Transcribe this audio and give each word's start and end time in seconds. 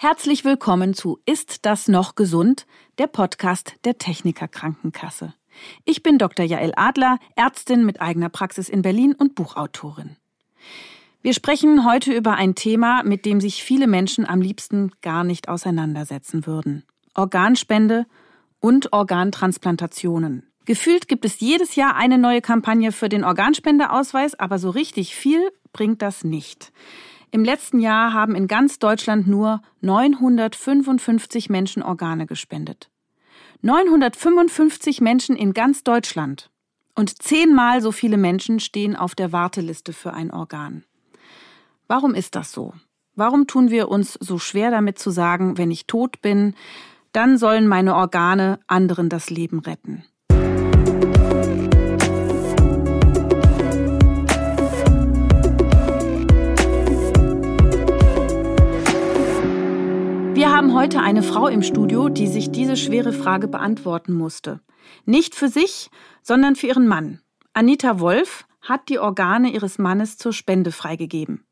Herzlich 0.00 0.44
willkommen 0.44 0.94
zu 0.94 1.18
Ist 1.26 1.66
das 1.66 1.88
noch 1.88 2.14
gesund? 2.14 2.68
Der 2.98 3.08
Podcast 3.08 3.74
der 3.84 3.98
Techniker 3.98 4.46
Krankenkasse. 4.46 5.34
Ich 5.84 6.04
bin 6.04 6.18
Dr. 6.18 6.46
Jael 6.46 6.72
Adler, 6.76 7.18
Ärztin 7.34 7.84
mit 7.84 8.00
eigener 8.00 8.28
Praxis 8.28 8.68
in 8.68 8.82
Berlin 8.82 9.12
und 9.12 9.34
Buchautorin. 9.34 10.14
Wir 11.20 11.34
sprechen 11.34 11.84
heute 11.84 12.12
über 12.12 12.34
ein 12.34 12.54
Thema, 12.54 13.02
mit 13.02 13.26
dem 13.26 13.40
sich 13.40 13.64
viele 13.64 13.88
Menschen 13.88 14.24
am 14.24 14.40
liebsten 14.40 14.92
gar 15.02 15.24
nicht 15.24 15.48
auseinandersetzen 15.48 16.46
würden. 16.46 16.84
Organspende 17.16 18.06
und 18.60 18.92
Organtransplantationen. 18.92 20.48
Gefühlt 20.64 21.08
gibt 21.08 21.24
es 21.24 21.40
jedes 21.40 21.74
Jahr 21.74 21.96
eine 21.96 22.18
neue 22.18 22.40
Kampagne 22.40 22.92
für 22.92 23.08
den 23.08 23.24
Organspendeausweis, 23.24 24.36
aber 24.36 24.60
so 24.60 24.70
richtig 24.70 25.16
viel 25.16 25.50
bringt 25.72 26.02
das 26.02 26.22
nicht. 26.22 26.70
Im 27.30 27.44
letzten 27.44 27.80
Jahr 27.80 28.14
haben 28.14 28.34
in 28.34 28.46
ganz 28.48 28.78
Deutschland 28.78 29.26
nur 29.26 29.60
955 29.82 31.50
Menschen 31.50 31.82
Organe 31.82 32.26
gespendet. 32.26 32.90
955 33.60 35.00
Menschen 35.00 35.36
in 35.36 35.52
ganz 35.52 35.82
Deutschland. 35.82 36.50
Und 36.94 37.22
zehnmal 37.22 37.82
so 37.82 37.92
viele 37.92 38.16
Menschen 38.16 38.60
stehen 38.60 38.96
auf 38.96 39.14
der 39.14 39.32
Warteliste 39.32 39.92
für 39.92 40.14
ein 40.14 40.30
Organ. 40.30 40.84
Warum 41.86 42.14
ist 42.14 42.34
das 42.34 42.52
so? 42.52 42.72
Warum 43.14 43.46
tun 43.46 43.70
wir 43.70 43.88
uns 43.88 44.14
so 44.14 44.38
schwer 44.38 44.70
damit 44.70 44.98
zu 44.98 45.10
sagen, 45.10 45.58
wenn 45.58 45.70
ich 45.70 45.86
tot 45.86 46.22
bin, 46.22 46.54
dann 47.12 47.36
sollen 47.36 47.66
meine 47.66 47.94
Organe 47.94 48.58
anderen 48.66 49.08
das 49.08 49.28
Leben 49.28 49.58
retten? 49.58 50.04
Wir 60.38 60.52
haben 60.52 60.72
heute 60.72 61.00
eine 61.00 61.24
Frau 61.24 61.48
im 61.48 61.64
Studio, 61.64 62.08
die 62.08 62.28
sich 62.28 62.52
diese 62.52 62.76
schwere 62.76 63.12
Frage 63.12 63.48
beantworten 63.48 64.12
musste. 64.12 64.60
Nicht 65.04 65.34
für 65.34 65.48
sich, 65.48 65.90
sondern 66.22 66.54
für 66.54 66.68
ihren 66.68 66.86
Mann. 66.86 67.18
Anita 67.54 67.98
Wolf 67.98 68.46
hat 68.60 68.88
die 68.88 69.00
Organe 69.00 69.50
ihres 69.50 69.78
Mannes 69.78 70.16
zur 70.16 70.32
Spende 70.32 70.70
freigegeben. 70.70 71.44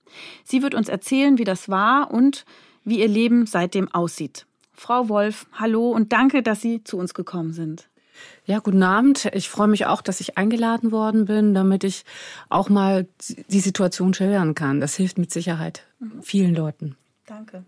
Sie 0.44 0.62
wird 0.62 0.76
uns 0.76 0.88
erzählen, 0.88 1.36
wie 1.36 1.42
das 1.42 1.68
war 1.68 2.12
und 2.12 2.44
wie 2.84 3.00
ihr 3.00 3.08
Leben 3.08 3.46
seitdem 3.46 3.92
aussieht. 3.92 4.46
Frau 4.72 5.08
Wolf, 5.08 5.48
hallo 5.54 5.90
und 5.90 6.12
danke, 6.12 6.44
dass 6.44 6.60
Sie 6.60 6.84
zu 6.84 6.96
uns 6.96 7.12
gekommen 7.12 7.52
sind. 7.52 7.88
Ja, 8.44 8.60
guten 8.60 8.84
Abend. 8.84 9.28
Ich 9.32 9.48
freue 9.48 9.66
mich 9.66 9.86
auch, 9.86 10.00
dass 10.00 10.20
ich 10.20 10.38
eingeladen 10.38 10.92
worden 10.92 11.24
bin, 11.24 11.54
damit 11.54 11.82
ich 11.82 12.04
auch 12.50 12.68
mal 12.68 13.08
die 13.48 13.60
Situation 13.60 14.14
schildern 14.14 14.54
kann. 14.54 14.78
Das 14.78 14.94
hilft 14.94 15.18
mit 15.18 15.32
Sicherheit 15.32 15.82
vielen 16.22 16.54
Leuten. 16.54 16.94
Danke. 17.26 17.64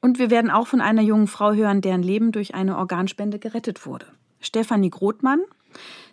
Und 0.00 0.18
wir 0.18 0.30
werden 0.30 0.50
auch 0.50 0.66
von 0.66 0.80
einer 0.80 1.02
jungen 1.02 1.26
Frau 1.26 1.52
hören, 1.52 1.80
deren 1.80 2.02
Leben 2.02 2.32
durch 2.32 2.54
eine 2.54 2.76
Organspende 2.76 3.38
gerettet 3.38 3.86
wurde. 3.86 4.06
Stefanie 4.40 4.90
Grothmann. 4.90 5.40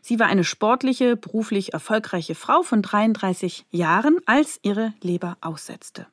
Sie 0.02 0.20
war 0.20 0.28
eine 0.28 0.44
sportliche, 0.44 1.18
beruflich 1.18 1.74
erfolgreiche 1.74 2.36
Frau 2.36 2.62
von 2.62 2.82
33 2.82 3.66
Jahren, 3.72 4.18
als 4.26 4.60
ihre 4.62 4.94
Leber 5.02 5.38
aussetzte. 5.42 6.08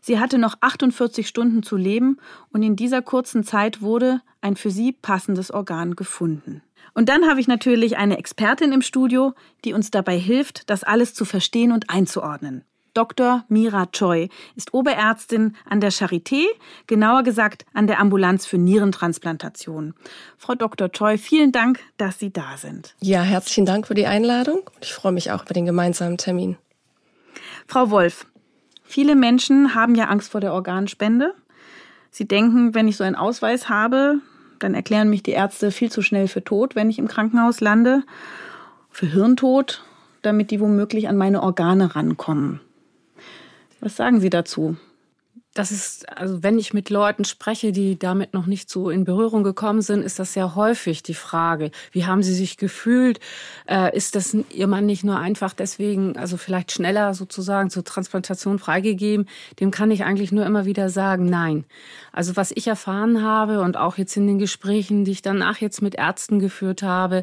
Sie 0.00 0.18
hatte 0.18 0.38
noch 0.38 0.56
48 0.60 1.26
Stunden 1.26 1.62
zu 1.62 1.76
leben 1.76 2.18
und 2.52 2.62
in 2.62 2.76
dieser 2.76 3.02
kurzen 3.02 3.44
Zeit 3.44 3.82
wurde 3.82 4.20
ein 4.40 4.56
für 4.56 4.70
sie 4.70 4.92
passendes 4.92 5.50
Organ 5.50 5.96
gefunden. 5.96 6.62
Und 6.94 7.08
dann 7.08 7.28
habe 7.28 7.40
ich 7.40 7.48
natürlich 7.48 7.96
eine 7.96 8.18
Expertin 8.18 8.72
im 8.72 8.82
Studio, 8.82 9.34
die 9.64 9.72
uns 9.72 9.90
dabei 9.90 10.18
hilft, 10.18 10.70
das 10.70 10.84
alles 10.84 11.14
zu 11.14 11.24
verstehen 11.24 11.72
und 11.72 11.90
einzuordnen. 11.90 12.64
Dr. 12.94 13.44
Mira 13.48 13.86
Choi 13.86 14.28
ist 14.54 14.72
Oberärztin 14.72 15.56
an 15.68 15.80
der 15.80 15.92
Charité, 15.92 16.44
genauer 16.86 17.24
gesagt 17.24 17.66
an 17.74 17.88
der 17.88 18.00
Ambulanz 18.00 18.46
für 18.46 18.56
Nierentransplantation. 18.56 19.94
Frau 20.38 20.54
Dr. 20.54 20.90
Choi, 20.90 21.18
vielen 21.18 21.50
Dank, 21.50 21.80
dass 21.96 22.20
Sie 22.20 22.32
da 22.32 22.56
sind. 22.56 22.94
Ja, 23.00 23.22
herzlichen 23.22 23.66
Dank 23.66 23.88
für 23.88 23.94
die 23.94 24.06
Einladung. 24.06 24.70
Ich 24.80 24.94
freue 24.94 25.12
mich 25.12 25.32
auch 25.32 25.44
über 25.44 25.54
den 25.54 25.66
gemeinsamen 25.66 26.18
Termin. 26.18 26.56
Frau 27.66 27.90
Wolf, 27.90 28.26
viele 28.84 29.16
Menschen 29.16 29.74
haben 29.74 29.96
ja 29.96 30.04
Angst 30.04 30.30
vor 30.30 30.40
der 30.40 30.52
Organspende. 30.52 31.34
Sie 32.10 32.28
denken, 32.28 32.74
wenn 32.74 32.86
ich 32.86 32.96
so 32.96 33.02
einen 33.02 33.16
Ausweis 33.16 33.68
habe, 33.68 34.20
dann 34.60 34.74
erklären 34.74 35.10
mich 35.10 35.24
die 35.24 35.32
Ärzte 35.32 35.72
viel 35.72 35.90
zu 35.90 36.00
schnell 36.00 36.28
für 36.28 36.44
tot, 36.44 36.76
wenn 36.76 36.90
ich 36.90 37.00
im 37.00 37.08
Krankenhaus 37.08 37.60
lande, 37.60 38.04
für 38.90 39.06
Hirntod, 39.06 39.82
damit 40.22 40.52
die 40.52 40.60
womöglich 40.60 41.08
an 41.08 41.16
meine 41.16 41.42
Organe 41.42 41.96
rankommen. 41.96 42.60
Was 43.84 43.96
sagen 43.96 44.18
Sie 44.18 44.30
dazu? 44.30 44.78
Das 45.52 45.70
ist, 45.70 46.08
also 46.08 46.42
wenn 46.42 46.58
ich 46.58 46.72
mit 46.72 46.88
Leuten 46.88 47.26
spreche, 47.26 47.70
die 47.70 47.98
damit 47.98 48.32
noch 48.32 48.46
nicht 48.46 48.70
so 48.70 48.88
in 48.88 49.04
Berührung 49.04 49.44
gekommen 49.44 49.82
sind, 49.82 50.02
ist 50.02 50.18
das 50.18 50.32
sehr 50.32 50.54
häufig 50.54 51.02
die 51.02 51.12
Frage. 51.12 51.70
Wie 51.92 52.06
haben 52.06 52.22
sie 52.22 52.34
sich 52.34 52.56
gefühlt? 52.56 53.20
Äh, 53.68 53.94
ist 53.94 54.16
das 54.16 54.34
ihr 54.34 54.66
Mann 54.66 54.86
nicht 54.86 55.04
nur 55.04 55.18
einfach 55.18 55.52
deswegen, 55.52 56.16
also 56.16 56.38
vielleicht 56.38 56.72
schneller 56.72 57.12
sozusagen 57.12 57.68
zur 57.68 57.84
Transplantation 57.84 58.58
freigegeben? 58.58 59.28
Dem 59.60 59.70
kann 59.70 59.90
ich 59.90 60.02
eigentlich 60.02 60.32
nur 60.32 60.46
immer 60.46 60.64
wieder 60.64 60.88
sagen, 60.88 61.26
nein. 61.26 61.66
Also 62.10 62.36
was 62.36 62.52
ich 62.52 62.66
erfahren 62.66 63.22
habe 63.22 63.60
und 63.60 63.76
auch 63.76 63.98
jetzt 63.98 64.16
in 64.16 64.26
den 64.26 64.38
Gesprächen, 64.38 65.04
die 65.04 65.12
ich 65.12 65.22
danach 65.22 65.58
jetzt 65.58 65.82
mit 65.82 65.94
Ärzten 65.94 66.38
geführt 66.38 66.82
habe, 66.82 67.22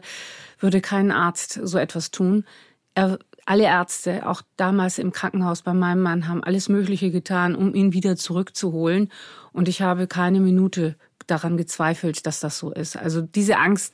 würde 0.60 0.80
kein 0.80 1.12
Arzt 1.12 1.60
so 1.64 1.80
etwas 1.80 2.12
tun. 2.12 2.46
Er 2.94 3.18
alle 3.52 3.66
Ärzte, 3.66 4.26
auch 4.30 4.44
damals 4.56 4.98
im 4.98 5.12
Krankenhaus 5.12 5.62
bei 5.62 5.74
meinem 5.74 6.02
Mann, 6.02 6.30
haben 6.30 6.42
alles 6.42 6.70
Mögliche 6.70 7.12
getan, 7.12 7.54
um 7.54 7.76
ihn 7.76 7.92
wieder 7.92 8.16
zurückzuholen. 8.16 9.12
Und 9.52 9.68
ich 9.68 9.82
habe 9.82 10.08
keine 10.08 10.40
Minute 10.40 10.96
daran 11.28 11.58
gezweifelt, 11.58 12.26
dass 12.26 12.40
das 12.40 12.58
so 12.58 12.72
ist. 12.72 12.96
Also 12.96 13.22
diese 13.22 13.58
Angst, 13.58 13.94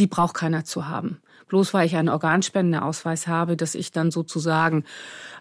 die 0.00 0.08
braucht 0.08 0.34
keiner 0.34 0.64
zu 0.64 0.88
haben. 0.88 1.20
Bloß 1.46 1.72
weil 1.74 1.86
ich 1.86 1.94
einen 1.94 2.08
Organspendeausweis 2.08 3.28
habe, 3.28 3.56
dass 3.56 3.76
ich 3.76 3.92
dann 3.92 4.10
sozusagen 4.10 4.82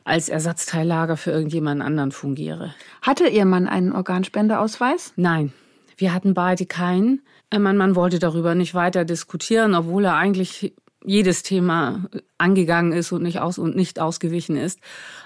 als 0.04 0.30
Ersatzteillager 0.30 1.18
für 1.18 1.32
irgendjemanden 1.32 1.82
anderen 1.82 2.12
fungiere. 2.12 2.76
Hatte 3.02 3.28
Ihr 3.28 3.46
Mann 3.46 3.68
einen 3.68 3.92
Organspendeausweis? 3.92 5.14
Nein, 5.16 5.52
wir 5.98 6.14
hatten 6.14 6.36
beide 6.36 6.68
keinen. 6.68 7.24
Mein 7.52 7.76
Mann 7.76 7.96
wollte 7.96 8.20
darüber 8.20 8.54
nicht 8.54 8.76
weiter 8.76 9.04
diskutieren, 9.04 9.74
obwohl 9.74 10.06
er 10.06 10.16
eigentlich 10.16 10.76
jedes 11.04 11.44
Thema 11.44 12.06
angegangen 12.38 12.92
ist 12.92 13.12
und 13.12 13.24
nicht 13.24 13.40
aus 13.40 13.58
und 13.58 13.76
nicht 13.76 14.00
ausgewichen 14.00 14.56
ist. 14.56 14.80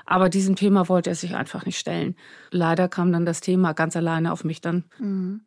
Aber 0.05 0.29
diesem 0.29 0.55
Thema 0.55 0.87
wollte 0.89 1.09
er 1.09 1.15
sich 1.15 1.35
einfach 1.35 1.65
nicht 1.65 1.77
stellen. 1.77 2.15
Leider 2.51 2.87
kam 2.87 3.11
dann 3.11 3.25
das 3.25 3.41
Thema 3.41 3.73
ganz 3.73 3.95
alleine 3.95 4.31
auf 4.31 4.43
mich 4.43 4.61
dann. 4.61 4.83
Mhm. 4.99 5.41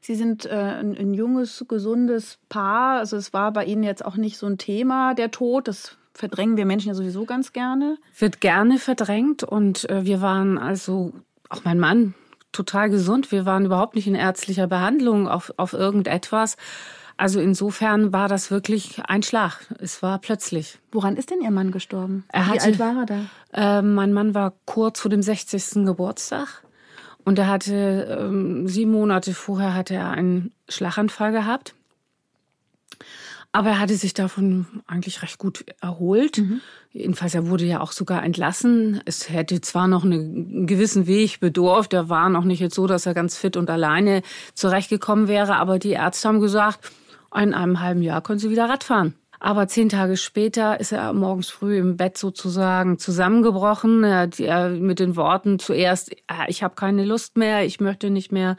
Sie 0.00 0.14
sind 0.14 0.46
äh, 0.46 0.50
ein, 0.50 0.96
ein, 0.96 1.14
junges, 1.14 1.64
gesundes 1.68 2.38
Paar. 2.48 2.98
Also 2.98 3.16
es 3.16 3.32
war 3.32 3.52
bei 3.52 3.64
Ihnen 3.64 3.82
jetzt 3.82 4.04
auch 4.04 4.16
nicht 4.16 4.36
so 4.36 4.46
ein 4.46 4.58
Thema, 4.58 5.14
der 5.14 5.30
Tod. 5.30 5.68
Das 5.68 5.96
verdrängen 6.12 6.56
wir 6.56 6.66
Menschen 6.66 6.88
ja 6.88 6.94
sowieso 6.94 7.24
ganz 7.24 7.52
gerne. 7.52 7.96
Wird 8.18 8.40
gerne 8.40 8.78
verdrängt 8.78 9.42
und 9.42 9.88
äh, 9.88 10.04
wir 10.04 10.20
waren 10.20 10.58
also, 10.58 11.12
auch 11.48 11.64
mein 11.64 11.78
Mann, 11.78 12.14
total 12.52 12.90
gesund. 12.90 13.32
Wir 13.32 13.46
waren 13.46 13.66
überhaupt 13.66 13.94
nicht 13.96 14.06
in 14.06 14.14
ärztlicher 14.14 14.66
Behandlung 14.66 15.28
auf, 15.28 15.52
auf 15.56 15.72
irgendetwas. 15.72 16.56
Also 17.16 17.40
insofern 17.40 18.12
war 18.12 18.28
das 18.28 18.50
wirklich 18.50 19.00
ein 19.06 19.22
Schlag. 19.22 19.60
Es 19.78 20.02
war 20.02 20.18
plötzlich. 20.18 20.78
Woran 20.90 21.16
ist 21.16 21.30
denn 21.30 21.40
Ihr 21.40 21.50
Mann 21.50 21.70
gestorben? 21.70 22.24
Er 22.32 22.46
hatte, 22.46 22.58
Wie 22.58 22.60
alt 22.62 22.78
war 22.78 22.96
er 22.96 23.06
da? 23.06 23.78
Äh, 23.78 23.82
mein 23.82 24.12
Mann 24.12 24.34
war 24.34 24.52
kurz 24.64 25.00
vor 25.00 25.10
dem 25.10 25.22
60. 25.22 25.84
Geburtstag. 25.84 26.64
Und 27.24 27.38
er 27.38 27.46
hatte 27.46 28.18
ähm, 28.20 28.68
sieben 28.68 28.92
Monate 28.92 29.32
vorher 29.32 29.74
hatte 29.74 29.94
er 29.94 30.10
einen 30.10 30.52
Schlaganfall 30.68 31.32
gehabt. 31.32 31.74
Aber 33.52 33.70
er 33.70 33.78
hatte 33.78 33.94
sich 33.94 34.14
davon 34.14 34.66
eigentlich 34.88 35.22
recht 35.22 35.38
gut 35.38 35.64
erholt. 35.80 36.38
Mhm. 36.38 36.60
Jedenfalls, 36.90 37.36
er 37.36 37.48
wurde 37.48 37.64
ja 37.64 37.80
auch 37.80 37.92
sogar 37.92 38.24
entlassen. 38.24 39.00
Es 39.04 39.30
hätte 39.30 39.60
zwar 39.60 39.86
noch 39.86 40.04
einen 40.04 40.66
gewissen 40.66 41.06
Weg 41.06 41.38
bedurft. 41.38 41.92
Er 41.92 42.08
war 42.08 42.28
noch 42.28 42.44
nicht 42.44 42.58
jetzt 42.58 42.74
so, 42.74 42.88
dass 42.88 43.06
er 43.06 43.14
ganz 43.14 43.36
fit 43.36 43.56
und 43.56 43.70
alleine 43.70 44.22
zurechtgekommen 44.54 45.28
wäre. 45.28 45.54
Aber 45.54 45.78
die 45.78 45.90
Ärzte 45.90 46.28
haben 46.28 46.40
gesagt, 46.40 46.90
in 47.42 47.54
einem 47.54 47.80
halben 47.80 48.02
Jahr 48.02 48.22
können 48.22 48.38
Sie 48.38 48.50
wieder 48.50 48.68
Radfahren. 48.68 49.14
Aber 49.40 49.68
zehn 49.68 49.90
Tage 49.90 50.16
später 50.16 50.80
ist 50.80 50.92
er 50.92 51.12
morgens 51.12 51.50
früh 51.50 51.76
im 51.76 51.98
Bett 51.98 52.16
sozusagen 52.16 52.98
zusammengebrochen. 52.98 54.02
Er 54.02 54.20
hat 54.20 54.38
mit 54.80 55.00
den 55.00 55.16
Worten 55.16 55.58
zuerst, 55.58 56.16
ah, 56.28 56.46
ich 56.48 56.62
habe 56.62 56.76
keine 56.76 57.04
Lust 57.04 57.36
mehr, 57.36 57.66
ich 57.66 57.78
möchte 57.78 58.08
nicht 58.08 58.32
mehr. 58.32 58.56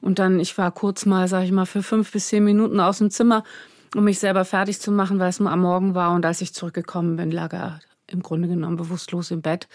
Und 0.00 0.18
dann, 0.18 0.40
ich 0.40 0.58
war 0.58 0.72
kurz 0.72 1.06
mal, 1.06 1.28
sag 1.28 1.44
ich 1.44 1.52
mal, 1.52 1.66
für 1.66 1.84
fünf 1.84 2.10
bis 2.10 2.28
zehn 2.28 2.42
Minuten 2.42 2.80
aus 2.80 2.98
dem 2.98 3.10
Zimmer, 3.10 3.44
um 3.94 4.02
mich 4.02 4.18
selber 4.18 4.44
fertig 4.44 4.80
zu 4.80 4.90
machen, 4.90 5.20
weil 5.20 5.28
es 5.28 5.38
nur 5.38 5.52
am 5.52 5.60
Morgen 5.60 5.94
war. 5.94 6.12
Und 6.12 6.26
als 6.26 6.40
ich 6.40 6.52
zurückgekommen 6.52 7.14
bin, 7.14 7.30
lag 7.30 7.52
er 7.52 7.78
im 8.08 8.20
Grunde 8.20 8.48
genommen 8.48 8.76
bewusstlos 8.76 9.30
im 9.30 9.40
Bett. 9.40 9.68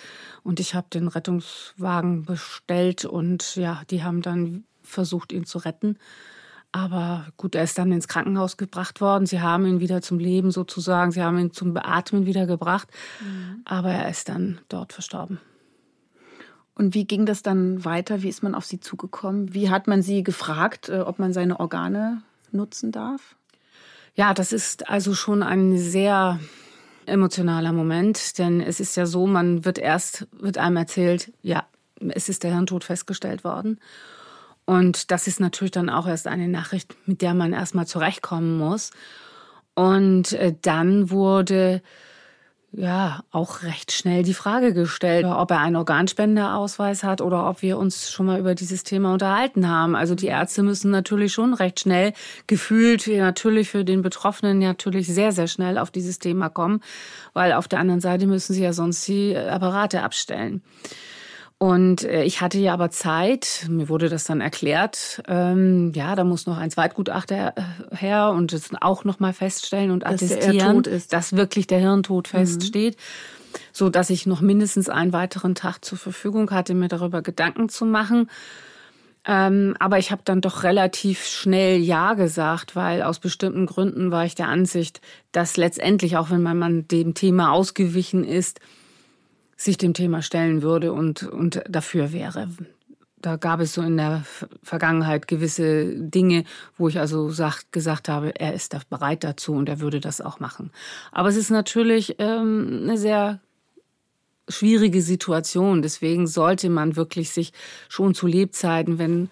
Und 0.44 0.60
ich 0.60 0.76
habe 0.76 0.88
den 0.92 1.08
Rettungswagen 1.08 2.26
bestellt 2.26 3.06
und 3.06 3.56
ja, 3.56 3.84
die 3.90 4.04
haben 4.04 4.22
dann 4.22 4.66
versucht, 4.84 5.32
ihn 5.32 5.46
zu 5.46 5.60
retten. 5.60 5.98
Aber 6.72 7.26
gut, 7.38 7.56
er 7.56 7.64
ist 7.64 7.78
dann 7.78 7.92
ins 7.92 8.08
Krankenhaus 8.08 8.58
gebracht 8.58 9.02
worden. 9.02 9.26
Sie 9.26 9.42
haben 9.42 9.66
ihn 9.66 9.80
wieder 9.80 10.02
zum 10.02 10.20
Leben 10.20 10.52
sozusagen, 10.52 11.12
sie 11.12 11.24
haben 11.24 11.40
ihn 11.40 11.52
zum 11.52 11.74
Beatmen 11.74 12.26
wieder 12.26 12.46
gebracht. 12.46 12.90
Mhm. 13.22 13.62
Aber 13.66 13.90
er 13.90 14.10
ist 14.10 14.30
dann 14.30 14.62
dort 14.70 14.94
verstorben. 14.94 15.40
Und 16.76 16.94
wie 16.94 17.06
ging 17.06 17.26
das 17.26 17.42
dann 17.42 17.84
weiter? 17.84 18.22
Wie 18.22 18.30
ist 18.30 18.44
man 18.44 18.56
auf 18.56 18.66
Sie 18.66 18.80
zugekommen? 18.80 19.54
Wie 19.54 19.70
hat 19.70 19.88
man 19.88 20.02
Sie 20.02 20.24
gefragt, 20.24 20.90
äh, 20.90 21.00
ob 21.00 21.20
man 21.20 21.34
seine 21.34 21.60
Organe 21.60 22.22
nutzen 22.52 22.92
darf? 22.92 23.36
Ja, 24.16 24.34
das 24.34 24.54
ist 24.54 24.90
also 24.90 25.14
schon 25.14 25.44
ein 25.44 25.78
sehr 25.78 26.40
emotionaler 27.06 27.74
Moment, 27.74 28.38
denn 28.38 28.62
es 28.62 28.80
ist 28.80 28.96
ja 28.96 29.06
so, 29.06 29.28
man 29.28 29.66
wird 29.66 29.78
erst, 29.78 30.28
wird 30.32 30.58
einem 30.58 30.78
erzählt, 30.78 31.34
ja, 31.42 31.66
es 32.00 32.30
ist 32.30 32.44
der 32.44 32.54
Hirntod 32.54 32.84
festgestellt 32.84 33.44
worden. 33.44 33.80
Und 34.70 35.10
das 35.10 35.26
ist 35.26 35.40
natürlich 35.40 35.72
dann 35.72 35.90
auch 35.90 36.06
erst 36.06 36.28
eine 36.28 36.48
Nachricht, 36.48 36.96
mit 37.08 37.24
der 37.24 37.34
man 37.34 37.54
erstmal 37.54 37.88
zurechtkommen 37.88 38.60
muss. 38.60 38.92
Und 39.74 40.34
äh, 40.34 40.54
dann 40.62 41.10
wurde 41.10 41.82
ja 42.72 43.24
auch 43.32 43.64
recht 43.64 43.92
schnell 43.92 44.22
die 44.22 44.36
Frage 44.36 44.76
gestellt, 44.76 45.26
ob 45.26 45.50
er 45.50 45.62
einen 45.62 45.76
Organspenderausweis 45.76 47.04
hat 47.04 47.20
oder 47.20 47.50
ob 47.50 47.64
wir 47.64 47.80
uns 47.80 48.12
schon 48.12 48.28
mal 48.28 48.40
über 48.40 48.54
dieses 48.54 48.84
Thema 48.84 49.12
unterhalten 49.12 49.68
haben. 49.68 49.96
Also 49.96 50.14
die 50.14 50.28
Ärzte 50.28 50.62
müssen 50.62 50.92
natürlich 50.92 51.34
schon 51.34 51.56
recht 51.56 51.80
schnell 51.80 52.14
gefühlt 52.46 53.08
natürlich 53.08 53.72
für 53.72 53.84
den 53.84 54.04
Betroffenen 54.04 54.60
natürlich 54.60 55.08
sehr 55.08 55.32
sehr 55.32 55.48
schnell 55.48 55.80
auf 55.80 55.90
dieses 55.90 56.20
Thema 56.20 56.50
kommen, 56.50 56.82
weil 57.34 57.54
auf 57.54 57.68
der 57.68 57.80
anderen 57.80 58.02
Seite 58.02 58.28
müssen 58.28 58.54
sie 58.54 58.62
ja 58.62 58.74
sonst 58.74 59.08
die 59.08 59.36
Apparate 59.36 60.04
abstellen. 60.04 60.62
Und 61.62 62.06
äh, 62.06 62.24
ich 62.24 62.40
hatte 62.40 62.58
ja 62.58 62.74
aber 62.74 62.90
Zeit, 62.90 63.66
mir 63.68 63.90
wurde 63.90 64.08
das 64.08 64.24
dann 64.24 64.40
erklärt, 64.40 65.22
ähm, 65.28 65.92
ja, 65.94 66.16
da 66.16 66.24
muss 66.24 66.46
noch 66.46 66.58
ein 66.58 66.72
Zweitgutachter 66.72 67.54
äh, 67.58 67.96
her 67.98 68.30
und 68.30 68.54
es 68.54 68.70
auch 68.80 69.04
noch 69.04 69.20
mal 69.20 69.34
feststellen 69.34 69.92
und 69.92 70.04
dass 70.04 70.24
attestieren, 70.24 70.84
dass 71.10 71.36
wirklich 71.36 71.68
der 71.68 71.80
Hirntod 71.80 72.32
mhm. 72.32 72.38
feststeht, 72.38 72.96
so 73.74 73.90
dass 73.90 74.10
ich 74.10 74.26
noch 74.26 74.40
mindestens 74.40 74.88
einen 74.88 75.12
weiteren 75.12 75.54
Tag 75.54 75.84
zur 75.84 75.98
Verfügung 75.98 76.50
hatte, 76.52 76.74
mir 76.74 76.88
darüber 76.88 77.22
Gedanken 77.22 77.68
zu 77.68 77.86
machen. 77.86 78.30
Ähm, 79.26 79.76
aber 79.80 80.00
ich 80.00 80.12
habe 80.12 80.22
dann 80.24 80.40
doch 80.40 80.64
relativ 80.64 81.26
schnell 81.26 81.78
Ja 81.82 82.14
gesagt, 82.14 82.78
weil 82.78 83.02
aus 83.02 83.20
bestimmten 83.20 83.66
Gründen 83.66 84.12
war 84.12 84.24
ich 84.24 84.34
der 84.34 84.48
Ansicht, 84.48 85.02
dass 85.34 85.58
letztendlich, 85.58 86.16
auch 86.16 86.30
wenn 86.30 86.42
Mann 86.58 86.88
dem 86.88 87.16
Thema 87.16 87.52
ausgewichen 87.52 88.24
ist, 88.24 88.62
sich 89.60 89.78
dem 89.78 89.94
Thema 89.94 90.22
stellen 90.22 90.62
würde 90.62 90.94
und, 90.94 91.24
und 91.24 91.62
dafür 91.68 92.14
wäre. 92.14 92.48
Da 93.18 93.36
gab 93.36 93.60
es 93.60 93.74
so 93.74 93.82
in 93.82 93.98
der 93.98 94.24
Vergangenheit 94.64 95.28
gewisse 95.28 95.94
Dinge, 95.96 96.46
wo 96.78 96.88
ich 96.88 96.98
also 96.98 97.30
sagt, 97.30 97.74
gesagt 97.74 98.08
habe, 98.08 98.40
er 98.40 98.54
ist 98.54 98.74
da 98.74 98.80
bereit 98.90 99.26
dazu 99.26 99.52
und 99.52 99.68
er 99.68 99.82
würde 99.82 100.00
das 100.00 100.22
auch 100.22 100.40
machen. 100.40 100.72
Aber 101.12 101.28
es 101.28 101.36
ist 101.36 101.50
natürlich 101.50 102.16
ähm, 102.20 102.84
eine 102.84 102.98
sehr 102.98 103.42
schwierige 104.48 105.02
Situation. 105.02 105.82
Deswegen 105.82 106.26
sollte 106.26 106.70
man 106.70 106.96
wirklich 106.96 107.32
sich 107.32 107.52
schon 107.90 108.16
zu 108.16 108.28
Lebzeiten, 108.28 108.98
wenn 108.98 109.30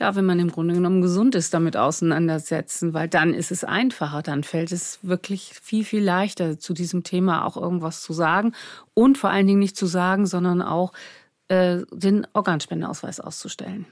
ja, 0.00 0.14
wenn 0.14 0.24
man 0.24 0.38
im 0.38 0.52
Grunde 0.52 0.74
genommen 0.74 1.02
gesund 1.02 1.34
ist, 1.34 1.52
damit 1.52 1.76
auseinandersetzen, 1.76 2.94
weil 2.94 3.08
dann 3.08 3.34
ist 3.34 3.50
es 3.50 3.64
einfacher, 3.64 4.22
dann 4.22 4.44
fällt 4.44 4.70
es 4.70 5.00
wirklich 5.02 5.54
viel, 5.60 5.84
viel 5.84 6.02
leichter, 6.02 6.58
zu 6.58 6.72
diesem 6.72 7.02
Thema 7.02 7.44
auch 7.44 7.56
irgendwas 7.56 8.02
zu 8.02 8.12
sagen 8.12 8.52
und 8.94 9.18
vor 9.18 9.30
allen 9.30 9.46
Dingen 9.46 9.58
nicht 9.58 9.76
zu 9.76 9.86
sagen, 9.86 10.26
sondern 10.26 10.62
auch 10.62 10.92
äh, 11.48 11.78
den 11.92 12.26
Organspendeausweis 12.32 13.20
auszustellen. 13.20 13.86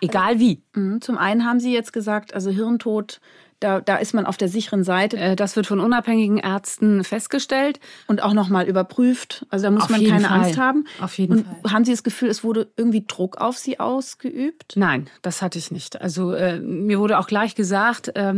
Egal 0.00 0.38
wie. 0.38 0.62
Mhm. 0.74 1.00
Zum 1.00 1.16
einen 1.16 1.44
haben 1.44 1.60
Sie 1.60 1.72
jetzt 1.72 1.92
gesagt, 1.92 2.34
also 2.34 2.50
Hirntod 2.50 3.20
da, 3.60 3.80
da 3.80 3.96
ist 3.96 4.14
man 4.14 4.26
auf 4.26 4.36
der 4.36 4.48
sicheren 4.48 4.84
Seite. 4.84 5.16
Äh, 5.16 5.36
das 5.36 5.56
wird 5.56 5.66
von 5.66 5.80
unabhängigen 5.80 6.38
Ärzten 6.38 7.04
festgestellt. 7.04 7.80
Und 8.06 8.22
auch 8.22 8.32
nochmal 8.32 8.66
überprüft. 8.68 9.46
Also 9.50 9.64
da 9.64 9.70
muss 9.70 9.84
auf 9.84 9.90
man 9.90 10.04
keine 10.04 10.26
Fall. 10.26 10.40
Angst 10.40 10.58
haben. 10.58 10.86
Auf 11.00 11.16
jeden 11.18 11.38
und 11.38 11.46
Fall. 11.46 11.72
Haben 11.72 11.84
Sie 11.84 11.92
das 11.92 12.02
Gefühl, 12.02 12.28
es 12.28 12.44
wurde 12.44 12.68
irgendwie 12.76 13.04
Druck 13.06 13.38
auf 13.38 13.56
Sie 13.58 13.80
ausgeübt? 13.80 14.74
Nein, 14.76 15.08
das 15.22 15.42
hatte 15.42 15.58
ich 15.58 15.70
nicht. 15.70 16.00
Also 16.00 16.32
äh, 16.32 16.58
mir 16.60 16.98
wurde 16.98 17.18
auch 17.18 17.26
gleich 17.26 17.54
gesagt, 17.54 18.08
äh, 18.16 18.34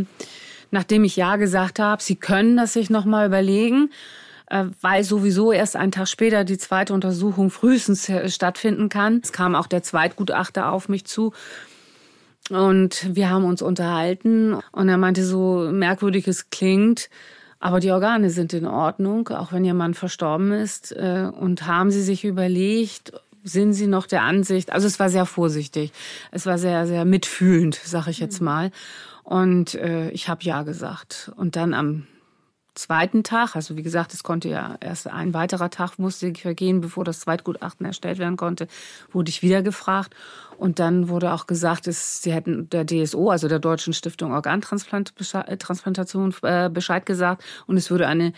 nachdem 0.71 1.05
ich 1.05 1.17
Ja 1.17 1.37
gesagt 1.37 1.79
habe, 1.79 2.03
Sie 2.03 2.17
können 2.17 2.57
das 2.57 2.73
sich 2.73 2.91
nochmal 2.91 3.27
überlegen 3.27 3.91
äh, 4.49 4.67
weil 4.81 5.03
sowieso 5.05 5.53
erst 5.53 5.77
einen 5.77 5.93
Tag 5.93 6.09
später 6.09 6.45
die 6.45 6.59
zweite 6.59 6.95
Untersuchung 6.95 7.51
frühestens 7.51 8.09
äh, 8.09 8.29
stattfinden 8.29 8.89
kann. 8.89 9.21
Es 9.23 9.33
kam 9.33 9.55
auch 9.55 9.67
der 9.67 9.83
Zweitgutachter 9.83 10.71
auf 10.71 10.89
mich 10.89 11.05
zu 11.05 11.33
und 12.51 13.15
wir 13.15 13.31
haben 13.31 13.45
uns 13.45 13.63
unterhalten 13.63 14.57
und 14.73 14.89
er 14.89 14.99
meinte, 14.99 15.25
so 15.25 15.69
merkwürdig 15.73 16.29
es 16.29 16.51
klingt, 16.51 17.11
aber 17.59 17.81
die 17.81 17.91
Organe 17.91 18.31
sind 18.31 18.53
in 18.53 18.67
Ordnung, 18.67 19.29
auch 19.29 19.53
wenn 19.53 19.65
ihr 19.65 19.75
Mann 19.75 19.95
verstorben 19.95 20.53
ist. 20.53 20.93
Äh, 20.93 21.31
und 21.41 21.67
haben 21.67 21.91
Sie 21.91 22.03
sich 22.03 22.25
überlegt, 22.25 23.13
sind 23.43 23.73
Sie 23.73 23.87
noch 23.87 24.07
der 24.07 24.23
Ansicht, 24.23 24.73
also 24.73 24.87
es 24.87 25.01
war 25.01 25.09
sehr 25.09 25.27
vorsichtig, 25.27 25.93
es 26.31 26.47
war 26.47 26.59
sehr, 26.59 26.87
sehr 26.87 27.05
mitfühlend, 27.05 27.81
sag 27.83 28.07
ich 28.09 28.19
jetzt 28.19 28.41
mhm. 28.41 28.45
mal. 28.45 28.71
Und 29.25 29.75
äh, 29.75 30.11
ich 30.11 30.29
habe 30.29 30.45
ja 30.45 30.63
gesagt. 30.63 31.33
Und 31.37 31.57
dann 31.57 31.75
am 31.75 32.07
zweiten 32.77 33.25
Tag, 33.25 33.57
also 33.57 33.77
wie 33.77 33.83
gesagt, 33.83 34.15
es 34.15 34.23
konnte 34.23 34.49
ja 34.49 34.77
erst 34.81 35.09
ein 35.09 35.35
weiterer 35.35 35.71
Tag 35.71 35.99
musste 35.99 36.33
vergehen, 36.35 36.81
bevor 36.81 37.05
das 37.05 37.21
Zweitgutachten 37.21 37.87
erstellt 37.87 38.19
werden 38.19 38.37
konnte, 38.37 38.69
wurde 39.11 39.31
ich 39.31 39.43
wieder 39.43 39.63
gefragt. 39.63 40.15
Und 40.59 40.79
dann 40.79 41.09
wurde 41.09 41.33
auch 41.33 41.47
gesagt, 41.47 41.87
dass 41.87 42.23
sie 42.23 42.33
hätten 42.33 42.69
der 42.71 42.87
DSO, 42.87 43.31
also 43.31 43.49
der 43.49 43.59
Deutschen 43.59 43.93
Stiftung 43.93 44.33
Organtransplantation, 44.33 46.35
äh, 46.43 46.71
Bescheid 46.71 47.07
gesagt 47.07 47.43
und 47.67 47.77
es 47.77 47.91
würde 47.91 48.07
eine 48.07 48.33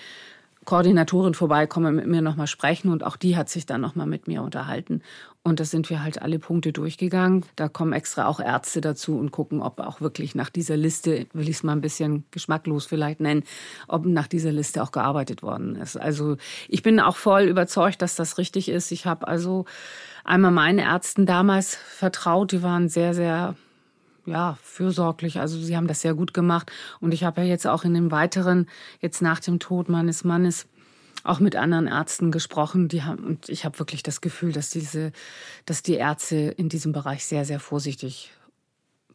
Koordinatorin 0.68 1.32
vorbeikommen, 1.32 1.94
mit 1.94 2.06
mir 2.06 2.20
nochmal 2.20 2.46
sprechen 2.46 2.90
und 2.90 3.02
auch 3.02 3.16
die 3.16 3.38
hat 3.38 3.48
sich 3.48 3.64
dann 3.64 3.80
nochmal 3.80 4.06
mit 4.06 4.28
mir 4.28 4.42
unterhalten. 4.42 5.00
Und 5.44 5.60
da 5.60 5.64
sind 5.64 5.88
wir 5.88 6.02
halt 6.02 6.20
alle 6.20 6.38
Punkte 6.38 6.72
durchgegangen. 6.72 7.44
Da 7.56 7.68
kommen 7.68 7.92
extra 7.92 8.26
auch 8.26 8.40
Ärzte 8.40 8.80
dazu 8.80 9.16
und 9.18 9.30
gucken, 9.30 9.62
ob 9.62 9.80
auch 9.80 10.00
wirklich 10.00 10.34
nach 10.34 10.50
dieser 10.50 10.76
Liste, 10.76 11.26
will 11.32 11.48
ich 11.48 11.56
es 11.56 11.62
mal 11.62 11.72
ein 11.72 11.80
bisschen 11.80 12.24
geschmacklos 12.30 12.86
vielleicht 12.86 13.20
nennen, 13.20 13.44
ob 13.86 14.04
nach 14.04 14.26
dieser 14.26 14.52
Liste 14.52 14.82
auch 14.82 14.92
gearbeitet 14.92 15.42
worden 15.42 15.76
ist. 15.76 15.96
Also 15.96 16.36
ich 16.68 16.82
bin 16.82 17.00
auch 17.00 17.16
voll 17.16 17.44
überzeugt, 17.44 18.02
dass 18.02 18.14
das 18.14 18.36
richtig 18.36 18.68
ist. 18.68 18.90
Ich 18.90 19.06
habe 19.06 19.26
also 19.26 19.64
einmal 20.24 20.50
meinen 20.50 20.80
Ärzten 20.80 21.24
damals 21.24 21.76
vertraut, 21.76 22.52
die 22.52 22.62
waren 22.62 22.88
sehr, 22.88 23.14
sehr 23.14 23.54
ja, 24.26 24.58
fürsorglich. 24.62 25.40
Also 25.40 25.58
sie 25.58 25.76
haben 25.76 25.86
das 25.86 26.02
sehr 26.02 26.14
gut 26.14 26.34
gemacht. 26.34 26.70
Und 27.00 27.14
ich 27.14 27.24
habe 27.24 27.40
ja 27.40 27.46
jetzt 27.46 27.66
auch 27.66 27.84
in 27.84 27.94
dem 27.94 28.10
weiteren, 28.10 28.68
jetzt 29.00 29.22
nach 29.22 29.40
dem 29.40 29.58
Tod 29.58 29.88
meines 29.88 30.24
Mannes, 30.24 30.66
auch 31.24 31.40
mit 31.40 31.56
anderen 31.56 31.86
Ärzten 31.86 32.30
gesprochen, 32.30 32.88
die 32.88 33.02
haben 33.02 33.24
und 33.24 33.48
ich 33.48 33.64
habe 33.64 33.78
wirklich 33.78 34.02
das 34.02 34.20
Gefühl, 34.20 34.52
dass 34.52 34.70
diese, 34.70 35.12
dass 35.66 35.82
die 35.82 35.94
Ärzte 35.94 36.36
in 36.36 36.68
diesem 36.68 36.92
Bereich 36.92 37.24
sehr, 37.24 37.44
sehr 37.44 37.60
vorsichtig, 37.60 38.32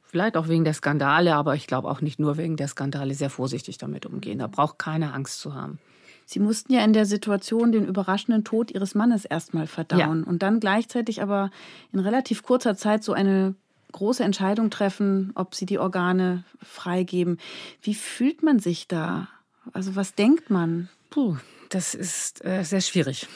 vielleicht 0.04 0.38
auch 0.38 0.48
wegen 0.48 0.64
der 0.64 0.74
Skandale, 0.74 1.36
aber 1.36 1.56
ich 1.56 1.68
glaube 1.68 1.90
auch 1.90 2.02
nicht 2.02 2.20
nur 2.20 2.38
wegen 2.38 2.58
der 2.58 2.68
Skandale, 2.68 3.14
sehr 3.16 3.30
vorsichtig 3.30 3.78
damit 3.78 4.06
umgehen. 4.06 4.40
Da 4.40 4.48
braucht 4.48 4.80
keine 4.80 5.14
Angst 5.14 5.40
zu 5.40 5.54
haben. 5.54 5.80
Sie 6.26 6.40
mussten 6.40 6.74
ja 6.74 6.84
in 6.84 6.94
der 6.94 7.06
Situation 7.06 7.72
den 7.72 7.86
überraschenden 7.86 8.44
Tod 8.44 8.72
Ihres 8.72 8.96
Mannes 8.96 9.26
erstmal 9.26 9.68
verdauen 9.68 10.24
ja. 10.24 10.30
und 10.30 10.42
dann 10.42 10.60
gleichzeitig 10.60 11.22
aber 11.22 11.52
in 11.92 12.00
relativ 12.00 12.44
kurzer 12.44 12.76
Zeit 12.76 13.04
so 13.04 13.14
eine 13.14 13.56
große 13.92 14.24
Entscheidung 14.24 14.70
treffen, 14.70 15.32
ob 15.36 15.56
Sie 15.56 15.66
die 15.66 15.80
Organe 15.80 16.44
freigeben. 16.62 17.38
Wie 17.82 17.94
fühlt 17.94 18.44
man 18.44 18.60
sich 18.60 18.88
da? 18.88 19.28
Also 19.72 19.96
was 19.96 20.16
denkt 20.16 20.50
man? 20.50 20.90
Puh, 21.10 21.38
das 21.74 21.94
ist 21.96 22.44
äh, 22.46 22.64
sehr 22.64 22.82
schwierig. 22.82 23.28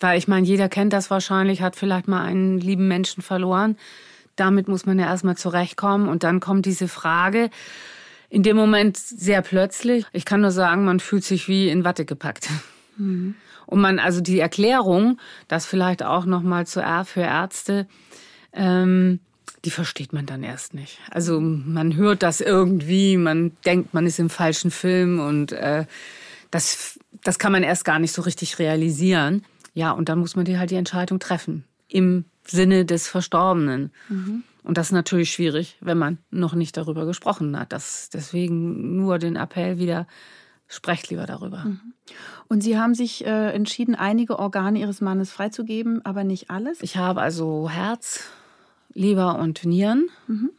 Weil 0.00 0.18
ich 0.18 0.28
meine, 0.28 0.46
jeder 0.46 0.68
kennt 0.68 0.92
das 0.92 1.10
wahrscheinlich, 1.10 1.62
hat 1.62 1.76
vielleicht 1.76 2.08
mal 2.08 2.22
einen 2.22 2.58
lieben 2.58 2.88
Menschen 2.88 3.22
verloren. 3.22 3.76
Damit 4.36 4.68
muss 4.68 4.86
man 4.86 4.98
ja 4.98 5.06
erstmal 5.06 5.36
zurechtkommen. 5.36 6.08
Und 6.08 6.22
dann 6.22 6.40
kommt 6.40 6.66
diese 6.66 6.88
Frage, 6.88 7.50
in 8.30 8.42
dem 8.42 8.56
Moment 8.56 8.96
sehr 8.96 9.42
plötzlich. 9.42 10.04
Ich 10.12 10.24
kann 10.24 10.40
nur 10.40 10.50
sagen, 10.50 10.84
man 10.84 11.00
fühlt 11.00 11.24
sich 11.24 11.48
wie 11.48 11.68
in 11.68 11.84
Watte 11.84 12.04
gepackt. 12.04 12.48
Mhm. 12.96 13.34
Und 13.66 13.80
man, 13.80 13.98
also 13.98 14.20
die 14.20 14.38
Erklärung, 14.38 15.18
das 15.46 15.66
vielleicht 15.66 16.02
auch 16.02 16.24
nochmal 16.24 16.64
für 16.66 17.20
Ärzte, 17.20 17.86
ähm, 18.52 19.20
die 19.64 19.70
versteht 19.70 20.12
man 20.12 20.24
dann 20.24 20.42
erst 20.42 20.74
nicht. 20.74 20.98
Also 21.10 21.40
man 21.40 21.96
hört 21.96 22.22
das 22.22 22.40
irgendwie, 22.40 23.16
man 23.16 23.52
denkt, 23.66 23.92
man 23.92 24.06
ist 24.06 24.18
im 24.18 24.30
falschen 24.30 24.70
Film 24.70 25.20
und 25.20 25.52
äh, 25.52 25.84
das, 26.50 26.98
das 27.24 27.38
kann 27.38 27.52
man 27.52 27.62
erst 27.62 27.84
gar 27.84 27.98
nicht 27.98 28.12
so 28.12 28.22
richtig 28.22 28.58
realisieren. 28.58 29.44
Ja, 29.74 29.92
und 29.92 30.08
dann 30.08 30.18
muss 30.18 30.36
man 30.36 30.44
dir 30.44 30.58
halt 30.58 30.70
die 30.70 30.76
Entscheidung 30.76 31.18
treffen. 31.18 31.64
Im 31.88 32.24
Sinne 32.44 32.84
des 32.84 33.08
Verstorbenen. 33.08 33.92
Mhm. 34.08 34.42
Und 34.62 34.76
das 34.76 34.88
ist 34.88 34.92
natürlich 34.92 35.32
schwierig, 35.32 35.76
wenn 35.80 35.98
man 35.98 36.18
noch 36.30 36.54
nicht 36.54 36.76
darüber 36.76 37.06
gesprochen 37.06 37.58
hat. 37.58 37.72
Das, 37.72 38.10
deswegen 38.10 38.96
nur 38.96 39.18
den 39.18 39.36
Appell 39.36 39.78
wieder, 39.78 40.06
sprecht 40.66 41.08
lieber 41.10 41.26
darüber. 41.26 41.64
Mhm. 41.64 41.94
Und 42.48 42.62
Sie 42.62 42.78
haben 42.78 42.94
sich 42.94 43.24
äh, 43.24 43.52
entschieden, 43.52 43.94
einige 43.94 44.38
Organe 44.38 44.78
Ihres 44.78 45.00
Mannes 45.00 45.30
freizugeben, 45.30 46.04
aber 46.04 46.24
nicht 46.24 46.50
alles? 46.50 46.82
Ich 46.82 46.96
habe 46.96 47.20
also 47.20 47.70
Herz, 47.70 48.24
Leber 48.92 49.38
und 49.38 49.64
Nieren. 49.64 50.08
Mhm. 50.26 50.50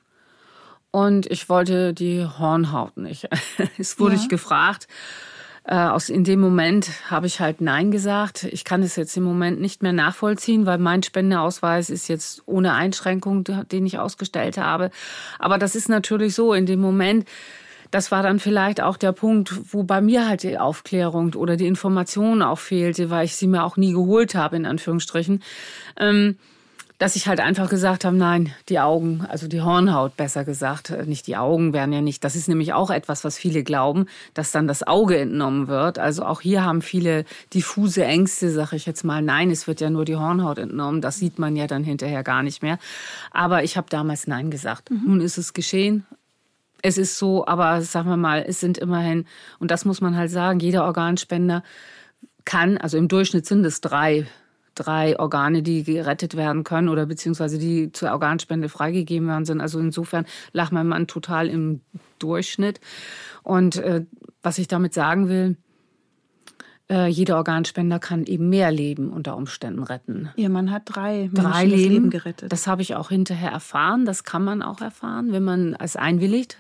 Und 0.91 1.27
ich 1.27 1.50
wollte 1.50 1.93
die 1.93 2.25
Hornhaut 2.25 2.98
nicht. 2.98 3.27
es 3.77 4.00
wurde 4.00 4.15
ja. 4.15 4.22
ich 4.22 4.29
gefragt. 4.29 4.88
Äh, 5.70 5.76
aus, 5.76 6.10
in 6.10 6.24
dem 6.24 6.40
Moment 6.40 6.90
habe 7.12 7.28
ich 7.28 7.40
halt 7.40 7.62
Nein 7.62 7.92
gesagt. 7.92 8.46
Ich 8.46 8.64
kann 8.64 8.82
es 8.82 8.96
jetzt 8.96 9.16
im 9.18 9.24
Moment 9.24 9.62
nicht 9.62 9.84
mehr 9.84 9.94
nachvollziehen, 9.94 10.66
weil 10.66 10.80
mein 10.80 11.04
Spendeausweis 11.04 11.92
ist 11.92 12.08
jetzt 12.08 12.42
ohne 12.48 12.74
Einschränkung, 12.74 13.44
den 13.44 13.86
ich 13.86 14.00
ausgestellt 14.00 14.58
habe. 14.58 14.90
Aber 15.38 15.60
das 15.60 15.76
ist 15.76 15.88
natürlich 15.88 16.34
so, 16.34 16.56
in 16.56 16.66
dem 16.66 16.82
Moment, 16.82 17.28
das 17.92 18.10
war 18.10 18.24
dann 18.24 18.40
vielleicht 18.40 18.82
auch 18.82 18.98
der 18.98 19.12
Punkt, 19.12 19.54
wo 19.72 19.84
bei 19.84 20.02
mir 20.02 20.28
halt 20.28 20.42
die 20.42 20.58
Aufklärung 20.58 21.36
oder 21.36 21.56
die 21.56 21.68
Information 21.68 22.42
auch 22.42 22.58
fehlte, 22.58 23.12
weil 23.12 23.26
ich 23.26 23.36
sie 23.36 23.46
mir 23.46 23.64
auch 23.64 23.78
nie 23.78 23.94
geholt 23.94 24.34
habe, 24.34 24.56
in 24.56 24.66
Anführungsstrichen. 24.66 25.44
Ähm, 26.00 26.38
dass 27.00 27.15
ich 27.15 27.27
halt 27.29 27.39
einfach 27.39 27.70
gesagt 27.70 28.03
habe, 28.03 28.15
nein, 28.15 28.53
die 28.68 28.79
Augen, 28.79 29.25
also 29.29 29.48
die 29.48 29.62
Hornhaut 29.62 30.18
besser 30.18 30.44
gesagt, 30.44 30.89
äh, 30.89 31.06
nicht 31.06 31.27
die 31.27 31.38
Augen 31.38 31.72
werden 31.72 31.94
ja 31.94 32.01
nicht. 32.01 32.25
Das 32.25 32.36
ist 32.36 32.50
nämlich 32.50 32.74
auch 32.74 32.91
etwas, 32.91 33.24
was 33.24 33.38
viele 33.38 33.63
glauben, 33.63 34.06
dass 34.34 34.51
dann 34.51 34.68
das 34.68 34.86
Auge 34.86 35.18
entnommen 35.18 35.70
wird. 35.70 35.98
Also 35.98 36.25
auch 36.25 36.41
hier 36.41 36.65
haben 36.65 36.82
viele 36.82 37.24
diffuse 37.53 38.03
Ängste, 38.03 38.51
sage 38.51 38.75
ich 38.75 38.86
jetzt 38.86 39.03
mal. 39.03 39.22
Nein, 39.22 39.50
es 39.50 39.65
wird 39.65 39.79
ja 39.79 39.89
nur 39.89 40.03
die 40.03 40.18
Hornhaut 40.18 40.60
entnommen. 40.60 41.00
Das 41.00 41.18
sieht 41.18 41.39
man 41.39 41.56
ja 41.56 41.68
dann 41.68 41.86
hinterher 41.86 42.22
gar 42.24 42.44
nicht 42.44 42.62
mehr. 42.62 42.77
Aber 43.32 43.63
ich 43.63 43.77
habe 43.77 43.88
damals 43.89 44.27
Nein 44.27 44.51
gesagt. 44.51 44.91
Mhm. 44.91 45.03
Nun 45.06 45.22
ist 45.22 45.38
es 45.38 45.53
geschehen. 45.53 46.06
Es 46.82 46.98
ist 46.98 47.18
so, 47.18 47.48
aber 47.48 47.82
sagen 47.82 48.10
wir 48.10 48.18
mal, 48.18 48.44
es 48.46 48.60
sind 48.60 48.77
immerhin, 48.77 49.25
und 49.60 49.72
das 49.72 49.86
muss 49.86 50.01
man 50.01 50.18
halt 50.18 50.32
sagen, 50.32 50.60
jeder 50.60 50.84
Organspender 50.84 51.63
kann, 52.44 52.77
also 52.77 52.98
im 52.98 53.08
Durchschnitt 53.08 53.46
sind 53.46 53.65
es 53.65 53.79
drei 53.79 54.27
drei 54.79 55.19
Organe, 55.19 55.62
die 55.62 55.83
gerettet 55.83 56.36
werden 56.36 56.63
können 56.63 56.89
oder 56.89 57.05
beziehungsweise 57.05 57.57
die 57.57 57.91
zur 57.91 58.12
Organspende 58.12 58.69
freigegeben 58.69 59.27
werden 59.27 59.45
sind. 59.45 59.62
Also 59.62 59.79
insofern 59.79 60.25
lag 60.53 60.71
mein 60.71 60.88
Mann 60.88 61.07
total 61.07 61.48
im 61.48 61.81
Durchschnitt. 62.19 62.79
Und 63.43 63.77
äh, 63.77 64.05
was 64.41 64.57
ich 64.57 64.67
damit 64.67 64.93
sagen 64.93 65.27
will, 65.27 65.57
äh, 66.89 67.07
jeder 67.07 67.38
Organspender 67.38 68.00
kann 68.00 68.25
eben 68.25 68.50
mehr 68.50 68.71
Leben 68.71 69.12
unter 69.12 69.38
Umständen 69.38 69.83
retten. 69.83 70.29
Ihr 70.36 70.50
Mann 70.50 70.71
hat 70.71 70.83
drei, 70.86 71.29
drei 71.31 71.65
Leben. 71.65 71.93
Leben 71.93 72.09
gerettet. 72.09 72.51
Das 72.51 72.65
habe 72.65 72.81
ich 72.81 72.95
auch 72.95 73.09
hinterher 73.09 73.51
erfahren. 73.51 74.05
Das 74.05 74.24
kann 74.24 74.43
man 74.43 74.63
auch 74.63 74.81
erfahren, 74.81 75.31
wenn 75.31 75.43
man 75.43 75.75
es 75.79 75.95
einwilligt. 75.95 76.57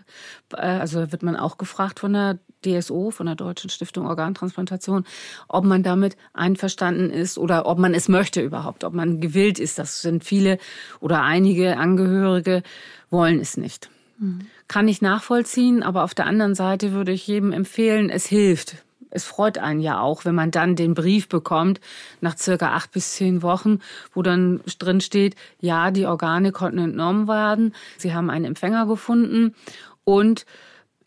Äh, 0.55 0.61
also 0.61 1.11
wird 1.11 1.23
man 1.23 1.35
auch 1.35 1.57
gefragt 1.57 1.99
von 1.99 2.13
der 2.13 2.39
DSO, 2.65 3.11
von 3.11 3.25
der 3.25 3.35
Deutschen 3.35 3.69
Stiftung 3.69 4.07
Organtransplantation, 4.07 5.05
ob 5.47 5.65
man 5.65 5.83
damit 5.83 6.17
einverstanden 6.33 7.09
ist 7.09 7.37
oder 7.37 7.65
ob 7.65 7.77
man 7.77 7.93
es 7.93 8.09
möchte 8.09 8.41
überhaupt, 8.41 8.83
ob 8.83 8.93
man 8.93 9.21
gewillt 9.21 9.59
ist. 9.59 9.79
Das 9.79 10.01
sind 10.01 10.23
viele 10.23 10.57
oder 10.99 11.23
einige 11.23 11.77
Angehörige 11.77 12.63
wollen 13.09 13.39
es 13.39 13.57
nicht. 13.57 13.89
Mhm. 14.17 14.41
Kann 14.67 14.87
ich 14.87 15.01
nachvollziehen, 15.01 15.83
aber 15.83 16.03
auf 16.03 16.13
der 16.13 16.25
anderen 16.25 16.55
Seite 16.55 16.91
würde 16.91 17.11
ich 17.11 17.25
jedem 17.27 17.51
empfehlen, 17.51 18.09
es 18.09 18.25
hilft 18.25 18.75
es 19.11 19.25
freut 19.25 19.57
einen 19.57 19.79
ja 19.79 19.99
auch, 19.99 20.25
wenn 20.25 20.35
man 20.35 20.51
dann 20.51 20.75
den 20.75 20.93
Brief 20.93 21.27
bekommt 21.29 21.79
nach 22.21 22.37
circa 22.37 22.73
acht 22.73 22.91
bis 22.91 23.13
zehn 23.13 23.41
Wochen, 23.41 23.79
wo 24.13 24.21
dann 24.21 24.61
drin 24.79 25.01
steht, 25.01 25.35
ja, 25.59 25.91
die 25.91 26.05
Organe 26.05 26.51
konnten 26.51 26.79
entnommen 26.79 27.27
werden, 27.27 27.73
sie 27.97 28.13
haben 28.13 28.29
einen 28.29 28.45
Empfänger 28.45 28.85
gefunden 28.85 29.55
und 30.03 30.45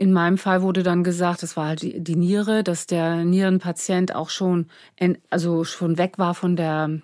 in 0.02 0.12
meinem 0.12 0.36
Fall 0.36 0.62
wurde 0.62 0.82
dann 0.82 1.04
gesagt, 1.04 1.44
das 1.44 1.56
war 1.56 1.68
halt 1.68 1.82
die, 1.82 2.16
Niere, 2.16 2.64
dass 2.64 2.88
der 2.88 3.24
Nierenpatient 3.24 4.16
auch 4.16 4.30
schon, 4.30 4.66
also 5.30 5.62
schon 5.62 5.96
weg 5.96 6.18
war 6.18 6.34
von 6.34 6.56
der 6.56 6.98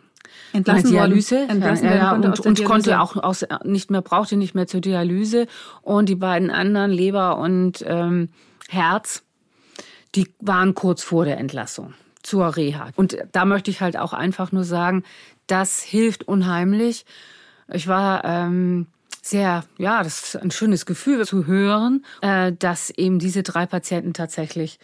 Entlassen 0.53 0.91
Dialyse. 0.91 1.47
Entlassen 1.49 1.85
ja, 1.85 1.95
ja, 1.95 2.13
und, 2.13 2.41
und 2.41 2.65
konnte 2.65 3.01
auch 3.01 3.15
aus, 3.15 3.47
nicht 3.63 3.93
mehr, 3.93 4.03
brauchte 4.03 4.37
nicht 4.37 4.57
mehr 4.57 4.67
zur 4.67 4.81
Dialyse. 4.81 5.47
Und 5.81 6.09
die 6.09 6.17
beiden 6.17 6.51
anderen, 6.51 6.91
Leber 6.91 7.39
und 7.39 7.85
ähm, 7.87 8.31
Herz, 8.69 9.23
die 10.17 10.35
waren 10.41 10.75
kurz 10.75 11.05
vor 11.05 11.25
der 11.25 11.39
Entlassung 11.39 11.95
zur 12.25 12.57
Reha. 12.57 12.89
Und 12.97 13.17
da 13.31 13.45
möchte 13.45 13.71
ich 13.71 13.81
halt 13.81 13.97
auch 13.97 14.13
einfach 14.13 14.51
nur 14.51 14.65
sagen, 14.65 15.05
das 15.47 15.83
hilft 15.83 16.27
unheimlich. 16.27 17.07
Ich 17.73 17.87
war 17.87 18.25
ähm, 18.25 18.89
sehr, 19.31 19.65
ja, 19.79 20.03
das 20.03 20.35
ist 20.35 20.37
ein 20.37 20.51
schönes 20.51 20.87
Gefühl 20.87 21.27
zu 21.27 21.47
hören, 21.47 22.05
äh, 22.23 22.53
dass 22.53 22.91
eben 22.91 23.19
diese 23.19 23.43
drei 23.43 23.67
Patienten 23.67 24.15
tatsächlich 24.15 24.79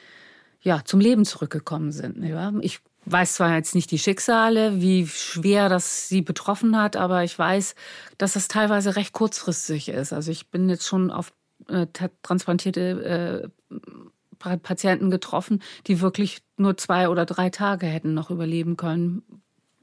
ja 0.61 0.83
zum 0.85 1.01
Leben 1.01 1.25
zurückgekommen 1.25 1.93
sind. 1.93 2.23
Ja? 2.23 2.53
Ich 2.61 2.81
weiß 3.07 3.35
zwar 3.35 3.55
jetzt 3.55 3.75
nicht 3.75 3.91
die 3.91 3.99
Schicksale, 3.99 4.81
wie 4.81 5.07
schwer 5.07 5.69
das 5.69 6.09
sie 6.09 6.23
betroffen 6.23 6.79
hat, 6.79 6.97
aber 6.97 7.25
ich 7.25 7.39
weiß, 7.39 7.75
dass 8.19 8.33
das 8.33 8.49
teilweise 8.49 8.97
recht 8.97 9.13
kurzfristig 9.13 9.89
ist. 9.89 10.13
Also 10.13 10.31
ich 10.31 10.51
bin 10.51 10.69
jetzt 10.69 10.87
schon 10.87 11.11
auf 11.11 11.33
äh, 11.69 11.87
transplantierte 12.23 13.43
äh, 13.43 14.59
Patienten 14.59 15.11
getroffen, 15.11 15.63
die 15.87 16.01
wirklich 16.01 16.43
nur 16.57 16.77
zwei 16.77 17.09
oder 17.09 17.25
drei 17.25 17.51
Tage 17.51 17.87
hätten 17.87 18.15
noch 18.15 18.31
überleben 18.31 18.77
können. 18.77 19.23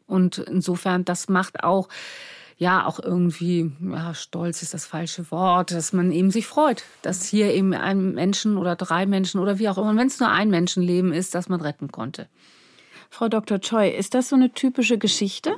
Und 0.06 0.38
insofern, 0.40 1.06
das 1.06 1.30
macht 1.30 1.64
auch, 1.64 1.88
ja, 2.62 2.86
auch 2.86 3.00
irgendwie, 3.00 3.72
ja, 3.92 4.14
stolz 4.14 4.62
ist 4.62 4.76
das 4.76 4.86
falsche 4.86 5.32
Wort, 5.32 5.72
dass 5.72 5.94
man 5.94 6.12
eben 6.12 6.30
sich 6.30 6.46
freut, 6.46 6.84
dass 7.02 7.26
hier 7.26 7.52
eben 7.52 7.74
ein 7.74 8.14
Menschen 8.14 8.56
oder 8.56 8.76
drei 8.76 9.08
Menschen 9.08 9.42
oder 9.42 9.58
wie 9.58 9.68
auch 9.68 9.80
immer, 9.80 9.96
wenn 9.98 10.06
es 10.06 10.20
nur 10.20 10.30
ein 10.30 10.52
Menschenleben 10.52 11.12
ist, 11.12 11.34
dass 11.34 11.50
man 11.50 11.60
retten 11.60 11.92
konnte. 11.92 12.28
Frau 13.10 13.30
Dr. 13.30 13.60
Choi, 13.62 13.90
ist 13.90 14.14
das 14.14 14.30
so 14.30 14.36
eine 14.36 14.54
typische 14.54 15.00
Geschichte? 15.00 15.56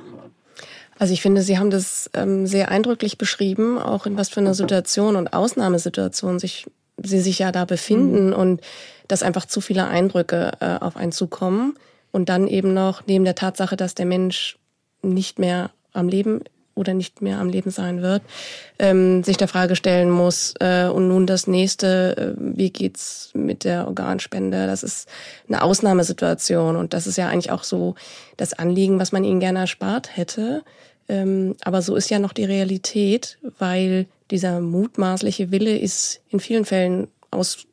Also 0.98 1.12
ich 1.12 1.20
finde, 1.20 1.42
Sie 1.42 1.58
haben 1.58 1.68
das 1.68 2.08
ähm, 2.14 2.46
sehr 2.46 2.70
eindrücklich 2.70 3.18
beschrieben, 3.18 3.78
auch 3.78 4.06
in 4.06 4.16
was 4.16 4.30
für 4.30 4.40
einer 4.40 4.54
Situation 4.54 5.16
und 5.16 5.34
Ausnahmesituation 5.34 6.38
sich 6.38 6.64
Sie 6.96 7.20
sich 7.20 7.38
ja 7.38 7.52
da 7.52 7.66
befinden 7.66 8.28
mhm. 8.28 8.32
und 8.32 8.60
dass 9.08 9.22
einfach 9.22 9.44
zu 9.44 9.60
viele 9.60 9.86
Eindrücke 9.88 10.52
äh, 10.60 10.78
auf 10.82 10.96
einen 10.96 11.12
zukommen 11.12 11.76
und 12.12 12.30
dann 12.30 12.48
eben 12.48 12.72
noch 12.72 13.06
neben 13.06 13.24
der 13.24 13.34
Tatsache, 13.34 13.76
dass 13.76 13.94
der 13.94 14.06
Mensch 14.06 14.56
nicht 15.02 15.38
mehr 15.38 15.70
am 15.92 16.08
Leben 16.08 16.40
oder 16.74 16.94
nicht 16.94 17.22
mehr 17.22 17.38
am 17.38 17.48
Leben 17.48 17.70
sein 17.70 18.02
wird, 18.02 18.22
ähm, 18.78 19.22
sich 19.22 19.36
der 19.36 19.48
Frage 19.48 19.76
stellen 19.76 20.10
muss, 20.10 20.54
äh, 20.60 20.86
und 20.86 21.08
nun 21.08 21.26
das 21.26 21.46
nächste, 21.46 22.16
äh, 22.16 22.34
wie 22.38 22.70
geht's 22.70 23.30
mit 23.34 23.64
der 23.64 23.86
Organspende? 23.86 24.66
Das 24.66 24.82
ist 24.82 25.08
eine 25.48 25.62
Ausnahmesituation 25.62 26.76
und 26.76 26.94
das 26.94 27.06
ist 27.06 27.16
ja 27.16 27.28
eigentlich 27.28 27.50
auch 27.50 27.64
so 27.64 27.94
das 28.36 28.52
Anliegen, 28.52 28.98
was 28.98 29.12
man 29.12 29.24
ihnen 29.24 29.40
gerne 29.40 29.60
erspart 29.60 30.16
hätte. 30.16 30.62
Ähm, 31.08 31.54
aber 31.62 31.82
so 31.82 31.96
ist 31.96 32.10
ja 32.10 32.18
noch 32.18 32.32
die 32.32 32.44
Realität, 32.44 33.38
weil 33.58 34.06
dieser 34.30 34.60
mutmaßliche 34.60 35.50
Wille 35.50 35.76
ist 35.76 36.20
in 36.30 36.40
vielen 36.40 36.64
Fällen 36.64 37.08
aus 37.30 37.66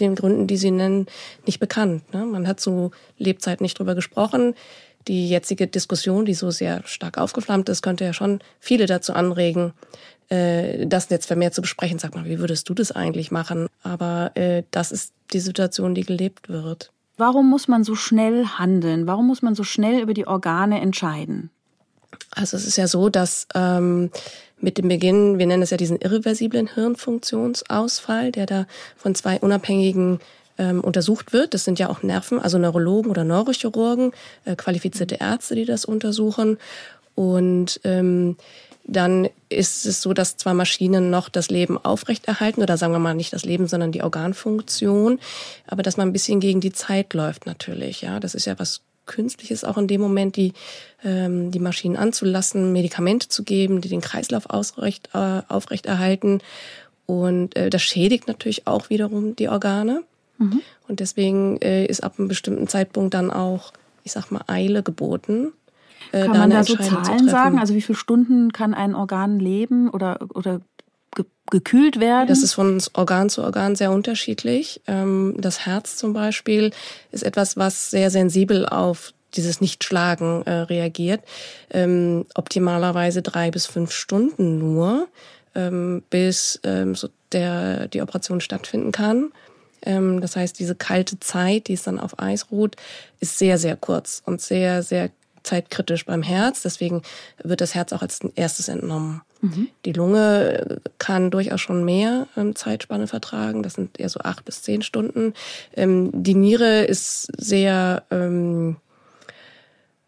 den 0.00 0.14
Gründen, 0.14 0.46
die 0.46 0.56
Sie 0.56 0.70
nennen, 0.70 1.06
nicht 1.46 1.60
bekannt. 1.60 2.12
Ne? 2.14 2.24
Man 2.24 2.48
hat 2.48 2.60
zu 2.60 2.90
Lebzeit 3.18 3.60
nicht 3.60 3.78
drüber 3.78 3.94
gesprochen. 3.94 4.54
Die 5.08 5.28
jetzige 5.28 5.66
Diskussion, 5.66 6.24
die 6.24 6.34
so 6.34 6.50
sehr 6.50 6.82
stark 6.84 7.18
aufgeflammt 7.18 7.68
ist, 7.68 7.82
könnte 7.82 8.04
ja 8.04 8.12
schon 8.12 8.40
viele 8.60 8.86
dazu 8.86 9.12
anregen, 9.12 9.72
äh, 10.28 10.86
das 10.86 11.10
jetzt 11.10 11.26
vermehrt 11.26 11.54
zu 11.54 11.60
besprechen. 11.60 11.98
Sag 11.98 12.14
mal, 12.14 12.24
wie 12.24 12.38
würdest 12.38 12.68
du 12.68 12.74
das 12.74 12.92
eigentlich 12.92 13.30
machen? 13.30 13.66
Aber 13.82 14.30
äh, 14.34 14.62
das 14.70 14.92
ist 14.92 15.12
die 15.32 15.40
Situation, 15.40 15.94
die 15.94 16.04
gelebt 16.04 16.48
wird. 16.48 16.92
Warum 17.16 17.48
muss 17.50 17.68
man 17.68 17.84
so 17.84 17.94
schnell 17.94 18.46
handeln? 18.46 19.06
Warum 19.06 19.26
muss 19.26 19.42
man 19.42 19.54
so 19.54 19.64
schnell 19.64 20.00
über 20.00 20.14
die 20.14 20.26
Organe 20.26 20.80
entscheiden? 20.80 21.50
Also 22.30 22.56
es 22.56 22.66
ist 22.66 22.76
ja 22.76 22.86
so, 22.86 23.08
dass 23.08 23.46
ähm, 23.54 24.10
mit 24.58 24.78
dem 24.78 24.88
Beginn, 24.88 25.38
wir 25.38 25.46
nennen 25.46 25.62
es 25.62 25.70
ja 25.70 25.76
diesen 25.76 25.98
irreversiblen 25.98 26.68
Hirnfunktionsausfall, 26.72 28.32
der 28.32 28.46
da 28.46 28.66
von 28.96 29.14
zwei 29.14 29.38
unabhängigen 29.38 30.20
ähm, 30.58 30.80
untersucht 30.80 31.32
wird. 31.32 31.54
Das 31.54 31.64
sind 31.64 31.78
ja 31.78 31.88
auch 31.88 32.02
Nerven, 32.02 32.38
also 32.38 32.58
Neurologen 32.58 33.10
oder 33.10 33.24
Neurochirurgen, 33.24 34.12
äh, 34.44 34.56
qualifizierte 34.56 35.16
Ärzte, 35.16 35.54
die 35.54 35.64
das 35.64 35.84
untersuchen. 35.84 36.58
Und 37.14 37.80
ähm, 37.84 38.36
dann 38.84 39.28
ist 39.48 39.86
es 39.86 40.02
so, 40.02 40.12
dass 40.12 40.36
zwar 40.36 40.54
Maschinen 40.54 41.10
noch 41.10 41.28
das 41.28 41.50
Leben 41.50 41.78
aufrechterhalten, 41.78 42.62
oder 42.62 42.76
sagen 42.76 42.92
wir 42.92 42.98
mal 42.98 43.14
nicht 43.14 43.32
das 43.32 43.44
Leben, 43.44 43.68
sondern 43.68 43.92
die 43.92 44.02
Organfunktion, 44.02 45.20
aber 45.66 45.82
dass 45.82 45.96
man 45.96 46.08
ein 46.08 46.12
bisschen 46.12 46.40
gegen 46.40 46.60
die 46.60 46.72
Zeit 46.72 47.14
läuft 47.14 47.46
natürlich. 47.46 48.02
Ja, 48.02 48.18
das 48.18 48.34
ist 48.34 48.46
ja 48.46 48.58
was 48.58 48.80
Künstliches 49.06 49.64
auch 49.64 49.78
in 49.78 49.88
dem 49.88 50.00
Moment, 50.00 50.36
die, 50.36 50.52
ähm, 51.04 51.50
die 51.50 51.58
Maschinen 51.58 51.96
anzulassen, 51.96 52.72
Medikamente 52.72 53.28
zu 53.28 53.42
geben, 53.42 53.80
die 53.80 53.88
den 53.88 54.00
Kreislauf 54.00 54.48
ausrecht, 54.48 55.10
äh, 55.12 55.42
aufrechterhalten. 55.48 56.40
Und 57.06 57.56
äh, 57.56 57.68
das 57.68 57.82
schädigt 57.82 58.28
natürlich 58.28 58.66
auch 58.66 58.90
wiederum 58.90 59.34
die 59.36 59.48
Organe. 59.48 60.02
Mhm. 60.42 60.60
Und 60.88 61.00
deswegen 61.00 61.60
äh, 61.60 61.86
ist 61.86 62.02
ab 62.02 62.14
einem 62.18 62.28
bestimmten 62.28 62.68
Zeitpunkt 62.68 63.14
dann 63.14 63.30
auch, 63.30 63.72
ich 64.04 64.12
sag 64.12 64.30
mal, 64.30 64.42
Eile 64.46 64.82
geboten. 64.82 65.52
Äh, 66.12 66.26
kann 66.26 66.38
man 66.38 66.50
da 66.50 66.64
so 66.64 66.76
Zahlen 66.76 67.28
sagen? 67.28 67.58
Also 67.58 67.74
wie 67.74 67.82
viele 67.82 67.96
Stunden 67.96 68.52
kann 68.52 68.74
ein 68.74 68.94
Organ 68.94 69.38
leben 69.38 69.88
oder, 69.88 70.18
oder 70.34 70.60
gekühlt 71.50 72.00
werden? 72.00 72.28
Das 72.28 72.42
ist 72.42 72.54
von 72.54 72.82
Organ 72.94 73.28
zu 73.28 73.42
Organ 73.42 73.76
sehr 73.76 73.92
unterschiedlich. 73.92 74.80
Ähm, 74.86 75.34
das 75.38 75.66
Herz 75.66 75.96
zum 75.96 76.12
Beispiel 76.12 76.72
ist 77.10 77.22
etwas, 77.22 77.56
was 77.56 77.90
sehr 77.90 78.10
sensibel 78.10 78.66
auf 78.66 79.12
dieses 79.34 79.60
Nichtschlagen 79.60 80.42
äh, 80.42 80.52
reagiert. 80.52 81.22
Ähm, 81.70 82.26
optimalerweise 82.34 83.22
drei 83.22 83.50
bis 83.50 83.66
fünf 83.66 83.92
Stunden 83.92 84.58
nur, 84.58 85.08
ähm, 85.54 86.02
bis 86.10 86.60
so 86.94 87.08
der, 87.32 87.88
die 87.88 88.02
Operation 88.02 88.40
stattfinden 88.40 88.92
kann. 88.92 89.32
Ähm, 89.84 90.20
das 90.20 90.36
heißt, 90.36 90.58
diese 90.58 90.74
kalte 90.74 91.20
Zeit, 91.20 91.68
die 91.68 91.74
es 91.74 91.82
dann 91.82 91.98
auf 91.98 92.18
Eis 92.18 92.50
ruht, 92.50 92.76
ist 93.20 93.38
sehr, 93.38 93.58
sehr 93.58 93.76
kurz 93.76 94.22
und 94.24 94.40
sehr, 94.40 94.82
sehr 94.82 95.10
zeitkritisch 95.42 96.06
beim 96.06 96.22
Herz. 96.22 96.62
Deswegen 96.62 97.02
wird 97.42 97.60
das 97.60 97.74
Herz 97.74 97.92
auch 97.92 98.02
als 98.02 98.20
erstes 98.34 98.68
entnommen. 98.68 99.22
Mhm. 99.40 99.68
Die 99.84 99.92
Lunge 99.92 100.80
kann 100.98 101.30
durchaus 101.30 101.60
schon 101.60 101.84
mehr 101.84 102.28
ähm, 102.36 102.54
Zeitspanne 102.54 103.06
vertragen. 103.06 103.62
Das 103.62 103.74
sind 103.74 103.98
eher 103.98 104.08
so 104.08 104.20
acht 104.20 104.44
bis 104.44 104.62
zehn 104.62 104.82
Stunden. 104.82 105.34
Ähm, 105.76 106.10
die 106.12 106.34
Niere 106.34 106.84
ist 106.84 107.28
sehr 107.36 108.04
ähm, 108.10 108.76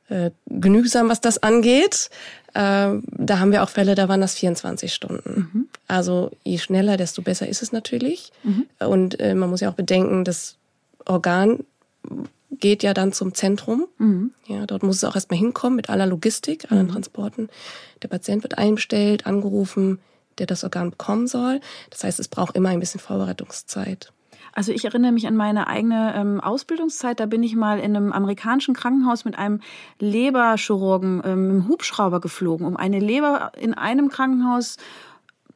äh, 0.09 0.31
genügsam, 0.47 1.09
was 1.09 1.21
das 1.21 1.43
angeht. 1.43 2.11
Äh, 2.55 3.01
da 3.03 3.39
haben 3.39 3.53
wir 3.53 3.63
auch 3.63 3.69
Fälle, 3.69 3.95
da 3.95 4.09
waren 4.09 4.21
das 4.21 4.35
24 4.35 4.95
Stunden. 4.95 5.51
Mhm. 5.53 5.69
Also 5.89 6.31
je 6.45 6.59
schneller, 6.59 6.97
desto 6.97 7.23
besser 7.23 7.49
ist 7.49 7.63
es 7.63 7.73
natürlich. 7.73 8.33
Mhm. 8.45 8.67
Und 8.79 9.21
äh, 9.21 9.35
man 9.35 9.51
muss 9.51 9.61
ja 9.61 9.71
auch 9.71 9.75
bedenken, 9.75 10.25
das 10.25 10.57
Organ 11.05 11.65
geht 12.51 12.83
ja 12.83 12.95
dann 12.95 13.13
zum 13.13 13.35
Zentrum. 13.35 13.87
Mhm. 13.99 14.33
Ja, 14.47 14.67
dort 14.67 14.83
muss 14.83 14.97
es 14.97 15.05
auch 15.05 15.15
erstmal 15.15 15.39
hinkommen 15.39 15.77
mit 15.77 15.91
aller 15.91 16.07
Logistik, 16.07 16.71
allen 16.71 16.87
mhm. 16.87 16.93
Transporten. 16.93 17.49
Der 18.03 18.09
Patient 18.09 18.43
wird 18.43 18.57
einbestellt, 18.57 19.27
angerufen, 19.27 19.99
der 20.39 20.47
das 20.47 20.65
Organ 20.65 20.91
bekommen 20.91 21.27
soll. 21.27 21.61
Das 21.91 22.05
heißt, 22.05 22.21
es 22.21 22.29
braucht 22.29 22.57
immer 22.57 22.69
ein 22.69 22.81
bisschen 22.81 23.01
Vorbereitungszeit. 23.01 24.13
Also 24.55 24.71
ich 24.71 24.85
erinnere 24.85 25.13
mich 25.13 25.27
an 25.27 25.35
meine 25.35 25.67
eigene 25.67 26.15
ähm, 26.15 26.41
Ausbildungszeit. 26.41 27.19
Da 27.19 27.27
bin 27.27 27.43
ich 27.43 27.57
mal 27.57 27.79
in 27.81 27.97
einem 27.97 28.13
amerikanischen 28.13 28.75
Krankenhaus 28.75 29.25
mit 29.25 29.37
einem 29.37 29.61
Leberchirurgen 29.99 31.23
ähm, 31.25 31.51
im 31.51 31.69
Hubschrauber 31.69 32.21
geflogen, 32.21 32.65
um 32.67 32.77
eine 32.77 33.01
Leber 33.01 33.53
in 33.59 33.75
einem 33.75 34.09
Krankenhaus 34.09 34.77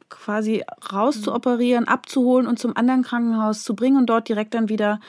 quasi 0.09 0.63
rauszuoperieren, 0.91 1.87
abzuholen 1.87 2.45
und 2.45 2.59
zum 2.59 2.75
anderen 2.75 3.03
Krankenhaus 3.03 3.63
zu 3.63 3.75
bringen 3.75 3.97
und 3.97 4.07
dort 4.07 4.27
direkt 4.27 4.53
dann 4.53 4.67
wieder 4.67 4.99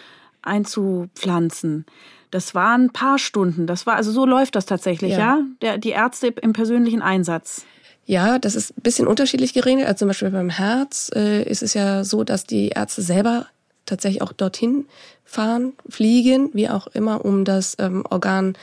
einzupflanzen. 0.42 1.84
Das 2.30 2.54
waren 2.54 2.84
ein 2.84 2.92
paar 2.92 3.18
Stunden. 3.18 3.66
Das 3.66 3.86
war, 3.86 3.96
also 3.96 4.12
so 4.12 4.24
läuft 4.24 4.54
das 4.54 4.66
tatsächlich, 4.66 5.12
ja? 5.12 5.18
ja? 5.18 5.42
Der, 5.62 5.78
die 5.78 5.90
Ärzte 5.90 6.28
im 6.28 6.52
persönlichen 6.52 7.02
Einsatz. 7.02 7.64
Ja, 8.04 8.38
das 8.38 8.54
ist 8.54 8.76
ein 8.76 8.82
bisschen 8.82 9.08
unterschiedlich 9.08 9.52
geregelt. 9.52 9.86
Also 9.86 10.00
zum 10.00 10.08
Beispiel 10.08 10.30
beim 10.30 10.50
Herz 10.50 11.10
äh, 11.14 11.42
ist 11.42 11.62
es 11.62 11.74
ja 11.74 12.04
so, 12.04 12.22
dass 12.22 12.44
die 12.44 12.68
Ärzte 12.68 13.02
selber 13.02 13.46
tatsächlich 13.90 14.22
auch 14.22 14.32
dorthin 14.32 14.86
fahren, 15.24 15.74
fliegen, 15.88 16.50
wie 16.54 16.68
auch 16.68 16.86
immer, 16.88 17.24
um 17.24 17.44
das 17.44 17.76
ähm, 17.78 18.04
Organ 18.08 18.56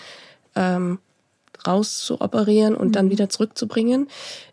ähm, 0.56 1.00
rauszuoperieren 1.66 2.76
und 2.76 2.90
mhm. 2.90 2.92
dann 2.94 3.10
wieder 3.10 3.30
zurückzubringen. 3.30 4.08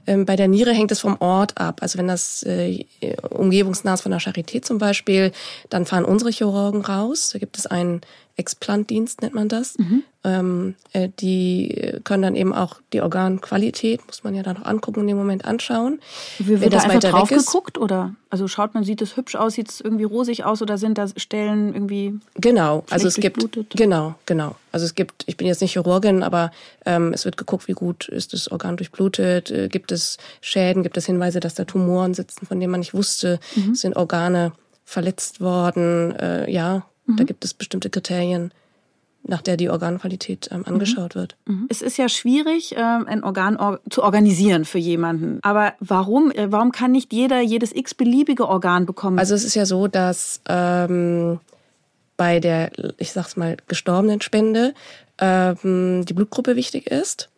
Ähm, 0.07 0.27
bei 0.27 0.37
der 0.37 0.49
Niere 0.49 0.73
hängt 0.73 0.93
es 0.93 1.01
vom 1.01 1.17
Ort 1.21 1.59
ab. 1.59 1.79
Also 1.81 1.99
wenn 1.99 2.09
das 2.09 2.43
äh, 2.45 2.85
umgebungsnah 3.31 3.95
ist 3.95 4.03
von 4.03 4.11
der 4.11 4.21
Charité 4.21 4.63
zum 4.63 4.79
Beispiel, 4.79 5.33
dann 5.71 5.87
fahren 5.87 6.05
unsere 6.05 6.31
Chirurgen 6.31 6.83
raus. 6.83 7.31
Da 7.33 7.39
gibt 7.39 7.57
es 7.57 7.67
einen 7.67 8.01
Explantdienst, 8.37 9.23
nennt 9.23 9.35
man 9.35 9.49
das. 9.49 9.79
Mhm. 9.79 10.03
Ähm, 10.25 10.75
äh, 10.93 11.09
die 11.21 12.01
können 12.03 12.23
dann 12.23 12.35
eben 12.35 12.53
auch 12.53 12.81
die 12.93 13.01
Organqualität, 13.01 14.05
muss 14.07 14.25
man 14.25 14.35
ja 14.35 14.43
dann 14.43 14.57
noch 14.57 14.65
angucken, 14.65 15.01
in 15.01 15.09
dem 15.09 15.17
Moment 15.17 15.45
anschauen. 15.45 16.01
Wie 16.39 16.61
wird 16.61 16.73
da 16.73 16.79
einfach 16.79 17.11
drauf 17.11 17.29
geguckt 17.29 17.79
oder? 17.79 18.15
Also 18.31 18.49
schaut 18.49 18.75
man, 18.75 18.83
sieht 18.83 19.03
es 19.03 19.17
hübsch 19.17 19.37
aus, 19.37 19.53
sieht 19.53 19.71
es 19.71 19.81
irgendwie 19.81 20.05
rosig 20.05 20.45
aus 20.45 20.63
oder 20.63 20.79
sind 20.79 20.99
da 20.99 21.07
Stellen 21.17 21.75
irgendwie 21.75 22.19
Genau, 22.35 22.85
also 22.91 23.07
es 23.07 23.17
gibt 23.17 23.47
genau, 23.71 24.17
genau. 24.27 24.57
Also 24.73 24.87
es 24.87 24.97
gibt, 24.97 25.23
ich 25.27 25.37
bin 25.37 25.47
jetzt 25.47 25.61
nicht 25.61 25.73
Chirurgin, 25.73 26.25
aber 26.25 26.51
ähm, 26.87 27.13
es 27.13 27.25
wird 27.25 27.37
geguckt, 27.37 27.69
wie 27.69 27.75
gut 27.75 28.09
ist 28.09 28.33
das 28.33 28.51
Organ 28.51 28.77
durchblutet, 28.77 29.53
äh, 29.53 29.69
gibt 29.69 29.93
es 29.93 30.17
Schäden, 30.41 30.83
gibt 30.83 30.97
es 30.97 31.07
Hinweise, 31.07 31.39
dass 31.39 31.55
da 31.55 31.65
Tumoren 31.65 32.15
sitzen, 32.15 32.47
von 32.47 32.59
denen 32.59 32.73
man 32.73 32.81
nicht 32.81 32.95
wusste, 32.95 33.39
mhm. 33.55 33.77
sind 33.77 33.95
Organe 33.95 34.53
verletzt 34.85 35.41
worden, 35.41 36.17
äh, 36.17 36.51
ja, 36.51 36.85
Mhm. 37.07 37.17
Da 37.17 37.25
gibt 37.25 37.45
es 37.45 37.55
bestimmte 37.55 37.91
Kriterien, 37.91 38.53
nach 39.27 39.43
der 39.43 39.57
die 39.57 39.71
Organqualität 39.71 40.49
ähm, 40.51 40.61
mhm. 40.61 40.65
angeschaut 40.67 41.15
mhm. 41.15 41.21
wird. 41.21 41.37
Es 41.69 41.83
ist 41.83 41.97
ja 41.97 42.09
schwierig, 42.09 42.75
ähm, 42.77 43.07
ein 43.07 43.25
Organ 43.25 43.57
or 43.57 43.81
zu 43.91 44.03
organisieren 44.03 44.65
für 44.65 44.79
jemanden. 44.79 45.39
Aber 45.43 45.75
warum, 45.81 46.31
äh, 46.31 46.53
warum 46.53 46.73
kann 46.73 46.93
nicht 46.93 47.13
jeder 47.13 47.41
jedes 47.41 47.75
x-beliebige 47.75 48.49
Organ 48.49 48.87
bekommen? 48.87 49.19
Also 49.19 49.35
es 49.35 49.45
ist 49.45 49.55
ja 49.55 49.67
so, 49.67 49.89
dass 49.89 50.41
ähm, 50.49 51.41
bei 52.17 52.41
der, 52.41 52.71
ich 52.99 53.13
sag's 53.13 53.37
mal, 53.37 53.57
gestorbenen 53.67 54.21
Spende 54.21 54.75
ähm, 55.19 56.05
die 56.05 56.13
Blutgruppe 56.13 56.57
wichtig 56.57 56.87
ist. 56.87 57.31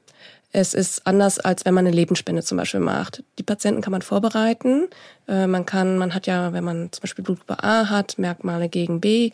Es 0.56 0.72
ist 0.72 1.06
anders, 1.06 1.38
als 1.38 1.66
wenn 1.66 1.74
man 1.74 1.86
eine 1.86 1.94
Lebensspende 1.94 2.42
zum 2.42 2.56
Beispiel 2.56 2.80
macht. 2.80 3.22
Die 3.38 3.42
Patienten 3.42 3.82
kann 3.82 3.90
man 3.90 4.00
vorbereiten. 4.00 4.88
Äh, 5.28 5.46
man 5.46 5.66
kann, 5.66 5.98
man 5.98 6.14
hat 6.14 6.26
ja, 6.26 6.54
wenn 6.54 6.64
man 6.64 6.90
zum 6.92 7.02
Beispiel 7.02 7.22
Blutgruppe 7.22 7.62
A 7.62 7.90
hat, 7.90 8.16
Merkmale 8.16 8.70
gegen 8.70 9.02
B. 9.02 9.32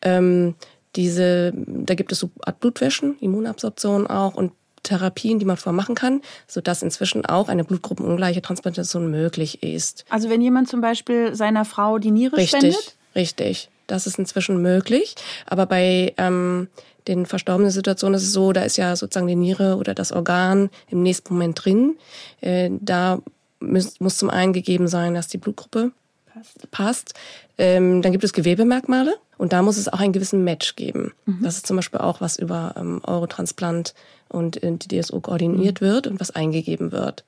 Ähm, 0.00 0.54
diese, 0.94 1.52
da 1.56 1.94
gibt 1.96 2.12
es 2.12 2.20
so 2.20 2.30
Art 2.44 2.60
Blutwäschen, 2.60 3.18
Immunabsorption 3.18 4.06
auch 4.06 4.36
und 4.36 4.52
Therapien, 4.84 5.40
die 5.40 5.44
man 5.44 5.56
vormachen 5.56 5.96
kann, 5.96 6.22
sodass 6.46 6.84
inzwischen 6.84 7.26
auch 7.26 7.48
eine 7.48 7.64
blutgruppenungleiche 7.64 8.40
Transplantation 8.40 9.10
möglich 9.10 9.64
ist. 9.64 10.04
Also 10.08 10.30
wenn 10.30 10.40
jemand 10.40 10.68
zum 10.68 10.80
Beispiel 10.80 11.34
seiner 11.34 11.64
Frau 11.64 11.98
die 11.98 12.12
Niere 12.12 12.36
richtig, 12.36 12.76
spendet? 12.76 12.96
Richtig, 13.16 13.70
das 13.88 14.06
ist 14.06 14.20
inzwischen 14.20 14.62
möglich. 14.62 15.16
Aber 15.46 15.66
bei 15.66 16.14
ähm, 16.16 16.68
den 17.08 17.26
verstorbenen 17.26 17.70
Situationen 17.70 18.16
ist 18.16 18.24
es 18.24 18.32
so, 18.32 18.52
da 18.52 18.62
ist 18.62 18.76
ja 18.76 18.94
sozusagen 18.96 19.26
die 19.26 19.36
Niere 19.36 19.76
oder 19.76 19.94
das 19.94 20.12
Organ 20.12 20.70
im 20.88 21.02
nächsten 21.02 21.34
Moment 21.34 21.64
drin. 21.64 21.96
Äh, 22.40 22.70
da 22.80 23.20
muss, 23.60 24.00
muss 24.00 24.18
zum 24.18 24.30
einen 24.30 24.52
gegeben 24.52 24.88
sein, 24.88 25.14
dass 25.14 25.28
die 25.28 25.38
Blutgruppe 25.38 25.92
passt. 26.32 26.70
passt. 26.70 27.14
Ähm, 27.58 28.02
dann 28.02 28.12
gibt 28.12 28.24
es 28.24 28.32
Gewebemerkmale 28.32 29.16
und 29.38 29.52
da 29.52 29.62
muss 29.62 29.76
es 29.76 29.88
auch 29.88 30.00
einen 30.00 30.12
gewissen 30.12 30.44
Match 30.44 30.76
geben. 30.76 31.12
Mhm. 31.26 31.40
Das 31.42 31.56
ist 31.56 31.66
zum 31.66 31.76
Beispiel 31.76 32.00
auch, 32.00 32.20
was 32.20 32.38
über 32.38 32.74
ähm, 32.76 33.00
Eurotransplant 33.04 33.94
und 34.28 34.62
äh, 34.62 34.72
die 34.76 35.00
DSO 35.00 35.20
koordiniert 35.20 35.80
mhm. 35.80 35.86
wird 35.86 36.06
und 36.06 36.20
was 36.20 36.30
eingegeben 36.30 36.92
wird. 36.92 37.24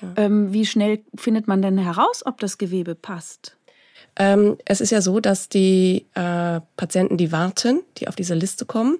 Ja. 0.00 0.12
Ähm, 0.16 0.52
wie 0.52 0.66
schnell 0.66 1.00
findet 1.14 1.48
man 1.48 1.62
denn 1.62 1.78
heraus, 1.78 2.22
ob 2.24 2.40
das 2.40 2.58
Gewebe 2.58 2.94
passt? 2.94 3.56
Ähm, 4.16 4.58
es 4.64 4.80
ist 4.80 4.90
ja 4.90 5.00
so, 5.00 5.20
dass 5.20 5.48
die 5.48 6.06
äh, 6.14 6.60
Patienten, 6.76 7.16
die 7.16 7.32
warten, 7.32 7.80
die 7.98 8.08
auf 8.08 8.16
diese 8.16 8.34
Liste 8.34 8.66
kommen, 8.66 8.98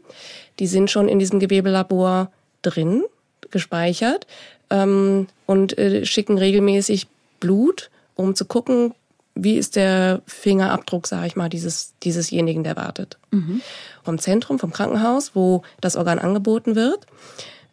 die 0.58 0.66
sind 0.66 0.90
schon 0.90 1.08
in 1.08 1.18
diesem 1.18 1.38
Gewebelabor 1.38 2.30
drin, 2.62 3.04
gespeichert 3.50 4.26
ähm, 4.70 5.26
und 5.46 5.76
äh, 5.78 6.06
schicken 6.06 6.38
regelmäßig 6.38 7.08
Blut, 7.40 7.90
um 8.14 8.34
zu 8.34 8.46
gucken, 8.46 8.94
wie 9.34 9.56
ist 9.56 9.76
der 9.76 10.22
Fingerabdruck, 10.26 11.06
sage 11.06 11.26
ich 11.26 11.36
mal, 11.36 11.48
dieses, 11.48 11.94
diesesjenigen, 12.02 12.64
der 12.64 12.76
wartet. 12.76 13.18
Mhm. 13.30 13.62
Vom 14.02 14.18
Zentrum, 14.18 14.58
vom 14.58 14.72
Krankenhaus, 14.72 15.34
wo 15.34 15.62
das 15.80 15.96
Organ 15.96 16.18
angeboten 16.18 16.74
wird. 16.74 17.06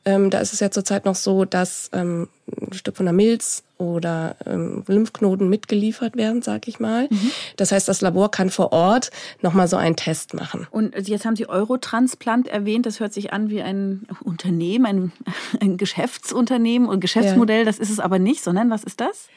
Ähm, 0.06 0.30
da 0.30 0.40
ist 0.40 0.54
es 0.54 0.60
ja 0.60 0.72
zurzeit 0.72 1.06
noch 1.06 1.16
so, 1.16 1.46
dass 1.46 1.90
ähm, 1.94 2.30
ein 2.62 2.74
Stück 2.74 2.98
von 2.98 3.06
der 3.06 3.14
Milz 3.14 3.64
oder 3.78 4.36
ähm, 4.46 4.84
Lymphknoten 4.88 5.50
mitgeliefert 5.50 6.16
werden, 6.16 6.42
sag 6.42 6.68
ich 6.68 6.80
mal. 6.80 7.08
Mhm. 7.10 7.32
Das 7.58 7.72
heißt, 7.72 7.88
das 7.88 8.02
Labor 8.02 8.32
kann 8.32 8.50
vor 8.50 8.72
Ort 8.72 9.12
nochmal 9.42 9.68
so 9.68 9.78
einen 9.78 9.96
Test 9.96 10.34
machen. 10.34 10.68
Und 10.72 10.96
jetzt 11.08 11.26
haben 11.26 11.36
Sie 11.36 11.48
Eurotransplant 11.48 12.48
erwähnt. 12.48 12.86
Das 12.86 13.00
hört 13.00 13.14
sich 13.14 13.34
an 13.34 13.50
wie 13.50 13.62
ein 13.62 14.08
Unternehmen, 14.24 14.86
ein, 14.86 15.12
ein 15.62 15.78
Geschäftsunternehmen 15.78 16.88
und 16.88 17.00
Geschäftsmodell. 17.00 17.60
Ja. 17.60 17.66
Das 17.66 17.80
ist 17.80 17.90
es 17.90 18.00
aber 18.00 18.20
nicht, 18.20 18.44
sondern 18.44 18.70
was 18.70 18.84
ist 18.84 19.00
das? 19.00 19.28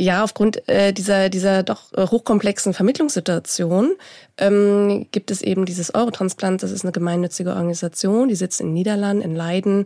Ja, 0.00 0.24
aufgrund 0.24 0.66
äh, 0.66 0.94
dieser, 0.94 1.28
dieser 1.28 1.62
doch 1.62 1.92
äh, 1.92 2.06
hochkomplexen 2.06 2.72
Vermittlungssituation 2.72 3.96
ähm, 4.38 5.06
gibt 5.12 5.30
es 5.30 5.42
eben 5.42 5.66
dieses 5.66 5.94
Eurotransplant. 5.94 6.62
Das 6.62 6.70
ist 6.70 6.84
eine 6.84 6.92
gemeinnützige 6.92 7.50
Organisation, 7.50 8.28
die 8.28 8.34
sitzt 8.34 8.62
in 8.62 8.68
den 8.68 8.72
Niederlanden, 8.72 9.22
in 9.22 9.36
Leiden. 9.36 9.84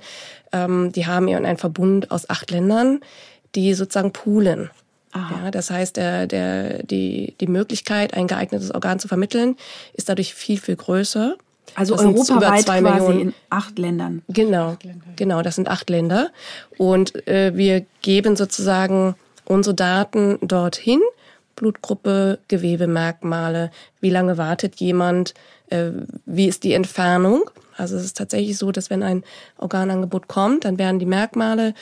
Ähm, 0.53 0.93
die 0.93 1.09
haben 1.09 1.27
ihren 1.27 1.45
einen 1.45 1.59
Verbund 1.59 2.13
aus 2.13 2.31
acht 2.31 2.53
Ländern, 2.53 3.01
die 3.57 3.75
sozusagen 3.75 4.13
poolen. 4.13 4.71
Ja, 5.17 5.51
das 5.51 5.71
heißt, 5.71 5.97
der, 5.97 6.29
der, 6.29 6.85
die, 6.85 7.35
die 7.41 7.49
Möglichkeit, 7.49 8.15
ein 8.15 8.29
geeignetes 8.29 8.73
Organ 8.73 9.01
zu 9.01 9.09
vermitteln, 9.09 9.57
ist 9.95 10.09
dadurch 10.09 10.33
viel, 10.33 10.61
viel 10.61 10.77
größer. 10.77 11.35
Also 11.75 11.97
das 11.97 12.05
europaweit 12.05 12.67
quasi 12.67 12.83
Millionen. 12.83 13.21
in 13.21 13.35
acht 13.51 13.79
Ländern. 13.81 14.23
Genau, 14.29 14.71
acht 14.71 14.85
Länder. 14.85 15.07
genau, 15.17 15.43
das 15.43 15.57
sind 15.57 15.69
acht 15.69 15.91
Länder. 15.91 16.31
Und 16.79 17.27
äh, 17.27 17.57
wir 17.57 17.85
geben 18.01 18.37
sozusagen 18.37 19.17
unsere 19.45 19.75
Daten 19.75 20.39
dorthin, 20.43 21.01
Blutgruppe, 21.57 22.39
Gewebemerkmale, 22.49 23.71
wie 24.01 24.11
lange 24.11 24.39
wartet 24.39 24.77
jemand, 24.77 25.35
äh, 25.71 25.91
wie 26.27 26.49
ist 26.49 26.65
die 26.65 26.73
Entfernung. 26.73 27.51
Also 27.77 27.97
es 27.97 28.05
ist 28.05 28.17
tatsächlich 28.17 28.59
so, 28.59 28.73
dass 28.73 28.91
wenn 28.91 29.03
ein 29.03 29.25
Organangebot 29.59 30.29
kommt, 30.29 30.65
dann 30.65 30.79
werden 30.79 30.99
die 30.99 31.07
Merkmale 31.07 31.75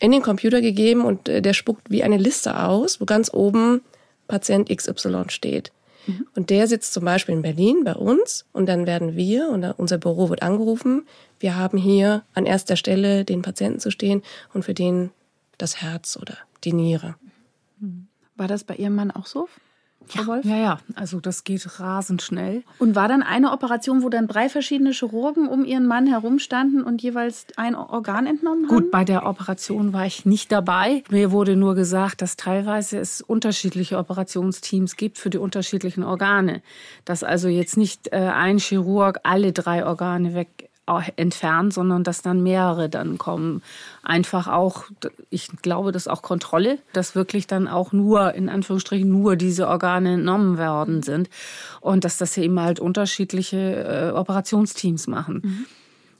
in 0.00 0.12
den 0.12 0.22
Computer 0.22 0.60
gegeben 0.60 1.04
und 1.04 1.28
äh, 1.28 1.42
der 1.42 1.54
spuckt 1.54 1.90
wie 1.90 2.02
eine 2.02 2.18
Liste 2.18 2.62
aus, 2.62 3.00
wo 3.00 3.04
ganz 3.04 3.32
oben 3.32 3.82
Patient 4.28 4.68
XY 4.68 5.24
steht. 5.28 5.72
Mhm. 6.06 6.26
Und 6.34 6.50
der 6.50 6.66
sitzt 6.66 6.92
zum 6.92 7.04
Beispiel 7.04 7.34
in 7.34 7.42
Berlin 7.42 7.84
bei 7.84 7.94
uns 7.94 8.44
und 8.52 8.66
dann 8.66 8.86
werden 8.86 9.16
wir, 9.16 9.48
und 9.48 9.64
unser 9.78 9.98
Büro 9.98 10.28
wird 10.28 10.42
angerufen, 10.42 11.06
wir 11.40 11.56
haben 11.56 11.78
hier 11.78 12.22
an 12.34 12.46
erster 12.46 12.76
Stelle 12.76 13.24
den 13.24 13.42
Patienten 13.42 13.80
zu 13.80 13.90
stehen 13.90 14.22
und 14.52 14.64
für 14.64 14.74
den 14.74 15.10
das 15.58 15.80
Herz 15.80 16.18
oder 16.20 16.36
die 16.66 16.74
Niere. 16.74 17.14
War 18.36 18.48
das 18.48 18.64
bei 18.64 18.74
Ihrem 18.74 18.96
Mann 18.96 19.10
auch 19.10 19.26
so? 19.26 19.48
Frau 20.08 20.26
Wolf? 20.26 20.44
Ja, 20.44 20.56
ja, 20.56 20.78
also 20.94 21.20
das 21.20 21.42
geht 21.44 21.80
rasend 21.80 22.22
schnell. 22.22 22.62
Und 22.78 22.94
war 22.94 23.08
dann 23.08 23.22
eine 23.22 23.52
Operation, 23.52 24.02
wo 24.02 24.08
dann 24.08 24.28
drei 24.28 24.48
verschiedene 24.48 24.92
Chirurgen 24.92 25.48
um 25.48 25.64
ihren 25.64 25.86
Mann 25.86 26.06
herumstanden 26.06 26.82
und 26.82 27.02
jeweils 27.02 27.46
ein 27.56 27.74
Organ 27.74 28.26
entnommen 28.26 28.68
haben? 28.68 28.74
Gut, 28.74 28.90
bei 28.90 29.04
der 29.04 29.26
Operation 29.26 29.92
war 29.92 30.06
ich 30.06 30.24
nicht 30.24 30.52
dabei. 30.52 31.02
Mir 31.10 31.32
wurde 31.32 31.56
nur 31.56 31.74
gesagt, 31.74 32.22
dass 32.22 32.36
teilweise 32.36 32.98
es 32.98 33.20
unterschiedliche 33.20 33.98
Operationsteams 33.98 34.96
gibt 34.96 35.18
für 35.18 35.30
die 35.30 35.38
unterschiedlichen 35.38 36.04
Organe. 36.04 36.62
Dass 37.04 37.24
also 37.24 37.48
jetzt 37.48 37.76
nicht 37.76 38.12
äh, 38.12 38.16
ein 38.16 38.58
Chirurg 38.58 39.20
alle 39.24 39.52
drei 39.52 39.84
Organe 39.84 40.34
weg 40.34 40.68
entfernt, 41.16 41.74
sondern 41.74 42.04
dass 42.04 42.22
dann 42.22 42.42
mehrere 42.42 42.88
dann 42.88 43.18
kommen. 43.18 43.62
Einfach 44.02 44.46
auch, 44.46 44.84
ich 45.30 45.48
glaube, 45.62 45.92
das 45.92 46.04
ist 46.04 46.08
auch 46.08 46.22
Kontrolle, 46.22 46.78
dass 46.92 47.14
wirklich 47.14 47.46
dann 47.46 47.68
auch 47.68 47.92
nur, 47.92 48.34
in 48.34 48.48
Anführungsstrichen, 48.48 49.08
nur 49.08 49.36
diese 49.36 49.68
Organe 49.68 50.14
entnommen 50.14 50.58
werden 50.58 51.02
sind 51.02 51.28
und 51.80 52.04
dass 52.04 52.18
das 52.18 52.36
eben 52.36 52.60
halt 52.60 52.78
unterschiedliche 52.80 54.12
äh, 54.12 54.16
Operationsteams 54.16 55.06
machen. 55.08 55.40
Mhm. 55.44 55.66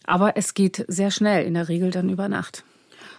Aber 0.06 0.36
es 0.36 0.54
geht 0.54 0.84
sehr 0.88 1.10
schnell, 1.10 1.44
in 1.44 1.54
der 1.54 1.68
Regel 1.68 1.90
dann 1.90 2.08
über 2.08 2.28
Nacht. 2.28 2.64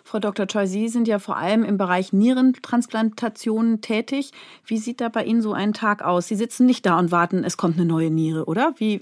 Frau 0.08 0.20
Dr. 0.20 0.48
Choi, 0.48 0.67
Sie 0.67 0.88
sind 0.88 1.06
ja 1.06 1.20
vor 1.20 1.36
allem 1.36 1.65
im 1.65 1.78
Bereich 1.78 2.13
Nierentransplantationen 2.13 3.82
tätig. 3.82 4.32
Wie 4.65 4.78
sieht 4.78 5.02
da 5.02 5.10
bei 5.10 5.26
Ihnen 5.26 5.41
so 5.41 5.52
ein 5.52 5.74
Tag 5.74 6.02
aus? 6.02 6.30
Sie 6.30 6.38
sitzen 6.38 6.65
nicht 6.65 6.86
da 6.86 6.98
und 6.98 7.12
warten, 7.12 7.43
es 7.43 7.58
kommt 7.58 7.76
eine 7.76 7.86
neue 7.86 8.10
Niere, 8.10 8.46
oder? 8.46 8.74
Wie, 8.78 9.02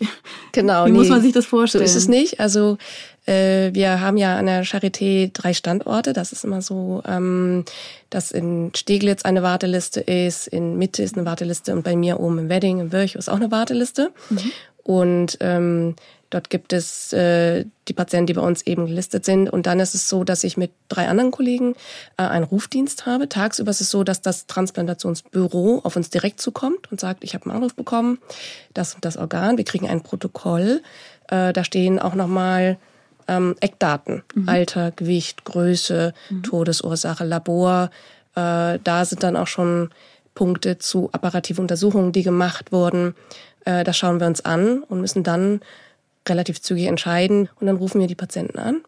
genau, 0.52 0.88
wie 0.88 0.91
nee, 0.91 0.98
muss 0.98 1.10
man 1.10 1.22
sich 1.22 1.32
das 1.32 1.46
vorstellen? 1.46 1.86
So 1.86 1.86
ist 1.86 1.96
es 1.96 2.08
nicht. 2.08 2.39
Also 2.39 2.80
äh, 3.28 3.72
wir 3.72 4.02
haben 4.02 4.18
ja 4.18 4.36
an 4.36 4.48
der 4.48 4.65
Charité 4.65 5.30
drei 5.32 5.54
Standorte. 5.54 6.12
Das 6.13 6.32
ist 6.32 6.44
immer 6.44 6.63
so, 6.63 7.04
ähm, 7.06 7.65
dass 8.10 8.32
in 8.32 8.72
Steglitz 8.76 9.22
eine 9.26 9.44
Warteliste 9.44 10.00
ist, 10.00 10.48
in 10.48 10.76
Mitte 10.80 11.04
ist 11.04 11.15
eine 11.15 11.28
Warteliste 11.28 11.72
und 11.74 11.84
bei 11.84 11.96
mir 11.96 12.20
oben 12.20 12.39
im 12.39 12.50
Wedding, 12.50 12.80
im 12.80 12.91
Wörch 12.91 13.13
ist 13.13 13.30
auch 13.30 13.36
eine 13.36 13.52
Warteliste. 13.52 14.12
Mhm. 14.32 14.52
Und 14.82 15.38
ähm, 15.39 15.96
Dort 16.36 16.50
gibt 16.50 16.74
es 16.74 17.13
äh, 17.13 17.63
die 17.88 17.93
Patienten, 17.93 18.28
die 18.28 18.34
bei 18.34 18.41
uns 18.41 18.62
eben 18.63 18.88
gelistet 18.88 19.24
sind. 19.24 19.50
Und 19.50 19.67
dann 19.67 19.80
ist 19.80 19.95
es 19.95 20.10
so, 20.10 20.26
dass 20.26 20.43
ich 20.43 20.58
mit 20.58 20.71
drei 20.89 21.08
anderen 21.08 21.32
Kollegen 21.32 21.76
äh, 22.17 22.24
einen 22.24 22.43
Rufdienst 22.43 23.06
habe. 23.06 23.30
Tagsüber 23.30 23.71
ist 23.71 23.80
es 23.80 23.89
so, 23.89 24.04
dass 24.04 24.19
das 24.19 24.45
Transplantationsbüro 24.45 25.80
auf 25.86 25.95
uns 25.95 26.10
direkt 26.10 26.41
zukommt 26.41 26.91
und 26.91 27.00
sagt, 27.00 27.24
ich 27.24 27.36
habe 27.36 27.45
einen 27.45 27.56
Anruf 27.56 27.74
bekommen, 27.74 28.17
das 28.74 28.95
und 28.95 29.06
das 29.06 29.15
Organ. 29.15 29.58
Wir 29.58 29.63
kriegen 29.63 29.88
ein 29.88 30.04
Protokoll. 30.04 30.82
Äh, 31.30 31.54
da 31.54 31.63
stehen 31.63 32.00
auch 32.00 32.15
nochmal 32.15 32.80
ähm, 33.30 33.56
Eckdaten. 33.62 34.24
Mhm. 34.34 34.50
Alter, 34.50 34.91
Gewicht, 34.91 35.45
Größe, 35.45 36.13
mhm. 36.30 36.43
Todesursache, 36.43 37.24
Labor. 37.24 37.91
Äh, 38.36 38.80
da 38.84 39.06
sind 39.06 39.24
dann 39.24 39.38
auch 39.38 39.48
schon 39.48 39.89
Punkte 40.34 40.80
zu 40.80 41.08
apparativen 41.13 41.62
Untersuchungen, 41.62 42.12
die 42.12 42.24
gemacht 42.24 42.74
wurden. 42.74 43.15
Äh, 43.63 43.86
das 43.86 43.95
schauen 43.95 44.19
wir 44.19 44.28
uns 44.28 44.43
an 44.43 44.84
und 44.84 45.00
müssen 45.00 45.24
dann 45.24 45.62
relativ 46.28 46.62
zügig 46.62 46.86
entscheiden. 46.86 47.50
Und 47.60 47.68
dann 47.68 47.78
rufen 47.78 48.00
wir 48.02 48.08
die 48.08 48.16
Patienten 48.16 48.60
an 48.60 48.82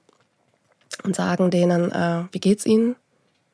und 1.03 1.15
sagen 1.15 1.51
denen, 1.51 1.91
äh, 1.91 2.23
wie 2.31 2.39
geht's 2.39 2.65
ihnen? 2.65 2.95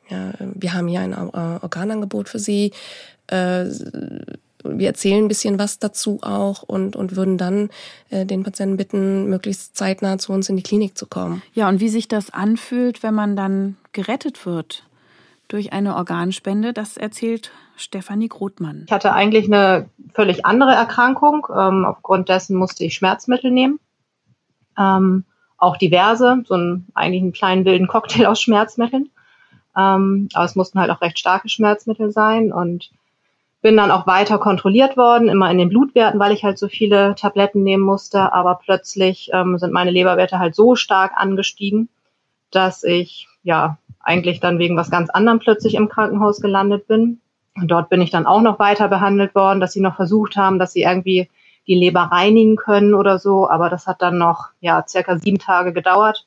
Ja, 0.10 0.34
wir 0.40 0.74
haben 0.74 0.88
hier 0.88 1.00
ein 1.00 1.14
äh, 1.14 1.60
Organangebot 1.62 2.30
für 2.30 2.40
sie. 2.40 2.72
Äh, 3.28 3.66
wir 4.64 4.88
erzählen 4.88 5.26
ein 5.26 5.28
bisschen 5.28 5.60
was 5.60 5.80
dazu 5.80 6.20
auch 6.22 6.64
und, 6.64 6.96
und 6.96 7.16
würden 7.16 7.38
dann 7.38 7.70
äh, 8.10 8.26
den 8.26 8.44
Patienten 8.44 8.78
bitten, 8.78 9.30
möglichst 9.30 9.76
zeitnah 9.76 10.18
zu 10.18 10.32
uns 10.32 10.50
in 10.50 10.56
die 10.56 10.64
Klinik 10.64 10.98
zu 10.98 11.06
kommen. 11.06 11.42
Ja, 11.54 11.68
und 11.70 11.80
wie 11.80 11.90
sich 11.90 12.08
das 12.08 12.30
anfühlt, 12.32 13.04
wenn 13.04 13.14
man 13.14 13.36
dann 13.36 13.78
gerettet 13.92 14.46
wird 14.46 14.84
durch 15.48 15.74
eine 15.74 15.96
Organspende, 15.96 16.74
das 16.74 16.98
erzählt 16.98 17.52
Stefanie 17.76 18.30
Grothmann. 18.30 18.84
Ich 18.88 18.92
hatte 18.92 19.14
eigentlich 19.14 19.46
eine 19.46 19.90
völlig 20.14 20.46
andere 20.46 20.74
Erkrankung. 20.74 21.48
Ähm, 21.56 21.86
aufgrund 21.86 22.30
dessen 22.30 22.56
musste 22.56 22.84
ich 22.84 22.96
Schmerzmittel 22.96 23.52
nehmen. 23.52 23.80
Ähm, 24.78 25.26
auch 25.58 25.78
diverse, 25.78 26.44
so 26.46 26.56
einen, 26.56 26.88
eigentlich 26.94 27.22
einen 27.22 27.32
kleinen 27.32 27.66
wilden 27.66 27.88
Cocktail 27.88 28.28
aus 28.28 28.42
Schmerzmitteln. 28.42 29.10
Ähm, 29.76 30.30
aber 30.34 30.46
es 30.46 30.56
mussten 30.56 30.80
halt 30.80 30.92
auch 30.92 31.02
recht 31.02 31.18
starke 31.18 31.50
Schmerzmittel 31.50 32.12
sein 32.12 32.52
und 32.52 32.92
bin 33.62 33.78
dann 33.78 33.92
auch 33.92 34.06
weiter 34.06 34.38
kontrolliert 34.40 34.98
worden, 34.98 35.30
immer 35.30 35.50
in 35.50 35.58
den 35.58 35.70
Blutwerten, 35.70 36.20
weil 36.20 36.34
ich 36.34 36.44
halt 36.44 36.60
so 36.60 36.68
viele 36.68 37.16
Tabletten 37.16 37.64
nehmen 37.64 37.84
musste. 37.84 38.34
Aber 38.34 38.60
plötzlich 38.64 39.30
ähm, 39.34 39.58
sind 39.58 39.72
meine 39.72 39.90
Leberwerte 39.90 40.38
halt 40.38 40.54
so 40.54 40.76
stark 40.76 41.14
angestiegen, 41.16 41.88
dass 42.52 42.84
ich 42.84 43.28
ja 43.42 43.78
eigentlich 44.02 44.42
dann 44.42 44.60
wegen 44.60 44.76
was 44.76 44.92
ganz 44.92 45.10
anderem 45.10 45.40
plötzlich 45.40 45.76
im 45.76 45.88
Krankenhaus 45.88 46.42
gelandet 46.42 46.88
bin. 46.88 47.22
Und 47.56 47.68
dort 47.70 47.90
bin 47.90 48.02
ich 48.02 48.10
dann 48.10 48.26
auch 48.26 48.42
noch 48.42 48.60
weiter 48.60 48.88
behandelt 48.88 49.36
worden, 49.36 49.60
dass 49.60 49.74
sie 49.74 49.82
noch 49.82 49.96
versucht 49.96 50.36
haben, 50.36 50.60
dass 50.60 50.74
sie 50.74 50.82
irgendwie 50.82 51.30
die 51.68 51.76
Leber 51.76 52.02
reinigen 52.12 52.56
können 52.56 52.94
oder 52.94 53.20
so. 53.20 53.50
Aber 53.50 53.70
das 53.70 53.88
hat 53.88 54.02
dann 54.02 54.18
noch, 54.18 54.50
ja, 54.60 54.84
circa 54.88 55.18
sieben 55.18 55.40
Tage 55.40 55.72
gedauert, 55.72 56.26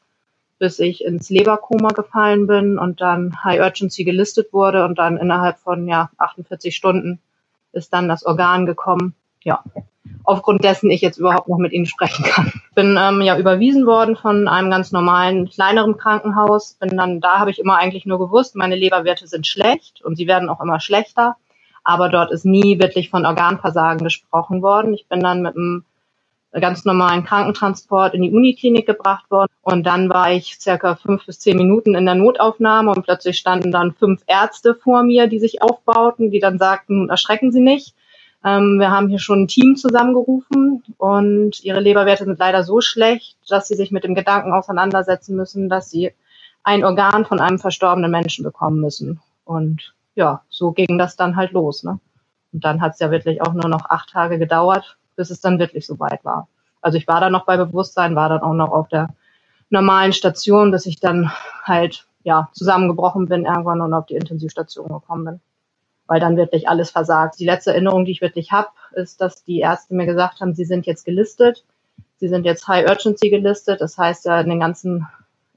bis 0.59 0.79
ich 0.79 1.05
ins 1.05 1.29
Leberkoma 1.29 1.89
gefallen 1.89 2.47
bin 2.47 2.79
und 2.79 3.01
dann 3.01 3.43
High 3.45 3.61
Urgency 3.61 4.05
gelistet 4.05 4.53
wurde 4.53 4.85
und 4.85 4.99
dann 4.99 5.17
innerhalb 5.17 5.59
von, 5.59 5.89
ja, 5.89 6.11
48 6.19 6.75
Stunden 6.75 7.21
ist 7.73 7.93
dann 7.93 8.09
das 8.09 8.25
Organ 8.25 8.65
gekommen. 8.65 9.15
Ja, 9.47 9.63
aufgrund 10.25 10.65
dessen 10.65 10.91
ich 10.91 11.01
jetzt 11.01 11.19
überhaupt 11.19 11.49
noch 11.49 11.59
mit 11.59 11.73
Ihnen 11.73 11.87
sprechen 11.87 12.25
kann. 12.25 12.53
Bin 12.75 12.99
ähm, 13.01 13.21
ja 13.21 13.39
überwiesen 13.39 13.87
worden 13.87 14.17
von 14.17 14.49
einem 14.49 14.71
ganz 14.71 14.91
normalen, 14.91 15.49
kleineren 15.49 15.97
Krankenhaus. 15.97 16.75
Bin 16.81 16.97
dann, 16.97 17.21
da 17.21 17.39
habe 17.39 17.53
ich 17.53 17.61
immer 17.61 17.77
eigentlich 17.77 18.07
nur 18.07 18.19
gewusst, 18.19 18.57
meine 18.57 18.75
Leberwerte 18.75 19.29
sind 19.29 19.47
schlecht 19.47 20.03
und 20.03 20.17
sie 20.17 20.27
werden 20.27 20.49
auch 20.49 20.61
immer 20.61 20.81
schlechter. 20.81 21.37
Aber 21.85 22.09
dort 22.09 22.33
ist 22.33 22.45
nie 22.45 22.81
wirklich 22.81 23.09
von 23.09 23.25
Organversagen 23.25 24.03
gesprochen 24.03 24.63
worden. 24.63 24.95
Ich 24.95 25.07
bin 25.07 25.21
dann 25.21 25.43
mit 25.43 25.55
einem 25.55 25.85
ganz 26.61 26.85
normalen 26.85 27.23
Krankentransport 27.23 28.15
in 28.15 28.23
die 28.23 28.33
Uniklinik 28.33 28.85
gebracht 28.85 29.31
worden. 29.31 29.53
Und 29.63 29.85
dann 29.87 30.09
war 30.09 30.33
ich 30.33 30.59
circa 30.59 30.97
fünf 30.97 31.25
bis 31.25 31.39
zehn 31.39 31.57
Minuten 31.57 31.95
in 31.95 32.05
der 32.05 32.17
Notaufnahme 32.17 32.91
und 32.91 33.05
plötzlich 33.05 33.39
standen 33.39 33.71
dann 33.71 33.93
fünf 33.93 34.23
Ärzte 34.27 34.75
vor 34.75 35.05
mir, 35.05 35.29
die 35.29 35.39
sich 35.39 35.63
aufbauten, 35.63 36.33
die 36.33 36.41
dann 36.41 36.59
sagten, 36.59 37.09
erschrecken 37.11 37.53
Sie 37.53 37.61
nicht 37.61 37.95
ähm, 38.47 38.79
wir 38.79 38.93
haben 38.93 39.09
hier 39.09 39.19
schon 39.19 39.43
ein 39.43 39.49
Team 39.49 39.75
zusammengerufen 39.75 40.85
und 40.99 41.65
ihre 41.65 41.81
Leberwerte 41.81 42.25
sind 42.25 42.39
leider 42.39 42.63
so 42.63 42.81
schlecht, 42.81 43.37
dass 43.49 43.67
sie 43.67 43.75
sich 43.75 43.91
mit 43.91 44.05
dem 44.05 44.15
Gedanken 44.15 44.53
auseinandersetzen 44.53 45.35
müssen, 45.35 45.69
dass 45.69 45.91
sie 45.91 46.13
ein 46.63 46.85
Organ 46.85 47.25
von 47.25 47.41
einem 47.41 47.59
verstorbenen 47.59 48.11
Menschen 48.11 48.45
bekommen 48.45 48.81
müssen. 48.81 49.21
Und 49.45 49.95
ja, 50.15 50.43
so 50.49 50.71
ging 50.71 50.97
das 50.97 51.17
dann 51.17 51.35
halt 51.35 51.53
los. 51.53 51.83
Ne? 51.83 51.99
Und 52.53 52.65
dann 52.65 52.81
hat 52.81 52.95
es 52.95 53.01
ja 53.01 53.11
wirklich 53.11 53.43
auch 53.43 53.53
nur 53.53 53.69
noch 53.69 53.91
acht 53.91 54.11
Tage 54.11 54.39
gedauert, 54.39 54.97
bis 55.17 55.31
es 55.31 55.41
dann 55.41 55.59
wirklich 55.59 55.85
soweit 55.85 56.25
war. 56.25 56.47
Also 56.81 56.99
ich 56.99 57.09
war 57.09 57.21
dann 57.21 57.33
noch 57.33 57.47
bei 57.47 57.57
Bewusstsein, 57.57 58.15
war 58.15 58.29
dann 58.29 58.43
auch 58.43 58.55
noch 58.55 58.71
auf 58.71 58.87
der 58.89 59.09
normalen 59.71 60.13
Station, 60.13 60.71
bis 60.71 60.87
ich 60.87 61.01
dann 61.01 61.33
halt 61.65 62.07
ja 62.23 62.49
zusammengebrochen 62.53 63.27
bin 63.27 63.45
irgendwann 63.45 63.81
und 63.81 63.93
auf 63.93 64.07
die 64.07 64.15
Intensivstation 64.15 64.87
gekommen 64.87 65.25
bin 65.25 65.41
weil 66.07 66.21
dann 66.21 66.37
wirklich 66.37 66.69
alles 66.69 66.91
versagt. 66.91 67.39
Die 67.39 67.45
letzte 67.45 67.71
Erinnerung, 67.73 68.05
die 68.05 68.13
ich 68.13 68.21
wirklich 68.21 68.53
habe, 68.53 68.69
ist, 68.93 69.21
dass 69.21 69.45
die 69.45 69.61
Ärzte 69.61 69.95
mir 69.95 70.07
gesagt 70.07 70.41
haben, 70.41 70.55
sie 70.55 70.65
sind 70.65 70.87
jetzt 70.87 71.05
gelistet. 71.05 71.65
Sie 72.19 72.29
sind 72.29 72.45
jetzt 72.45 72.67
High 72.69 72.89
Urgency 72.89 73.31
gelistet. 73.31 73.81
Das 73.81 73.99
heißt 73.99 74.25
ja 74.25 74.41
in 74.41 74.49
den 74.49 74.61
ganzen 74.61 75.07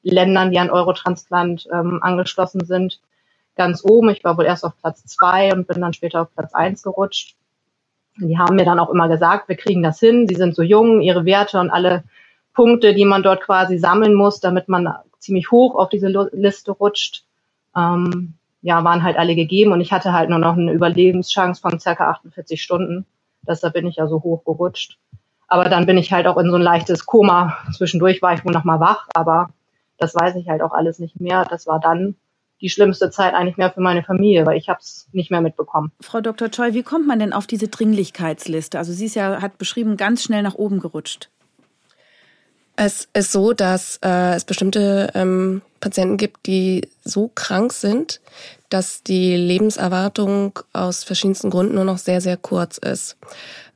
Ländern, 0.02 0.52
die 0.52 0.60
an 0.60 0.70
Eurotransplant 0.70 1.68
ähm, 1.72 2.00
angeschlossen 2.02 2.66
sind, 2.66 3.00
ganz 3.56 3.84
oben. 3.84 4.10
Ich 4.10 4.24
war 4.24 4.38
wohl 4.38 4.46
erst 4.46 4.66
auf 4.66 4.78
Platz 4.80 5.06
zwei 5.06 5.54
und 5.54 5.68
bin 5.68 5.82
dann 5.82 5.94
später 5.94 6.22
auf 6.22 6.34
Platz 6.34 6.54
eins 6.54 6.84
gerutscht. 6.84 7.36
Die 8.18 8.38
haben 8.38 8.56
mir 8.56 8.66
dann 8.66 8.80
auch 8.80 8.90
immer 8.90 9.08
gesagt, 9.08 9.48
wir 9.48 9.56
kriegen 9.56 9.84
das 9.84 10.00
hin. 10.00 10.28
Sie 10.28 10.36
sind 10.36 10.56
so 10.56 10.62
jung, 10.62 11.02
ihre 11.02 11.26
Werte 11.26 11.60
und 11.60 11.70
alle 11.70 12.04
Punkte, 12.54 12.94
die 12.94 13.06
man 13.06 13.24
dort 13.24 13.42
quasi 13.42 13.78
sammeln 13.78 14.14
muss, 14.14 14.40
damit 14.40 14.68
man 14.68 14.90
ziemlich 15.20 15.52
hoch 15.52 15.76
auf 15.76 15.90
diese 15.90 16.08
Liste 16.34 16.72
rutscht. 16.72 17.24
Ähm, 17.76 18.34
ja, 18.62 18.84
waren 18.84 19.04
halt 19.04 19.18
alle 19.18 19.36
gegeben 19.36 19.72
und 19.72 19.82
ich 19.82 19.92
hatte 19.92 20.14
halt 20.14 20.30
nur 20.30 20.40
noch 20.40 20.58
eine 20.58 20.72
Überlebenschance 20.72 21.62
von 21.62 21.80
circa 21.80 22.10
48 22.10 22.62
Stunden. 22.62 23.06
Deshalb 23.42 23.74
bin 23.74 23.88
ich 23.88 23.96
ja 23.96 24.08
so 24.08 24.22
hoch 24.22 24.44
gerutscht. 24.44 24.98
Aber 25.48 25.66
dann 25.66 25.86
bin 25.86 25.98
ich 25.98 26.12
halt 26.12 26.28
auch 26.28 26.38
in 26.38 26.50
so 26.50 26.58
ein 26.58 26.62
leichtes 26.62 27.06
Koma. 27.06 27.58
Zwischendurch 27.76 28.22
war 28.22 28.34
ich 28.34 28.46
wohl 28.46 28.54
noch 28.54 28.66
mal 28.66 28.80
wach, 28.80 29.08
aber 29.14 29.50
das 29.98 30.14
weiß 30.14 30.36
ich 30.36 30.50
halt 30.50 30.62
auch 30.62 30.72
alles 30.72 31.00
nicht 31.00 31.20
mehr. 31.20 31.46
Das 31.50 31.66
war 31.66 31.80
dann 31.80 32.16
die 32.62 32.70
schlimmste 32.70 33.10
Zeit 33.10 33.34
eigentlich 33.34 33.58
mehr 33.58 33.72
für 33.72 33.82
meine 33.82 34.04
Familie, 34.04 34.46
weil 34.46 34.58
ich 34.58 34.70
habe 34.70 34.80
es 34.82 35.08
nicht 35.14 35.32
mehr 35.32 35.42
mitbekommen. 35.42 35.92
Frau 36.02 36.22
Dr. 36.22 36.50
Choi, 36.50 36.74
wie 36.74 36.84
kommt 36.84 37.08
man 37.08 37.20
denn 37.20 37.34
auf 37.34 37.48
diese 37.48 37.70
Dringlichkeitsliste? 37.70 38.78
Also 38.78 38.92
sie 38.92 39.06
ist 39.06 39.16
ja, 39.16 39.42
hat 39.42 39.58
beschrieben, 39.58 39.98
ganz 39.98 40.24
schnell 40.24 40.44
nach 40.44 40.56
oben 40.56 40.80
gerutscht. 40.80 41.30
Es 42.82 43.10
ist 43.12 43.34
so, 43.34 43.52
dass 43.52 44.00
äh, 44.06 44.36
es 44.36 44.46
bestimmte 44.46 45.12
ähm, 45.14 45.62
Patienten 45.82 46.16
gibt, 46.16 46.46
die 46.46 46.88
so 47.04 47.30
krank 47.36 47.74
sind, 47.74 48.22
dass 48.70 49.04
die 49.04 49.36
Lebenserwartung 49.36 50.58
aus 50.72 51.04
verschiedensten 51.04 51.50
Gründen 51.50 51.76
nur 51.76 51.84
noch 51.84 51.98
sehr, 51.98 52.22
sehr 52.22 52.38
kurz 52.38 52.78
ist. 52.78 53.18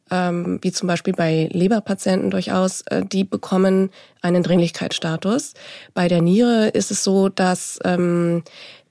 Ähm, 0.10 0.58
wie 0.62 0.72
zum 0.72 0.88
Beispiel 0.88 1.12
bei 1.12 1.50
Leberpatienten 1.52 2.32
durchaus, 2.32 2.84
äh, 2.84 3.04
die 3.04 3.26
bekommen 3.26 3.90
einen 4.22 4.42
Dringlichkeitsstatus. 4.42 5.54
Bei 5.94 6.08
der 6.08 6.22
Niere 6.22 6.70
ist 6.70 6.90
es 6.90 7.04
so, 7.04 7.28
dass 7.28 7.80
ähm, 7.84 8.44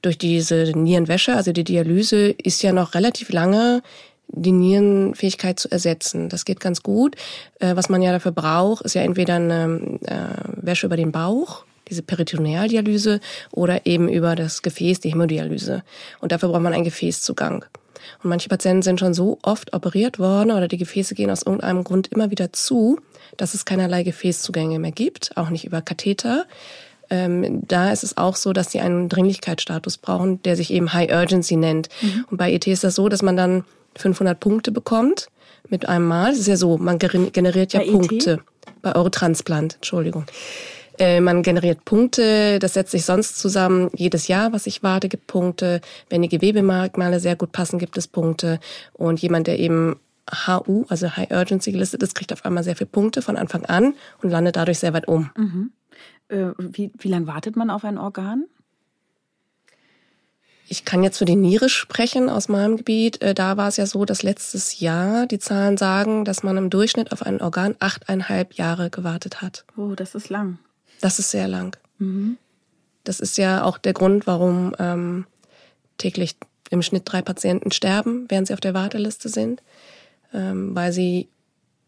durch 0.03 0.19
diese 0.19 0.73
Nierenwäsche, 0.77 1.35
also 1.35 1.53
die 1.53 1.65
Dialyse, 1.65 2.29
ist 2.33 2.63
ja 2.63 2.73
noch 2.73 2.93
relativ 2.93 3.33
lange 3.33 3.83
die 4.33 4.53
Nierenfähigkeit 4.53 5.59
zu 5.59 5.71
ersetzen. 5.71 6.29
Das 6.29 6.45
geht 6.45 6.61
ganz 6.61 6.83
gut. 6.83 7.17
Äh, 7.61 7.77
was 7.77 7.89
man 7.89 8.03
ja 8.03 8.13
dafür 8.13 8.33
braucht, 8.33 8.85
ist 8.85 8.95
ja 8.95 9.03
entweder 9.03 9.37
eine 9.37 9.99
äh, 10.03 10.67
Wäsche 10.67 10.87
über 10.87 10.97
den 10.97 11.13
Bauch, 11.13 11.65
diese 11.89 12.03
Peritonealdialyse, 12.03 13.21
oder 13.51 13.87
eben 13.87 14.09
über 14.09 14.35
das 14.35 14.63
Gefäß, 14.63 15.01
die 15.01 15.11
Hämodialyse. 15.11 15.83
Und 16.21 16.33
dafür 16.33 16.49
braucht 16.49 16.63
man 16.63 16.73
einen 16.73 16.85
Gefäßzugang. 16.85 17.65
Und 18.23 18.31
manche 18.31 18.49
Patienten 18.49 18.83
sind 18.83 19.01
schon 19.01 19.15
so 19.15 19.39
oft 19.43 19.75
operiert 19.75 20.19
worden 20.19 20.51
oder 20.51 20.69
die 20.69 20.79
Gefäße 20.79 21.15
gehen 21.15 21.31
aus 21.31 21.43
irgendeinem 21.43 21.85
Grund 21.85 22.09
immer 22.09 22.31
wieder 22.31 22.53
zu, 22.53 22.99
dass 23.37 23.55
es 23.55 23.65
keinerlei 23.65 24.03
Gefäßzugänge 24.03 24.79
mehr 24.79 24.93
gibt, 24.93 25.37
auch 25.37 25.51
nicht 25.51 25.65
über 25.65 25.83
Katheter. 25.83 26.47
Ähm, 27.11 27.63
da 27.67 27.93
ist 27.93 28.05
es 28.05 28.17
auch 28.17 28.37
so, 28.37 28.53
dass 28.53 28.73
sie 28.73 28.81
einen 28.81 29.09
Dringlichkeitsstatus 29.09 29.99
brauchen, 29.99 30.43
der 30.43 30.57
sich 30.57 30.73
eben 30.73 30.93
High 30.93 31.13
Urgency 31.13 31.57
nennt. 31.57 31.89
Mhm. 32.01 32.25
Und 32.31 32.39
bei 32.39 32.53
ET 32.53 32.67
ist 32.67 32.85
das 32.85 32.95
so, 32.95 33.09
dass 33.09 33.23
man 33.23 33.37
dann 33.37 33.65
500 33.97 34.39
Punkte 34.39 34.73
bekommt 34.73 35.29
mit 35.69 35.89
einem 35.89 36.07
Mal. 36.07 36.31
Das 36.31 36.41
ist 36.41 36.49
ja 36.49 36.57
so, 36.57 36.79
man 36.79 36.99
generiert 36.99 37.73
ja 37.73 37.81
bei 37.81 37.87
e 37.87 37.91
Punkte. 37.93 38.33
ET? 38.33 38.41
Bei 38.83 38.95
Eurotransplant, 38.95 39.77
Entschuldigung. 39.77 40.25
Äh, 40.99 41.21
man 41.21 41.43
generiert 41.43 41.85
Punkte, 41.85 42.59
das 42.59 42.75
setzt 42.75 42.93
sich 42.93 43.05
sonst 43.05 43.39
zusammen. 43.39 43.91
Jedes 43.95 44.29
Jahr, 44.29 44.53
was 44.53 44.67
ich 44.67 44.83
warte, 44.83 45.09
gibt 45.09 45.27
Punkte. 45.27 45.81
Wenn 46.11 46.23
die 46.23 46.29
Gewebemerkmale 46.29 47.19
sehr 47.19 47.37
gut 47.37 47.53
passen, 47.53 47.79
gibt 47.79 47.97
es 47.97 48.07
Punkte. 48.09 48.61
Und 48.93 49.21
jemand, 49.21 49.47
der 49.47 49.59
eben 49.59 49.97
HU, 50.47 50.85
also 50.89 51.17
High 51.17 51.31
Urgency 51.31 51.73
gelistet 51.73 52.03
ist, 52.03 52.15
kriegt 52.15 52.33
auf 52.33 52.45
einmal 52.45 52.63
sehr 52.63 52.77
viele 52.77 52.91
Punkte 52.91 53.23
von 53.23 53.37
Anfang 53.37 53.65
an 53.67 53.95
und 54.23 54.31
landet 54.31 54.57
dadurch 54.57 54.79
sehr 54.79 54.93
weit 54.93 55.09
um. 55.09 55.31
Mhm. 55.37 55.73
Äh, 56.29 56.53
wie, 56.59 56.93
wie 56.99 57.09
lange 57.09 57.27
wartet 57.27 57.57
man 57.57 57.71
auf 57.71 57.85
ein 57.85 57.99
Organ? 57.99 58.45
Ich 60.73 60.87
kann 60.87 61.03
jetzt 61.03 61.19
für 61.19 61.27
die 61.27 61.37
Niere 61.37 61.69
sprechen 61.69 62.31
aus 62.31 62.49
meinem 62.49 62.79
Gebiet. 62.79 63.21
Äh, 63.21 63.35
da 63.35 63.59
war 63.59 63.69
es 63.69 63.77
ja 63.77 63.85
so, 63.85 64.07
dass 64.07 64.23
letztes 64.23 64.81
Jahr 64.81 65.27
die 65.27 65.39
Zahlen 65.39 65.77
sagen, 65.77 66.25
dass 66.25 66.43
man 66.43 66.57
im 66.57 66.71
Durchschnitt 66.71 67.13
auf 67.13 67.21
ein 67.21 67.43
Organ 67.43 67.77
achteinhalb 67.79 68.55
Jahre 68.55 68.89
gewartet 68.89 69.43
hat. 69.43 69.67
Oh, 69.77 69.95
das 69.95 70.15
ist 70.15 70.31
lang. 70.31 70.57
Das 71.03 71.19
ist 71.19 71.31
sehr 71.31 71.47
lang. 71.47 71.77
Mhm. 71.99 72.39
Das 73.05 73.21
ist 73.21 73.37
ja 73.37 73.65
auch 73.65 73.77
der 73.77 73.93
Grund, 73.93 74.27
warum 74.27 74.75
ähm, 74.79 75.27
täglich 75.99 76.37
im 76.71 76.81
Schnitt 76.81 77.03
drei 77.05 77.21
Patienten 77.21 77.71
sterben, 77.71 78.25
während 78.31 78.47
sie 78.47 78.55
auf 78.55 78.61
der 78.61 78.73
Warteliste 78.73 79.29
sind, 79.29 79.63
ähm, 80.33 80.75
weil 80.75 80.91
sie 80.91 81.29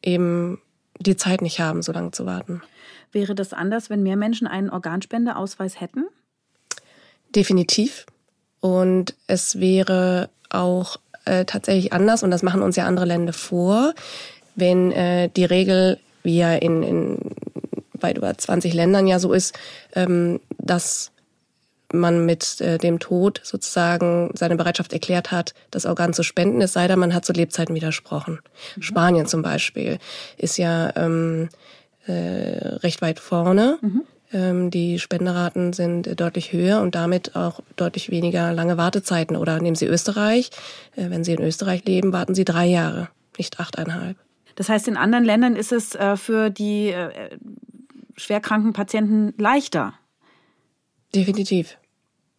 eben 0.03 0.61
die 1.01 1.17
Zeit 1.17 1.41
nicht 1.41 1.59
haben, 1.59 1.81
so 1.81 1.93
lange 1.93 2.11
zu 2.11 2.27
warten. 2.27 2.61
Wäre 3.13 3.35
das 3.35 3.55
anders, 3.55 3.89
wenn 3.89 4.03
mehr 4.03 4.17
Menschen 4.17 4.47
einen 4.47 4.69
Organspendeausweis 4.69 5.81
hätten? 5.81 6.05
Definitiv. 7.35 8.05
Und 8.65 9.15
es 9.27 9.61
wäre 9.61 10.31
auch 10.49 10.97
äh, 11.27 11.45
tatsächlich 11.45 11.93
anders, 11.93 12.23
und 12.23 12.31
das 12.31 12.43
machen 12.43 12.63
uns 12.63 12.77
ja 12.77 12.87
andere 12.87 13.05
Länder 13.05 13.35
vor, 13.35 13.93
wenn 14.55 14.91
äh, 14.91 15.29
die 15.29 15.45
Regel, 15.45 15.99
wie 16.23 16.39
ja 16.39 16.55
in, 16.55 16.83
in 16.83 17.19
weit 17.93 18.17
über 18.17 18.35
20 18.35 18.73
Ländern 18.73 19.07
ja 19.07 19.19
so 19.19 19.35
ist, 19.35 19.55
ähm, 19.95 20.41
dass 20.57 21.11
man 21.93 22.25
mit 22.25 22.59
äh, 22.63 22.79
dem 22.79 23.01
Tod 23.01 23.43
sozusagen 23.45 24.31
seine 24.33 24.57
Bereitschaft 24.57 24.95
erklärt 24.95 25.31
hat, 25.31 25.53
das 25.71 25.85
Organ 25.85 26.15
zu 26.15 26.23
spenden, 26.23 26.63
es 26.63 26.73
sei 26.73 26.89
denn, 26.89 26.99
man 26.99 27.13
hat 27.13 27.27
zu 27.27 27.35
Lebzeiten 27.35 27.75
widersprochen. 27.75 28.39
Mhm. 28.77 28.83
Spanien 28.83 29.27
zum 29.27 29.43
Beispiel 29.43 29.99
ist 30.39 30.57
ja 30.57 30.91
ähm, 30.97 31.51
äh, 32.07 32.13
recht 32.79 33.03
weit 33.03 33.21
vorne. 33.21 33.77
Mhm. 33.83 34.05
Ähm, 34.35 34.71
die 34.71 34.99
Spenderaten 34.99 35.73
sind 35.73 36.21
deutlich 36.21 36.53
höher 36.53 36.81
und 36.81 36.95
damit 36.95 37.37
auch 37.37 37.61
deutlich 37.77 38.11
weniger 38.11 38.53
lange 38.53 38.77
Wartezeiten. 38.77 39.37
Oder 39.37 39.61
nehmen 39.61 39.77
Sie 39.77 39.87
Österreich. 39.87 40.51
Äh, 40.97 41.09
wenn 41.09 41.25
Sie 41.25 41.33
in 41.33 41.41
Österreich 41.41 41.85
leben, 41.87 42.13
warten 42.13 42.35
Sie 42.35 42.45
drei 42.45 42.67
Jahre, 42.67 43.09
nicht 43.39 43.61
achteinhalb. 43.61 44.17
Das 44.57 44.69
heißt, 44.69 44.89
in 44.89 44.97
anderen 44.97 45.25
Ländern 45.25 45.57
ist 45.57 45.73
es 45.73 45.95
äh, 45.95 46.17
für 46.17 46.51
die 46.51 46.89
äh, 46.89 47.11
schwerkranken 48.17 48.73
Patienten 48.73 49.35
leichter. 49.39 49.95
Definitiv. 51.15 51.79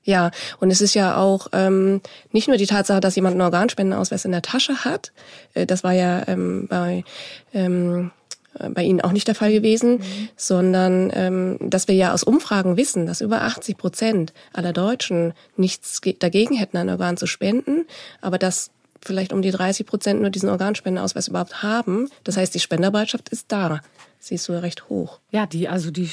Ja, 0.03 0.29
und 0.59 0.69
es 0.69 0.81
ist 0.81 0.93
ja 0.93 1.17
auch 1.17 1.47
ähm, 1.51 2.01
nicht 2.31 2.47
nur 2.47 2.57
die 2.57 2.67
Tatsache, 2.67 2.99
dass 2.99 3.15
jemand 3.15 3.33
einen 3.33 3.41
Organspendenausweis 3.41 4.23
in 4.23 4.31
der 4.31 4.43
Tasche 4.43 4.85
hat. 4.85 5.11
Äh, 5.53 5.65
das 5.65 5.83
war 5.83 5.93
ja 5.93 6.27
ähm, 6.27 6.67
bei 6.69 7.03
ähm, 7.53 8.11
bei 8.69 8.83
Ihnen 8.83 9.01
auch 9.01 9.11
nicht 9.11 9.27
der 9.27 9.35
Fall 9.35 9.51
gewesen, 9.51 9.97
mhm. 9.97 10.29
sondern 10.35 11.11
ähm, 11.13 11.57
dass 11.61 11.87
wir 11.87 11.95
ja 11.95 12.13
aus 12.13 12.23
Umfragen 12.23 12.77
wissen, 12.77 13.05
dass 13.05 13.21
über 13.21 13.41
80 13.41 13.77
Prozent 13.77 14.33
aller 14.53 14.73
Deutschen 14.73 15.33
nichts 15.57 16.01
dagegen 16.19 16.55
hätten, 16.55 16.77
ein 16.77 16.89
Organ 16.89 17.17
zu 17.17 17.27
spenden, 17.27 17.85
aber 18.21 18.37
dass 18.37 18.71
vielleicht 19.01 19.33
um 19.33 19.41
die 19.41 19.51
30 19.51 19.85
Prozent 19.85 20.21
nur 20.21 20.29
diesen 20.29 20.49
Organspendeausweis 20.49 21.27
überhaupt 21.27 21.61
haben. 21.61 22.09
Das 22.23 22.37
heißt, 22.37 22.53
die 22.55 22.59
Spenderbereitschaft 22.59 23.29
ist 23.29 23.51
da. 23.51 23.81
Sie 24.19 24.35
ist 24.35 24.45
sogar 24.45 24.63
recht 24.63 24.89
hoch. 24.89 25.19
Ja, 25.31 25.45
die, 25.45 25.69
also 25.69 25.91
die 25.91 26.09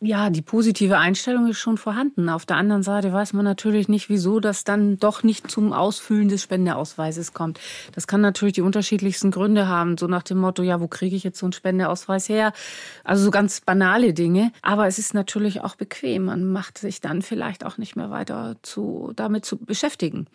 ja, 0.00 0.30
die 0.30 0.42
positive 0.42 0.96
Einstellung 0.96 1.48
ist 1.48 1.58
schon 1.58 1.76
vorhanden. 1.76 2.28
Auf 2.28 2.46
der 2.46 2.56
anderen 2.56 2.84
Seite 2.84 3.12
weiß 3.12 3.32
man 3.32 3.44
natürlich 3.44 3.88
nicht, 3.88 4.08
wieso 4.08 4.38
das 4.38 4.62
dann 4.62 4.98
doch 4.98 5.24
nicht 5.24 5.50
zum 5.50 5.72
Ausfüllen 5.72 6.28
des 6.28 6.44
Spendeausweises 6.44 7.34
kommt. 7.34 7.58
Das 7.92 8.06
kann 8.06 8.20
natürlich 8.20 8.54
die 8.54 8.62
unterschiedlichsten 8.62 9.32
Gründe 9.32 9.66
haben, 9.66 9.98
so 9.98 10.06
nach 10.06 10.22
dem 10.22 10.38
Motto, 10.38 10.62
ja, 10.62 10.80
wo 10.80 10.86
kriege 10.86 11.16
ich 11.16 11.24
jetzt 11.24 11.40
so 11.40 11.46
einen 11.46 11.52
Spendeausweis 11.52 12.28
her? 12.28 12.52
Also 13.02 13.24
so 13.24 13.32
ganz 13.32 13.60
banale 13.60 14.14
Dinge. 14.14 14.52
Aber 14.62 14.86
es 14.86 15.00
ist 15.00 15.14
natürlich 15.14 15.62
auch 15.62 15.74
bequem. 15.74 16.26
Man 16.26 16.44
macht 16.44 16.78
sich 16.78 17.00
dann 17.00 17.20
vielleicht 17.20 17.66
auch 17.66 17.76
nicht 17.76 17.96
mehr 17.96 18.10
weiter 18.10 18.54
zu, 18.62 19.12
damit 19.16 19.44
zu 19.44 19.56
beschäftigen. 19.56 20.28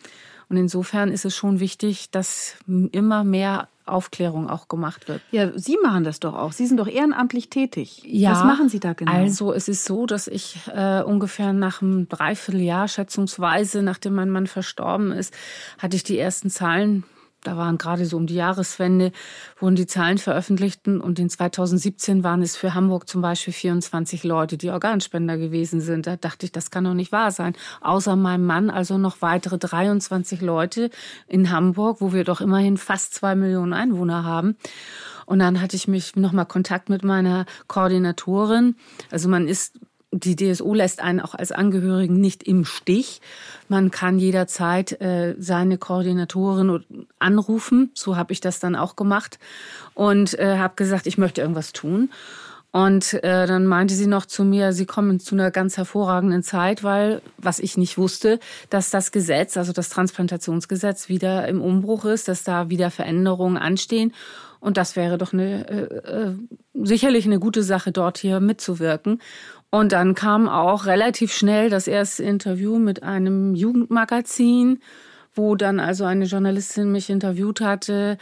Und 0.49 0.58
insofern 0.58 1.10
ist 1.10 1.23
es 1.23 1.36
schon 1.36 1.62
wichtig, 1.62 2.12
dass 2.12 2.58
immer 2.67 3.23
mehr 3.23 3.69
Aufklärung 3.86 4.50
auch 4.50 4.67
gemacht 4.67 5.08
wird. 5.08 5.22
Ja, 5.32 5.52
Sie 5.58 5.78
machen 5.84 6.04
das 6.04 6.19
doch 6.19 6.34
auch. 6.34 6.52
Sie 6.52 6.65
sind 6.65 6.78
doch 6.78 6.88
ehrenamtlich 6.88 7.50
tätig. 7.50 8.04
Ja, 8.06 8.32
Was 8.32 8.43
machen 8.43 8.69
Sie 8.69 8.80
da 8.80 8.93
genau? 8.93 9.12
Also 9.12 9.54
es 9.54 9.67
ist 9.67 9.86
so, 9.86 10.06
dass 10.06 10.28
ich 10.28 10.58
äh, 10.74 11.02
ungefähr 11.02 11.54
nach 11.54 11.82
einem 11.82 12.08
Dreivierteljahr 12.08 12.88
schätzungsweise, 12.88 13.82
nachdem 13.82 14.15
mein 14.15 14.30
Mann 14.30 14.48
verstorben 14.48 15.12
ist, 15.12 15.34
hatte 15.80 15.96
ich 15.96 16.04
die 16.04 16.17
ersten 16.17 16.50
Zahlen 16.50 17.04
da 17.43 17.58
waren 17.58 17.77
gerade 17.77 18.06
so 18.06 18.17
um 18.17 18.27
die 18.27 18.36
Jahreswende, 18.36 19.12
wurden 19.60 19.75
die 19.75 19.88
Zahlen 19.88 20.17
veröffentlicht 20.17 20.88
und 20.88 21.19
in 21.19 21.29
2017 21.29 22.23
waren 22.23 22.41
es 22.41 22.56
für 22.56 22.73
Hamburg 22.73 23.08
zum 23.08 23.21
Beispiel 23.21 23.53
24 23.53 24.23
Leute, 24.23 24.58
die 24.58 24.69
Organspender 24.69 25.38
gewesen 25.38 25.82
sind. 25.82 26.08
Da 26.08 26.15
dachte 26.15 26.45
ich, 26.45 26.51
das 26.51 26.71
kann 26.71 26.84
doch 26.84 26.93
nicht 26.93 27.12
wahr 27.12 27.32
sein. 27.32 27.53
Außer 27.82 28.15
meinem 28.15 28.45
Mann 28.45 28.69
also 28.69 28.97
noch 28.97 29.21
weitere 29.21 29.58
23 29.58 30.41
Leute 30.41 30.89
in 31.27 31.51
Hamburg, 31.51 32.01
wo 32.01 32.13
wir 32.13 32.23
doch 32.23 32.41
immerhin 32.41 32.77
fast 32.77 33.13
zwei 33.13 33.36
Millionen 33.36 33.73
Einwohner 33.73 34.23
haben. 34.23 34.56
Und 35.25 35.39
dann 35.39 35.62
hatte 35.62 35.75
ich 35.75 35.88
mich 35.88 36.15
nochmal 36.15 36.45
Kontakt 36.45 36.89
mit 36.89 37.03
meiner 37.03 37.45
Koordinatorin. 37.67 38.75
Also 39.12 39.29
man 39.29 39.47
ist 39.47 39.79
die 40.13 40.36
DSO 40.36 40.73
lässt 40.73 41.02
einen 41.02 41.19
auch 41.19 41.34
als 41.34 41.52
Angehörigen 41.52 42.19
nicht 42.19 42.43
im 42.43 42.65
Stich. 42.65 43.21
Man 43.67 43.91
kann 43.91 44.19
jederzeit 44.19 44.99
äh, 45.02 45.36
seine 45.39 45.78
Koordinatorin 45.78 47.08
anrufen. 47.19 47.91
So 47.93 48.15
habe 48.15 48.34
ich 48.34 48.41
das 48.41 48.60
dann 48.60 48.76
auch 48.76 48.95
gemacht 48.95 49.39
und 49.93 50.38
äh, 50.38 50.58
habe 50.58 50.76
gesagt, 50.76 51.08
ich 51.08 51.17
möchte 51.17 51.41
irgendwas 51.41 51.73
tun. 51.73 52.10
Und 52.71 53.13
äh, 53.23 53.45
dann 53.45 53.67
meinte 53.67 53.93
sie 53.93 54.08
noch 54.08 54.26
zu 54.26 54.43
mir, 54.43 54.73
sie 54.73 54.88
kommen 54.88 55.19
zu 55.19 55.36
einer 55.36 55.52
ganz 55.52 55.78
hervorragenden 55.78 56.41
Zeit, 56.41 56.84
weil, 56.84 57.21
was 57.38 57.60
ich 57.60 57.78
nicht 57.78 57.99
wusste, 57.99 58.39
dass 58.71 58.89
das 58.89 59.12
Gesetz, 59.12 59.58
also 59.58 59.73
das 59.73 59.89
Transplantationsgesetz, 59.89 61.08
wieder 61.08 61.47
im 61.47 61.62
Umbruch 61.62 62.06
ist, 62.06 62.28
dass 62.28 62.43
da 62.43 62.69
wieder 62.69 62.89
Veränderungen 62.89 63.58
anstehen. 63.58 64.12
Und 64.60 64.78
das 64.78 64.95
wäre 64.95 65.19
doch 65.19 65.34
eine, 65.34 65.69
äh, 65.69 66.30
äh, 66.30 66.36
sicherlich 66.73 67.26
eine 67.26 67.38
gute 67.38 67.62
Sache, 67.62 67.91
dort 67.91 68.17
hier 68.17 68.39
mitzuwirken. 68.39 69.21
Und 69.73 69.91
dann 69.91 70.13
kam 70.13 70.47
auch 70.47 70.86
relativ 70.86 71.33
schnell 71.33 71.71
das 71.71 71.88
erste 71.88 72.21
Interview 72.21 72.77
mit 72.77 73.01
einem 73.01 73.55
Jugendmagazin, 73.55 74.83
wo 75.33 75.55
dann 75.55 75.79
also 75.79 76.05
eine 76.05 76.25
Journalistin 76.25 76.91
mich 76.91 77.09
interviewt 77.09 77.59
hatte. 77.59 78.19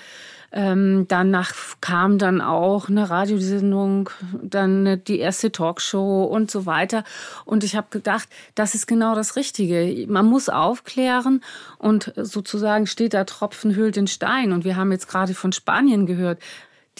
Ähm, 0.53 1.07
danach 1.09 1.53
kam 1.81 2.17
dann 2.17 2.39
auch 2.39 2.87
eine 2.87 3.09
Radiosendung, 3.09 4.09
dann 4.41 5.03
die 5.03 5.19
erste 5.19 5.51
Talkshow 5.51 6.23
und 6.23 6.49
so 6.49 6.65
weiter. 6.65 7.03
Und 7.43 7.65
ich 7.65 7.75
habe 7.75 7.87
gedacht, 7.89 8.29
das 8.55 8.73
ist 8.73 8.87
genau 8.87 9.13
das 9.13 9.35
Richtige. 9.35 10.05
Man 10.07 10.27
muss 10.27 10.47
aufklären 10.47 11.41
und 11.79 12.13
sozusagen 12.15 12.87
steht 12.87 13.13
da 13.13 13.25
Tropfen 13.25 13.75
hüllt 13.75 13.97
den 13.97 14.07
Stein. 14.07 14.53
Und 14.53 14.63
wir 14.63 14.77
haben 14.77 14.93
jetzt 14.93 15.09
gerade 15.09 15.33
von 15.33 15.51
Spanien 15.51 16.05
gehört 16.05 16.39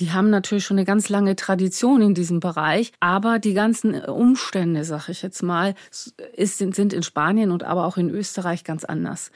die 0.02 0.12
haben 0.12 0.32
natürlich 0.32 0.66
schon 0.66 0.78
eine 0.78 0.86
ganz 0.86 1.10
lange 1.10 1.36
Tradition 1.36 2.02
in 2.02 2.16
diesem 2.16 2.40
Bereich, 2.40 2.92
aber 3.00 3.38
die 3.38 3.54
ganzen 3.54 3.94
Umstände, 4.04 4.84
sag 4.84 5.10
ich 5.10 5.22
jetzt 5.22 5.44
mal, 5.44 5.76
ist, 6.36 6.58
sind 6.58 6.92
in 6.92 7.04
Spanien 7.04 7.52
und 7.52 7.64
aber 7.64 7.86
auch 7.86 7.98
in 7.98 8.10
Österreich 8.10 8.64
ganz 8.64 8.84
anders. 8.84 9.32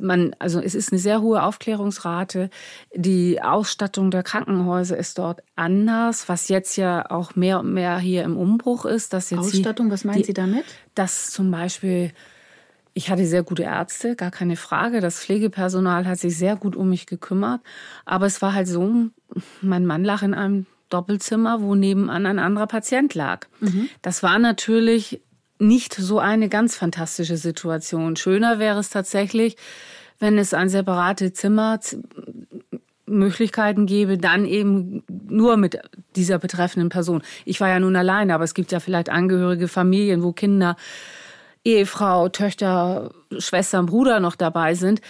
Man, 0.00 0.34
also 0.38 0.60
es 0.60 0.76
ist 0.76 0.92
eine 0.92 1.00
sehr 1.00 1.20
hohe 1.20 1.42
Aufklärungsrate. 1.42 2.48
Die 2.94 3.42
Ausstattung 3.42 4.12
der 4.12 4.22
Krankenhäuser 4.22 4.96
ist 4.96 5.18
dort 5.18 5.42
anders, 5.56 6.28
was 6.28 6.48
jetzt 6.48 6.76
ja 6.76 7.10
auch 7.10 7.34
mehr 7.34 7.58
und 7.58 7.74
mehr 7.74 7.98
hier 7.98 8.22
im 8.22 8.36
Umbruch 8.36 8.84
ist. 8.84 9.12
Dass 9.12 9.30
jetzt 9.30 9.40
Ausstattung, 9.40 9.86
die, 9.86 9.92
was 9.92 10.04
meinen 10.04 10.22
Sie 10.22 10.32
damit? 10.32 10.64
Dass 10.94 11.32
zum 11.32 11.50
Beispiel 11.50 12.12
ich 12.94 13.10
hatte 13.10 13.26
sehr 13.26 13.42
gute 13.42 13.64
Ärzte, 13.64 14.14
gar 14.14 14.30
keine 14.30 14.56
Frage. 14.56 15.00
Das 15.00 15.18
Pflegepersonal 15.20 16.06
hat 16.06 16.20
sich 16.20 16.38
sehr 16.38 16.54
gut 16.54 16.76
um 16.76 16.88
mich 16.88 17.06
gekümmert. 17.06 17.60
Aber 18.04 18.26
es 18.26 18.40
war 18.40 18.54
halt 18.54 18.68
so, 18.68 19.08
mein 19.60 19.84
Mann 19.84 20.04
lag 20.04 20.22
in 20.22 20.32
einem 20.32 20.66
Doppelzimmer, 20.90 21.60
wo 21.60 21.74
nebenan 21.74 22.24
ein 22.24 22.38
anderer 22.38 22.68
Patient 22.68 23.14
lag. 23.14 23.46
Mhm. 23.60 23.88
Das 24.00 24.22
war 24.22 24.38
natürlich 24.38 25.20
nicht 25.58 25.94
so 25.94 26.20
eine 26.20 26.48
ganz 26.48 26.76
fantastische 26.76 27.36
Situation. 27.36 28.14
Schöner 28.14 28.60
wäre 28.60 28.78
es 28.78 28.90
tatsächlich, 28.90 29.56
wenn 30.20 30.38
es 30.38 30.54
ein 30.54 30.68
separate 30.68 31.32
Zimmer 31.32 31.80
Möglichkeiten 33.06 33.86
gäbe, 33.86 34.18
dann 34.18 34.46
eben 34.46 35.02
nur 35.28 35.56
mit 35.56 35.78
dieser 36.16 36.38
betreffenden 36.38 36.88
Person. 36.88 37.22
Ich 37.44 37.60
war 37.60 37.68
ja 37.68 37.80
nun 37.80 37.96
alleine, 37.96 38.34
aber 38.34 38.44
es 38.44 38.54
gibt 38.54 38.72
ja 38.72 38.80
vielleicht 38.80 39.10
Angehörige, 39.10 39.68
Familien, 39.68 40.22
wo 40.22 40.32
Kinder, 40.32 40.76
Ehefrau, 41.64 42.28
Töchter, 42.28 43.10
Schwestern, 43.38 43.86
Bruder 43.86 44.20
noch 44.20 44.36
dabei 44.36 44.74
sind 44.74 45.00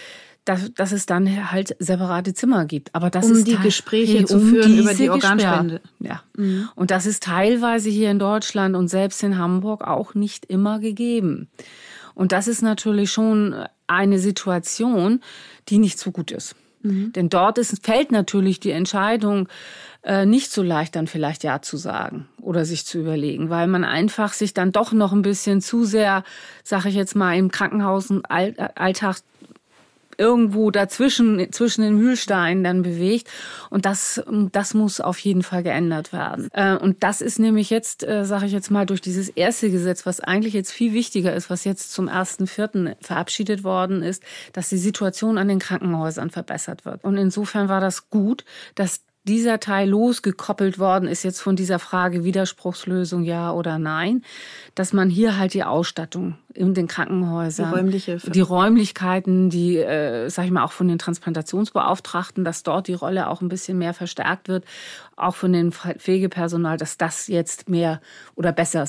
dass, 0.44 0.74
dass 0.74 0.92
es 0.92 1.06
dann 1.06 1.50
halt 1.50 1.74
separate 1.78 2.34
Zimmer 2.34 2.66
gibt. 2.66 2.94
Aber 2.94 3.10
das 3.10 3.26
um 3.26 3.32
ist 3.32 3.46
die 3.46 3.56
Gespräche 3.56 4.18
um 4.18 4.26
zu 4.26 4.40
führen 4.40 4.78
über 4.78 4.92
die 4.92 5.08
Organspende. 5.08 5.80
Ja. 6.00 6.22
Mhm. 6.36 6.68
Und 6.74 6.90
das 6.90 7.06
ist 7.06 7.22
teilweise 7.22 7.88
hier 7.88 8.10
in 8.10 8.18
Deutschland 8.18 8.76
und 8.76 8.88
selbst 8.88 9.22
in 9.22 9.38
Hamburg 9.38 9.82
auch 9.84 10.14
nicht 10.14 10.44
immer 10.46 10.80
gegeben. 10.80 11.48
Und 12.14 12.32
das 12.32 12.46
ist 12.46 12.62
natürlich 12.62 13.10
schon 13.10 13.54
eine 13.86 14.18
Situation, 14.18 15.20
die 15.68 15.78
nicht 15.78 15.98
so 15.98 16.10
gut 16.12 16.30
ist. 16.30 16.54
Mhm. 16.82 17.12
Denn 17.14 17.30
dort 17.30 17.56
ist, 17.56 17.84
fällt 17.84 18.12
natürlich 18.12 18.60
die 18.60 18.70
Entscheidung 18.70 19.48
äh, 20.04 20.26
nicht 20.26 20.52
so 20.52 20.62
leicht, 20.62 20.96
dann 20.96 21.06
vielleicht 21.06 21.44
Ja 21.44 21.62
zu 21.62 21.76
sagen 21.76 22.28
oder 22.40 22.64
sich 22.64 22.84
zu 22.84 22.98
überlegen, 22.98 23.50
weil 23.50 23.66
man 23.66 23.84
einfach 23.84 24.32
sich 24.32 24.54
dann 24.54 24.72
doch 24.72 24.92
noch 24.92 25.12
ein 25.12 25.22
bisschen 25.22 25.60
zu 25.60 25.84
sehr, 25.84 26.24
sage 26.62 26.90
ich 26.90 26.94
jetzt 26.94 27.16
mal, 27.16 27.36
im 27.36 27.50
Krankenhaus 27.50 28.10
und 28.10 28.26
Alltag 28.30 29.16
irgendwo 30.18 30.70
dazwischen, 30.70 31.50
zwischen 31.52 31.82
den 31.82 31.96
Mühlsteinen 31.96 32.64
dann 32.64 32.82
bewegt. 32.82 33.28
Und 33.70 33.86
das, 33.86 34.22
das 34.52 34.74
muss 34.74 35.00
auf 35.00 35.18
jeden 35.18 35.42
Fall 35.42 35.62
geändert 35.62 36.12
werden. 36.12 36.48
Äh, 36.52 36.76
und 36.76 37.02
das 37.02 37.20
ist 37.20 37.38
nämlich 37.38 37.70
jetzt, 37.70 38.06
äh, 38.06 38.24
sage 38.24 38.46
ich 38.46 38.52
jetzt 38.52 38.70
mal, 38.70 38.86
durch 38.86 39.00
dieses 39.00 39.28
erste 39.28 39.70
Gesetz, 39.70 40.06
was 40.06 40.20
eigentlich 40.20 40.54
jetzt 40.54 40.72
viel 40.72 40.92
wichtiger 40.92 41.34
ist, 41.34 41.50
was 41.50 41.64
jetzt 41.64 41.92
zum 41.92 42.08
ersten 42.08 42.46
Vierten 42.46 42.94
verabschiedet 43.00 43.64
worden 43.64 44.02
ist, 44.02 44.22
dass 44.52 44.68
die 44.68 44.78
Situation 44.78 45.38
an 45.38 45.48
den 45.48 45.58
Krankenhäusern 45.58 46.30
verbessert 46.30 46.84
wird. 46.84 47.04
Und 47.04 47.16
insofern 47.16 47.68
war 47.68 47.80
das 47.80 48.10
gut, 48.10 48.44
dass 48.74 49.00
dieser 49.24 49.58
Teil 49.58 49.88
losgekoppelt 49.88 50.78
worden 50.78 51.08
ist 51.08 51.22
jetzt 51.22 51.40
von 51.40 51.56
dieser 51.56 51.78
Frage 51.78 52.24
Widerspruchslösung 52.24 53.24
ja 53.24 53.52
oder 53.52 53.78
nein, 53.78 54.22
dass 54.74 54.92
man 54.92 55.08
hier 55.08 55.38
halt 55.38 55.54
die 55.54 55.64
Ausstattung 55.64 56.36
in 56.52 56.74
den 56.74 56.88
Krankenhäusern, 56.88 57.70
die, 57.70 57.76
räumliche 57.76 58.16
die 58.18 58.40
Räumlichkeiten, 58.40 59.48
die, 59.48 59.78
äh, 59.78 60.28
sag 60.28 60.44
ich 60.44 60.50
mal, 60.50 60.62
auch 60.62 60.72
von 60.72 60.88
den 60.88 60.98
Transplantationsbeauftragten, 60.98 62.44
dass 62.44 62.62
dort 62.62 62.86
die 62.86 62.94
Rolle 62.94 63.28
auch 63.28 63.40
ein 63.40 63.48
bisschen 63.48 63.78
mehr 63.78 63.94
verstärkt 63.94 64.48
wird, 64.48 64.64
auch 65.16 65.34
von 65.34 65.52
den 65.52 65.72
Pflegepersonal, 65.72 66.76
dass 66.76 66.98
das 66.98 67.26
jetzt 67.26 67.68
mehr 67.68 68.00
oder 68.34 68.52
besser, 68.52 68.86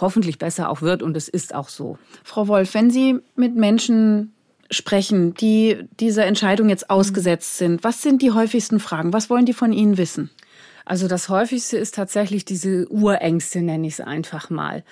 hoffentlich 0.00 0.38
besser 0.38 0.70
auch 0.70 0.82
wird 0.82 1.02
und 1.02 1.16
es 1.16 1.28
ist 1.28 1.54
auch 1.54 1.68
so. 1.68 1.98
Frau 2.22 2.46
Wolf, 2.46 2.74
wenn 2.74 2.90
Sie 2.90 3.18
mit 3.34 3.56
Menschen 3.56 4.33
sprechen, 4.70 5.34
die 5.34 5.84
dieser 6.00 6.26
Entscheidung 6.26 6.68
jetzt 6.68 6.90
ausgesetzt 6.90 7.58
sind? 7.58 7.84
Was 7.84 8.02
sind 8.02 8.22
die 8.22 8.32
häufigsten 8.32 8.80
Fragen? 8.80 9.12
Was 9.12 9.30
wollen 9.30 9.46
die 9.46 9.52
von 9.52 9.72
Ihnen 9.72 9.98
wissen? 9.98 10.30
Also 10.84 11.08
das 11.08 11.28
häufigste 11.28 11.78
ist 11.78 11.94
tatsächlich 11.94 12.44
diese 12.44 12.86
Urängste, 12.88 13.62
nenne 13.62 13.86
ich 13.86 13.94
es 13.94 14.00
einfach 14.00 14.50
mal. 14.50 14.84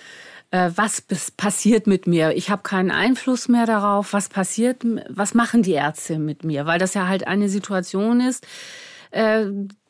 Äh, 0.50 0.70
was 0.74 1.02
passiert 1.36 1.86
mit 1.86 2.06
mir? 2.06 2.36
Ich 2.36 2.50
habe 2.50 2.62
keinen 2.62 2.90
Einfluss 2.90 3.48
mehr 3.48 3.66
darauf. 3.66 4.12
Was 4.12 4.28
passiert? 4.28 4.84
Was 5.08 5.34
machen 5.34 5.62
die 5.62 5.72
Ärzte 5.72 6.18
mit 6.18 6.44
mir? 6.44 6.66
Weil 6.66 6.78
das 6.78 6.94
ja 6.94 7.08
halt 7.08 7.26
eine 7.26 7.48
Situation 7.48 8.20
ist, 8.20 8.46
äh, 9.10 9.46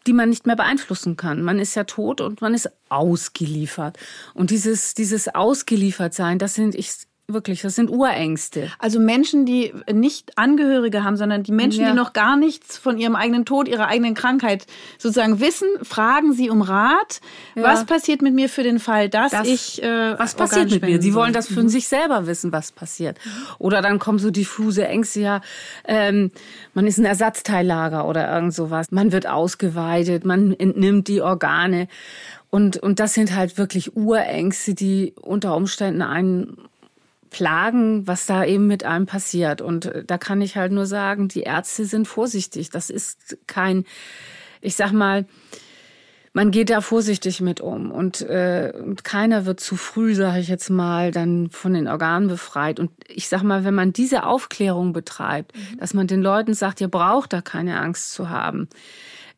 die 0.07 0.13
man 0.13 0.31
nicht 0.31 0.47
mehr 0.47 0.57
beeinflussen 0.57 1.17
kann. 1.17 1.43
Man 1.43 1.59
ist 1.59 1.77
ja 1.77 1.85
tot 1.85 2.21
und 2.21 2.41
man 2.41 2.55
ist 2.55 2.71
ausgeliefert. 2.89 3.99
Und 4.35 4.51
dieses, 4.51 4.95
dieses 4.95 5.33
Ausgeliefertsein, 5.33 6.39
das 6.39 6.55
sind, 6.55 6.75
ich 6.75 6.93
Wirklich, 7.33 7.63
das 7.63 7.75
sind 7.75 7.91
Urängste. 7.91 8.71
Also 8.79 9.01
Menschen, 9.01 9.47
die 9.47 9.73
nicht 9.93 10.39
Angehörige 10.39 11.05
haben, 11.05 11.17
sondern 11.17 11.43
die 11.43 11.53
Menschen, 11.53 11.83
ja. 11.83 11.91
die 11.91 11.97
noch 11.97 12.13
gar 12.13 12.37
nichts 12.37 12.77
von 12.77 12.99
ihrem 12.99 13.17
eigenen 13.17 13.45
Tod, 13.45 13.69
ihrer 13.69 13.89
eigenen 13.89 14.15
Krankheit 14.15 14.67
sozusagen 14.99 15.41
wissen, 15.41 15.69
fragen 15.83 16.33
sie 16.33 16.51
um 16.51 16.63
Rat. 16.63 17.21
Ja. 17.55 17.65
Was 17.65 17.85
passiert 17.85 18.23
mit 18.23 18.35
mir 18.35 18.49
für 18.49 18.63
den 18.63 18.79
Fall, 18.79 19.09
dass 19.09 19.33
das, 19.33 19.47
ich 19.47 19.83
äh, 19.83 20.19
Was 20.19 20.35
passiert 20.35 20.71
mit 20.71 20.83
mir? 20.83 21.01
Sie 21.01 21.15
wollen 21.15 21.33
das 21.33 21.49
für 21.49 21.63
mhm. 21.63 21.69
sich 21.69 21.89
selber 21.89 22.27
wissen, 22.27 22.53
was 22.53 22.73
passiert. 22.73 23.19
Oder 23.59 23.83
dann 23.83 23.99
kommen 23.99 24.19
so 24.19 24.31
diffuse 24.31 24.87
Ängste, 24.87 25.21
ja, 25.21 25.41
ähm, 25.87 26.31
man 26.75 26.87
ist 26.87 26.99
ein 26.99 27.05
Ersatzteillager 27.05 28.07
oder 28.07 28.33
irgend 28.33 28.55
sowas. 28.55 28.91
Man 28.91 29.13
wird 29.13 29.27
ausgeweidet, 29.27 30.25
man 30.25 30.53
entnimmt 30.53 31.09
die 31.09 31.21
Organe. 31.21 31.89
Und, 32.51 32.77
und 32.77 33.01
das 33.01 33.15
sind 33.15 33.35
halt 33.35 33.57
wirklich 33.57 33.97
Urängste, 33.97 34.75
die 34.75 35.15
unter 35.21 35.57
Umständen 35.57 36.03
einen 36.03 36.59
plagen, 37.33 38.07
was 38.07 38.27
da 38.27 38.45
eben 38.45 38.67
mit 38.67 38.85
einem 38.85 39.07
passiert. 39.07 39.61
Und 39.61 39.87
äh, 39.87 40.05
da 40.05 40.19
kann 40.19 40.41
ich 40.41 40.57
halt 40.57 40.71
nur 40.71 40.87
sagen, 40.87 41.29
die 41.29 41.43
Ärzte 41.43 41.85
sind 41.85 42.07
vorsichtig. 42.07 42.71
Das 42.71 42.91
ist 42.91 43.39
kein, 43.47 43.85
ich 44.61 44.77
sag 44.77 44.93
mal, 44.93 45.27
man 46.35 46.51
geht 46.51 46.71
da 46.71 46.81
vorsichtig 46.81 47.41
mit 47.43 47.61
um 47.61 47.91
und, 47.91 48.23
äh, 48.23 48.73
und 48.75 49.05
keiner 49.05 49.45
wird 49.45 49.61
zu 49.61 49.77
früh, 49.77 50.15
sage 50.15 50.41
ich 50.41 50.49
jetzt 50.49 50.71
mal, 50.71 51.11
dann 51.11 51.51
von 51.51 51.75
den 51.75 51.89
Organen 51.89 52.29
befreit. 52.29 52.81
Und 52.81 52.91
ich 53.09 53.29
sag 53.29 53.43
mal, 53.43 53.65
wenn 53.65 53.75
man 53.75 53.93
diese 53.93 54.25
Aufklärung 54.25 54.95
betreibt, 54.95 55.55
mhm. 55.55 55.79
dass 55.79 55.93
man 55.93 56.07
den 56.07 56.23
Leuten 56.23 56.55
sagt, 56.55 56.81
ihr 56.81 56.89
braucht 56.89 57.35
da 57.35 57.43
keine 57.43 57.79
Angst 57.81 58.13
zu 58.13 58.31
haben, 58.31 58.69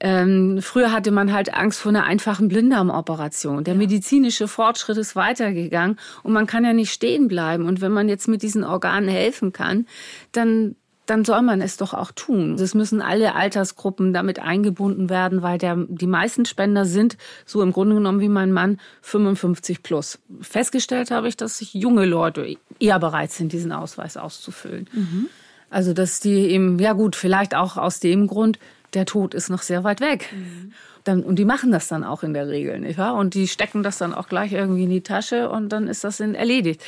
ähm, 0.05 0.59
früher 0.61 0.93
hatte 0.93 1.11
man 1.11 1.33
halt 1.33 1.55
Angst 1.55 1.81
vor 1.81 1.89
einer 1.89 2.05
einfachen 2.05 2.49
Blinddarmoperation. 2.49 3.65
Der 3.65 3.75
medizinische 3.75 4.49
Fortschritt 4.49 4.99
ist 4.99 5.17
weitergegangen 5.17 5.99
und 6.23 6.35
man 6.35 6.47
kann 6.47 6.63
ja 6.63 6.75
nicht 6.75 6.93
stehen 6.93 7.27
bleiben. 7.27 7.67
Und 7.67 7.81
wenn 7.81 7.91
man 7.91 8.11
jetzt 8.11 8.29
mit 8.29 8.43
diesen 8.43 8.65
Organen 8.65 9.09
helfen 9.09 9.55
kann, 9.55 9.87
dann 10.33 10.77
dann 11.07 11.25
soll 11.27 11.43
man 11.43 11.61
es 11.61 11.77
doch 11.77 11.93
auch 11.93 12.13
tun. 12.13 12.55
Es 12.55 12.75
müssen 12.75 13.03
alle 13.03 13.35
Altersgruppen 13.35 14.15
damit 14.15 14.39
eingebunden 14.39 15.11
werden, 15.11 15.43
weil 15.43 15.59
der, 15.59 15.77
die 15.87 16.07
meisten 16.07 16.47
Spender 16.47 16.87
sind, 16.87 17.19
so 17.45 17.61
im 17.61 17.73
Grunde 17.73 17.95
genommen 17.95 18.21
wie 18.21 18.31
mein 18.31 18.53
Mann, 18.53 18.81
55 19.03 19.83
plus. 19.83 20.19
Festgestellt 20.41 21.11
habe 21.11 21.29
ich, 21.29 21.37
dass 21.37 21.59
sich 21.59 21.75
junge 21.75 22.07
Leute 22.07 22.57
eher 22.79 22.99
bereit 22.99 23.33
sind, 23.33 23.53
diesen 23.53 23.71
Ausweis 23.71 24.17
auszufüllen. 24.17 24.89
Mhm. 24.95 25.29
Also, 25.69 25.93
dass 25.93 26.21
die 26.21 26.49
eben, 26.51 26.79
ja 26.79 26.95
gut, 26.95 27.17
vielleicht 27.17 27.55
auch 27.55 27.77
aus 27.77 28.01
dem 28.01 28.27
Grund, 28.27 28.59
der 28.95 29.07
Tod 29.07 29.35
ist 29.35 29.51
noch 29.51 29.63
sehr 29.63 29.85
weit 29.85 30.01
weg. 30.01 30.31
Mhm. 30.33 30.73
Dann, 31.05 31.23
und 31.23 31.39
die 31.39 31.45
machen 31.45 31.71
das 31.71 31.89
dann 31.89 32.03
auch 32.03 32.23
in 32.23 32.33
der 32.33 32.49
Regel, 32.49 32.81
nicht 32.81 32.99
wahr? 32.99 33.15
Und 33.15 33.35
die 33.35 33.47
stecken 33.47 33.83
das 33.83 33.99
dann 33.99 34.15
auch 34.15 34.29
gleich 34.29 34.53
irgendwie 34.53 34.85
in 34.85 34.91
die 34.91 35.03
Tasche 35.03 35.51
und 35.51 35.69
dann 35.69 35.87
ist 35.87 36.03
das 36.03 36.19
erledigt. 36.21 36.83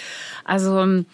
Also, 0.44 0.80
ähm, 0.80 1.06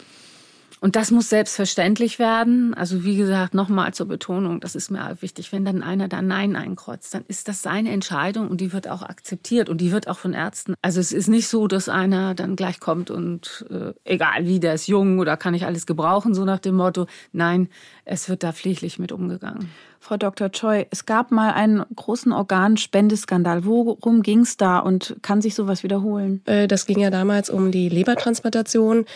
und 0.83 0.97
das 0.97 1.13
muss 1.13 1.29
selbstverständlich 1.29 2.19
werden. 2.19 2.75
Also 2.75 3.05
wie 3.05 3.17
gesagt, 3.17 3.55
nochmal 3.55 3.95
zur 3.95 4.09
Betonung, 4.09 4.59
das 4.59 4.75
ist 4.75 4.91
mir 4.91 5.17
wichtig. 5.21 5.53
Wenn 5.53 5.65
dann 5.65 5.81
einer 5.81 6.09
da 6.09 6.21
Nein 6.23 6.57
einkreuzt, 6.57 7.15
dann 7.15 7.25
ist 7.29 7.47
das 7.47 7.63
seine 7.63 7.93
Entscheidung 7.93 8.49
und 8.49 8.61
die 8.61 8.73
wird 8.73 8.89
auch 8.89 9.03
akzeptiert 9.03 9.69
und 9.69 9.81
die 9.81 9.93
wird 9.93 10.09
auch 10.09 10.19
von 10.19 10.33
Ärzten. 10.33 10.75
Also 10.83 10.99
es 10.99 11.13
ist 11.13 11.29
nicht 11.29 11.47
so, 11.47 11.69
dass 11.69 11.89
einer 11.89 12.35
dann 12.35 12.57
gleich 12.57 12.81
kommt 12.81 13.13
und 13.13 13.65
äh, 13.71 13.93
egal 14.03 14.45
wie, 14.45 14.59
der 14.59 14.75
ist 14.75 14.89
jung 14.89 15.21
oder 15.21 15.37
kann 15.37 15.55
ich 15.55 15.67
alles 15.67 15.87
gebrauchen, 15.87 16.35
so 16.35 16.45
nach 16.45 16.59
dem 16.59 16.75
Motto. 16.75 17.07
Nein, 17.31 17.69
es 18.05 18.29
wird 18.29 18.43
da 18.43 18.53
pfleglich 18.53 18.99
mit 18.99 19.13
umgegangen. 19.13 19.71
Frau 20.03 20.17
Dr. 20.17 20.51
Choi, 20.51 20.87
es 20.91 21.07
gab 21.07 21.31
mal 21.31 21.53
einen 21.53 21.85
großen 21.95 22.33
Organspendeskandal. 22.33 23.65
Worum 23.65 24.25
ging 24.25 24.41
es 24.41 24.57
da 24.57 24.81
und 24.81 25.15
kann 25.23 25.41
sich 25.41 25.55
sowas 25.55 25.85
wiederholen? 25.85 26.43
Äh, 26.45 26.67
das 26.67 26.87
ging 26.87 26.99
ja 26.99 27.11
damals 27.11 27.49
um 27.49 27.71
die 27.71 27.89
Lebertransplantation, 27.89 29.07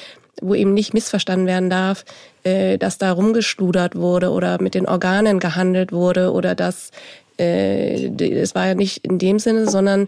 wo 0.41 0.55
eben 0.55 0.75
nicht 0.75 0.95
missverstanden 0.95 1.49
werden 1.49 1.71
darf, 1.71 2.05
äh, 2.45 2.79
dass 2.79 2.99
da 2.99 3.11
rumgeschludert 3.11 3.97
wurde 3.97 4.31
oder 4.31 4.63
mit 4.63 4.75
den 4.75 4.87
Organen 4.87 5.41
gehandelt 5.41 5.91
wurde 5.91 6.33
oder 6.33 6.55
dass 6.55 6.93
äh, 7.37 8.07
es 8.07 8.55
war 8.55 8.69
ja 8.69 8.75
nicht 8.77 9.05
in 9.05 9.19
dem 9.19 9.41
Sinne, 9.41 9.69
sondern 9.69 10.07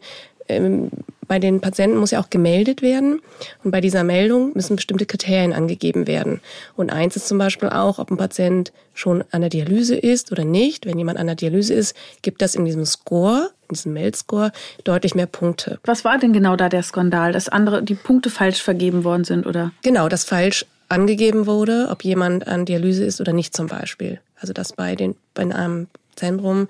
ähm, 0.48 0.90
bei 1.28 1.38
den 1.38 1.60
Patienten 1.60 1.98
muss 1.98 2.10
ja 2.10 2.20
auch 2.20 2.30
gemeldet 2.30 2.82
werden. 2.82 3.20
Und 3.62 3.70
bei 3.70 3.80
dieser 3.80 4.02
Meldung 4.02 4.52
müssen 4.54 4.76
bestimmte 4.76 5.06
Kriterien 5.06 5.52
angegeben 5.52 6.06
werden. 6.06 6.40
Und 6.74 6.90
eins 6.90 7.14
ist 7.16 7.28
zum 7.28 7.38
Beispiel 7.38 7.68
auch, 7.68 7.98
ob 7.98 8.10
ein 8.10 8.16
Patient 8.16 8.72
schon 8.94 9.22
an 9.30 9.42
der 9.42 9.50
Dialyse 9.50 9.94
ist 9.94 10.32
oder 10.32 10.44
nicht. 10.44 10.86
Wenn 10.86 10.98
jemand 10.98 11.18
an 11.18 11.26
der 11.26 11.36
Dialyse 11.36 11.74
ist, 11.74 11.94
gibt 12.22 12.42
das 12.42 12.54
in 12.54 12.64
diesem 12.64 12.86
Score, 12.86 13.50
in 13.68 13.74
diesem 13.74 13.92
Meldscore, 13.92 14.52
deutlich 14.84 15.14
mehr 15.14 15.26
Punkte. 15.26 15.78
Was 15.84 16.04
war 16.04 16.18
denn 16.18 16.32
genau 16.32 16.56
da 16.56 16.68
der 16.68 16.82
Skandal, 16.82 17.32
dass 17.32 17.48
andere, 17.48 17.82
die 17.82 17.94
Punkte 17.94 18.30
falsch 18.30 18.62
vergeben 18.62 19.04
worden 19.04 19.24
sind, 19.24 19.46
oder? 19.46 19.72
Genau, 19.82 20.08
dass 20.08 20.24
falsch 20.24 20.66
angegeben 20.88 21.46
wurde, 21.46 21.88
ob 21.90 22.02
jemand 22.02 22.48
an 22.48 22.64
Dialyse 22.64 23.04
ist 23.04 23.20
oder 23.20 23.32
nicht 23.32 23.54
zum 23.54 23.66
Beispiel. 23.66 24.20
Also 24.40 24.52
dass 24.52 24.72
bei, 24.72 24.96
den, 24.96 25.14
bei 25.34 25.42
einem 25.42 25.88
Zentrum 26.16 26.68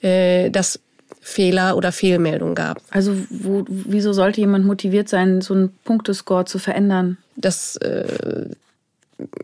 äh, 0.00 0.50
das 0.50 0.80
Fehler 1.24 1.76
oder 1.76 1.92
Fehlmeldungen 1.92 2.56
gab. 2.56 2.82
Also 2.90 3.16
wo, 3.30 3.64
wieso 3.68 4.12
sollte 4.12 4.40
jemand 4.40 4.66
motiviert 4.66 5.08
sein, 5.08 5.40
so 5.40 5.54
einen 5.54 5.70
Punktescore 5.84 6.46
zu 6.46 6.58
verändern? 6.58 7.16
Das 7.36 7.76
äh, 7.76 8.48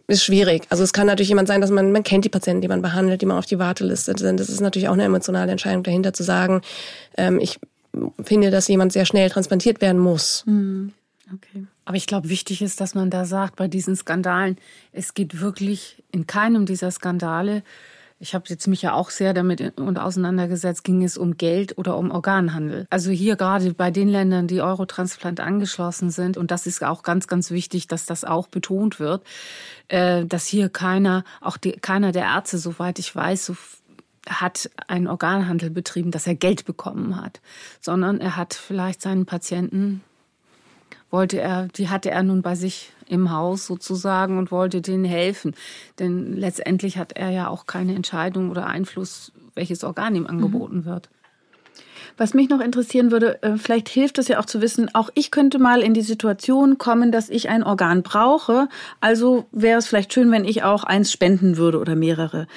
ist 0.09 0.25
schwierig. 0.25 0.65
Also 0.71 0.83
es 0.83 0.93
kann 0.93 1.07
natürlich 1.07 1.29
jemand 1.29 1.47
sein, 1.47 1.61
dass 1.61 1.71
man, 1.71 1.93
man 1.93 2.03
kennt 2.03 2.25
die 2.25 2.31
Patienten, 2.31 2.63
die 2.63 2.69
man 2.69 2.83
behandelt, 2.83 3.23
die 3.23 3.27
man 3.27 3.39
auf 3.39 3.47
die 3.47 3.61
Warteliste 3.61 4.13
sind. 4.19 4.41
Das 4.41 4.49
ist 4.49 4.61
natürlich 4.61 4.89
auch 4.89 4.95
eine 4.95 5.05
emotionale 5.05 5.53
Entscheidung 5.53 5.85
dahinter 5.85 6.13
zu 6.13 6.25
sagen, 6.25 6.63
ähm, 7.17 7.39
ich 7.39 7.61
finde, 8.25 8.51
dass 8.51 8.67
jemand 8.67 8.93
sehr 8.93 9.07
schnell 9.07 9.31
transplantiert 9.31 9.81
werden 9.81 10.01
muss. 10.01 10.43
Mhm. 10.47 10.93
Okay. 11.33 11.65
Aber 11.85 11.97
ich 11.97 12.07
glaube, 12.07 12.29
wichtig 12.29 12.61
ist, 12.61 12.81
dass 12.81 12.97
man 12.97 13.09
da 13.09 13.25
sagt, 13.25 13.55
bei 13.57 13.69
diesen 13.69 13.95
Skandalen, 13.95 14.57
es 14.93 15.15
geht 15.15 15.41
wirklich 15.41 16.03
in 16.11 16.27
keinem 16.27 16.67
dieser 16.67 16.91
Skandale 16.91 17.63
ich 18.21 18.35
habe 18.35 18.45
jetzt 18.49 18.67
mich 18.67 18.83
ja 18.83 18.95
auch 18.95 19.11
sehr 19.11 19.33
damit 19.33 19.79
und 19.79 19.99
auseinandergesetzt, 19.99 20.83
ging 20.83 21.05
es 21.05 21.17
um 21.17 21.37
Geld 21.37 21.79
oder 21.79 21.97
um 21.97 22.11
Organhandel. 22.11 22.87
Also 22.91 23.11
hier 23.11 23.37
gerade 23.37 23.73
bei 23.75 23.91
den 23.91 24.09
Ländern, 24.09 24.49
die 24.49 24.61
Eurotransplant 24.61 25.41
angeschlossen 25.41 26.11
sind, 26.11 26.37
und 26.37 26.51
das 26.51 26.67
ist 26.67 26.83
auch 26.83 27.03
ganz, 27.03 27.29
ganz 27.29 27.51
wichtig, 27.51 27.87
dass 27.87 28.07
das 28.07 28.25
auch 28.25 28.49
betont 28.49 28.99
wird, 28.99 29.23
äh, 29.89 30.25
dass 30.25 30.47
hier 30.47 30.69
keiner, 30.69 31.25
auch 31.41 31.57
die, 31.57 31.73
keiner 31.73 32.13
der 32.13 32.25
Ärzte, 32.25 32.59
soweit 32.59 32.99
ich 32.99 33.15
weiß, 33.15 33.47
so 33.47 33.57
hat 34.29 34.71
einen 34.89 35.07
Organhandel 35.07 35.71
betrieben, 35.71 36.11
dass 36.11 36.27
er 36.27 36.35
Geld 36.35 36.65
bekommen 36.65 37.17
hat, 37.17 37.41
sondern 37.81 38.21
er 38.21 38.37
hat 38.37 38.53
vielleicht 38.53 39.01
seinen 39.01 39.27
Patienten 39.27 40.03
wollte 41.11 41.41
er, 41.41 41.69
die 41.69 41.89
hatte 41.89 42.11
er 42.11 42.23
nun 42.23 42.43
bei 42.43 42.55
sich 42.55 42.93
im 43.09 43.33
Haus 43.33 43.67
sozusagen 43.67 44.39
und 44.39 44.51
wollte 44.51 44.83
denen 44.83 45.05
helfen. 45.05 45.55
Denn 45.99 46.37
letztendlich 46.37 46.99
hat 46.99 47.13
er 47.13 47.31
ja 47.31 47.49
auch 47.49 47.67
keine 47.67 47.95
Entscheidung 47.95 48.51
oder 48.51 48.67
Einfluss, 48.67 49.33
welches 49.55 49.85
Organ 49.85 50.15
ihm 50.15 50.27
angeboten 50.27 50.79
mhm. 50.79 50.85
wird. 50.85 51.09
Was 52.17 52.35
mich 52.35 52.49
noch 52.49 52.61
interessieren 52.61 53.13
würde, 53.13 53.43
äh, 53.43 53.57
vielleicht 53.57 53.89
hilft 53.89 54.19
es 54.19 54.27
ja 54.29 54.41
auch 54.41 54.45
zu 54.45 54.61
wissen, 54.61 54.93
auch 54.93 55.09
ich 55.15 55.31
könnte 55.31 55.61
mal 55.61 55.83
in 55.83 55.95
die 55.95 56.03
Situation 56.03 56.77
kommen, 56.77 57.13
dass 57.13 57.29
ich 57.31 57.49
ein 57.49 57.63
Organ 57.63 58.03
brauche. 58.03 58.69
Also 59.01 59.47
wäre 59.53 59.79
es 59.79 59.87
vielleicht 59.87 60.13
schön, 60.13 60.31
wenn 60.33 60.45
ich 60.45 60.65
auch 60.65 60.83
eins 60.83 61.13
spenden 61.13 61.57
würde 61.57 61.79
oder 61.79 61.95
mehrere. 61.95 62.49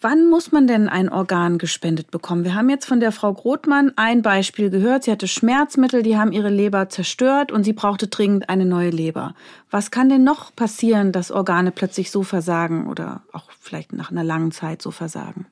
Wann 0.00 0.30
muss 0.30 0.52
man 0.52 0.68
denn 0.68 0.88
ein 0.88 1.08
Organ 1.08 1.58
gespendet 1.58 2.12
bekommen? 2.12 2.44
Wir 2.44 2.54
haben 2.54 2.70
jetzt 2.70 2.84
von 2.84 3.00
der 3.00 3.10
Frau 3.10 3.32
Grothmann 3.32 3.92
ein 3.96 4.22
Beispiel 4.22 4.70
gehört. 4.70 5.02
Sie 5.02 5.10
hatte 5.10 5.26
Schmerzmittel, 5.26 6.04
die 6.04 6.16
haben 6.16 6.30
ihre 6.30 6.50
Leber 6.50 6.88
zerstört 6.88 7.50
und 7.50 7.64
sie 7.64 7.72
brauchte 7.72 8.06
dringend 8.06 8.48
eine 8.48 8.64
neue 8.64 8.90
Leber. 8.90 9.34
Was 9.72 9.90
kann 9.90 10.08
denn 10.08 10.22
noch 10.22 10.54
passieren, 10.54 11.10
dass 11.10 11.32
Organe 11.32 11.72
plötzlich 11.72 12.12
so 12.12 12.22
versagen 12.22 12.86
oder 12.86 13.22
auch 13.32 13.50
vielleicht 13.58 13.92
nach 13.92 14.12
einer 14.12 14.22
langen 14.22 14.52
Zeit 14.52 14.82
so 14.82 14.92
versagen? 14.92 15.46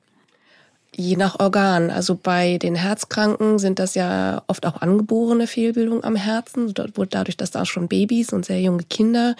Je 0.99 1.15
nach 1.15 1.39
Organ. 1.39 1.91
Also 1.91 2.15
bei 2.15 2.57
den 2.57 2.73
Herzkranken 2.73 3.59
sind 3.59 3.77
das 3.77 3.93
ja 3.93 4.41
oft 4.47 4.65
auch 4.65 4.81
angeborene 4.81 5.45
Fehlbildungen 5.45 6.03
am 6.03 6.15
Herzen, 6.15 6.73
dadurch, 6.73 7.37
dass 7.37 7.51
da 7.51 7.65
schon 7.65 7.87
Babys 7.87 8.33
und 8.33 8.45
sehr 8.45 8.59
junge 8.59 8.81
Kinder 8.81 9.35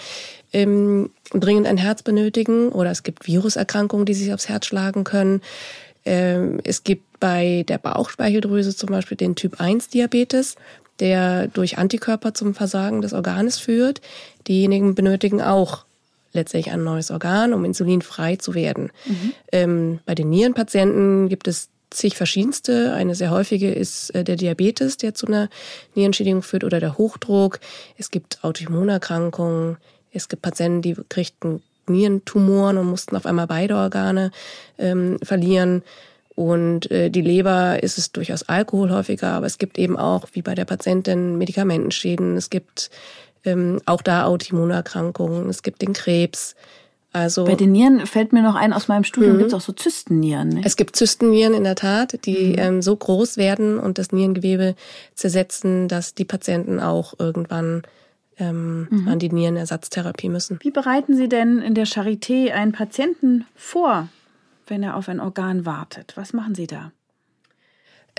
ähm, 0.53 1.09
dringend 1.31 1.65
ein 1.65 1.77
Herz 1.77 2.03
benötigen. 2.03 2.69
Oder 2.69 2.91
es 2.91 3.01
gibt 3.01 3.25
Viruserkrankungen, 3.25 4.05
die 4.05 4.13
sich 4.13 4.31
aufs 4.31 4.49
Herz 4.49 4.67
schlagen 4.67 5.03
können. 5.03 5.41
Ähm, 6.05 6.61
es 6.63 6.83
gibt 6.83 7.19
bei 7.19 7.65
der 7.67 7.79
Bauchspeicheldrüse 7.79 8.75
zum 8.75 8.89
Beispiel 8.89 9.17
den 9.17 9.33
Typ 9.33 9.59
1 9.59 9.89
Diabetes, 9.89 10.57
der 10.99 11.47
durch 11.47 11.79
Antikörper 11.79 12.35
zum 12.35 12.53
Versagen 12.53 13.01
des 13.01 13.13
Organes 13.13 13.57
führt. 13.57 14.01
Diejenigen 14.47 14.93
benötigen 14.93 15.41
auch 15.41 15.86
letztlich 16.37 16.71
ein 16.71 16.83
neues 16.83 17.11
Organ, 17.11 17.53
um 17.53 17.65
insulinfrei 17.65 18.37
zu 18.37 18.53
werden. 18.53 18.91
Mhm. 19.05 19.33
Ähm, 19.51 19.99
bei 20.05 20.15
den 20.15 20.29
Nierenpatienten 20.29 21.27
gibt 21.27 21.47
es 21.47 21.69
zig 21.89 22.15
verschiedenste. 22.15 22.93
Eine 22.93 23.15
sehr 23.15 23.31
häufige 23.31 23.71
ist 23.71 24.11
äh, 24.15 24.23
der 24.23 24.35
Diabetes, 24.35 24.97
der 24.97 25.13
zu 25.13 25.27
einer 25.27 25.49
Nierenschädigung 25.95 26.43
führt, 26.43 26.63
oder 26.63 26.79
der 26.79 26.97
Hochdruck. 26.97 27.59
Es 27.97 28.11
gibt 28.11 28.43
Autoimmunerkrankungen. 28.43 29.77
Es 30.11 30.29
gibt 30.29 30.41
Patienten, 30.41 30.81
die 30.81 30.95
kriegten 31.09 31.61
Nierentumoren 31.87 32.77
und 32.77 32.87
mussten 32.87 33.15
auf 33.15 33.25
einmal 33.25 33.47
beide 33.47 33.75
Organe 33.75 34.31
ähm, 34.77 35.17
verlieren. 35.23 35.83
Und 36.35 36.91
äh, 36.91 37.09
die 37.09 37.21
Leber 37.21 37.81
ist 37.81 37.97
es 37.97 38.11
durchaus 38.11 38.43
Alkohol 38.43 38.91
häufiger, 38.91 39.29
aber 39.29 39.47
es 39.47 39.57
gibt 39.57 39.79
eben 39.79 39.97
auch, 39.97 40.27
wie 40.33 40.43
bei 40.43 40.53
der 40.53 40.65
Patientin, 40.65 41.37
Medikamentenschäden. 41.37 42.37
Es 42.37 42.49
gibt 42.51 42.91
ähm, 43.47 43.81
auch 43.85 44.01
da 44.01 44.25
Autoimmunerkrankungen, 44.25 45.49
es 45.49 45.63
gibt 45.63 45.81
den 45.81 45.93
Krebs. 45.93 46.55
Also 47.13 47.45
Bei 47.45 47.55
den 47.55 47.71
Nieren 47.71 48.05
fällt 48.05 48.33
mir 48.33 48.43
noch 48.43 48.55
ein, 48.55 48.73
aus 48.73 48.87
meinem 48.87 49.03
Studium 49.03 49.35
mhm. 49.35 49.37
gibt 49.39 49.47
es 49.49 49.53
auch 49.55 49.61
so 49.61 49.73
Zystennieren. 49.73 50.49
Ne? 50.49 50.61
Es 50.63 50.75
gibt 50.75 50.95
Zystennieren 50.95 51.53
in 51.53 51.63
der 51.63 51.75
Tat, 51.75 52.25
die 52.25 52.49
mhm. 52.49 52.59
ähm, 52.59 52.81
so 52.81 52.95
groß 52.95 53.37
werden 53.37 53.79
und 53.79 53.97
das 53.97 54.11
Nierengewebe 54.11 54.75
zersetzen, 55.15 55.87
dass 55.87 56.13
die 56.13 56.25
Patienten 56.25 56.79
auch 56.79 57.15
irgendwann 57.17 57.83
ähm, 58.37 58.87
mhm. 58.89 59.07
an 59.07 59.19
die 59.19 59.29
Nierenersatztherapie 59.29 60.29
müssen. 60.29 60.59
Wie 60.61 60.71
bereiten 60.71 61.15
Sie 61.15 61.29
denn 61.29 61.59
in 61.59 61.73
der 61.73 61.87
Charité 61.87 62.51
einen 62.51 62.71
Patienten 62.71 63.45
vor, 63.55 64.09
wenn 64.67 64.83
er 64.83 64.95
auf 64.95 65.09
ein 65.09 65.19
Organ 65.19 65.65
wartet? 65.65 66.13
Was 66.15 66.33
machen 66.33 66.53
Sie 66.53 66.67
da? 66.67 66.91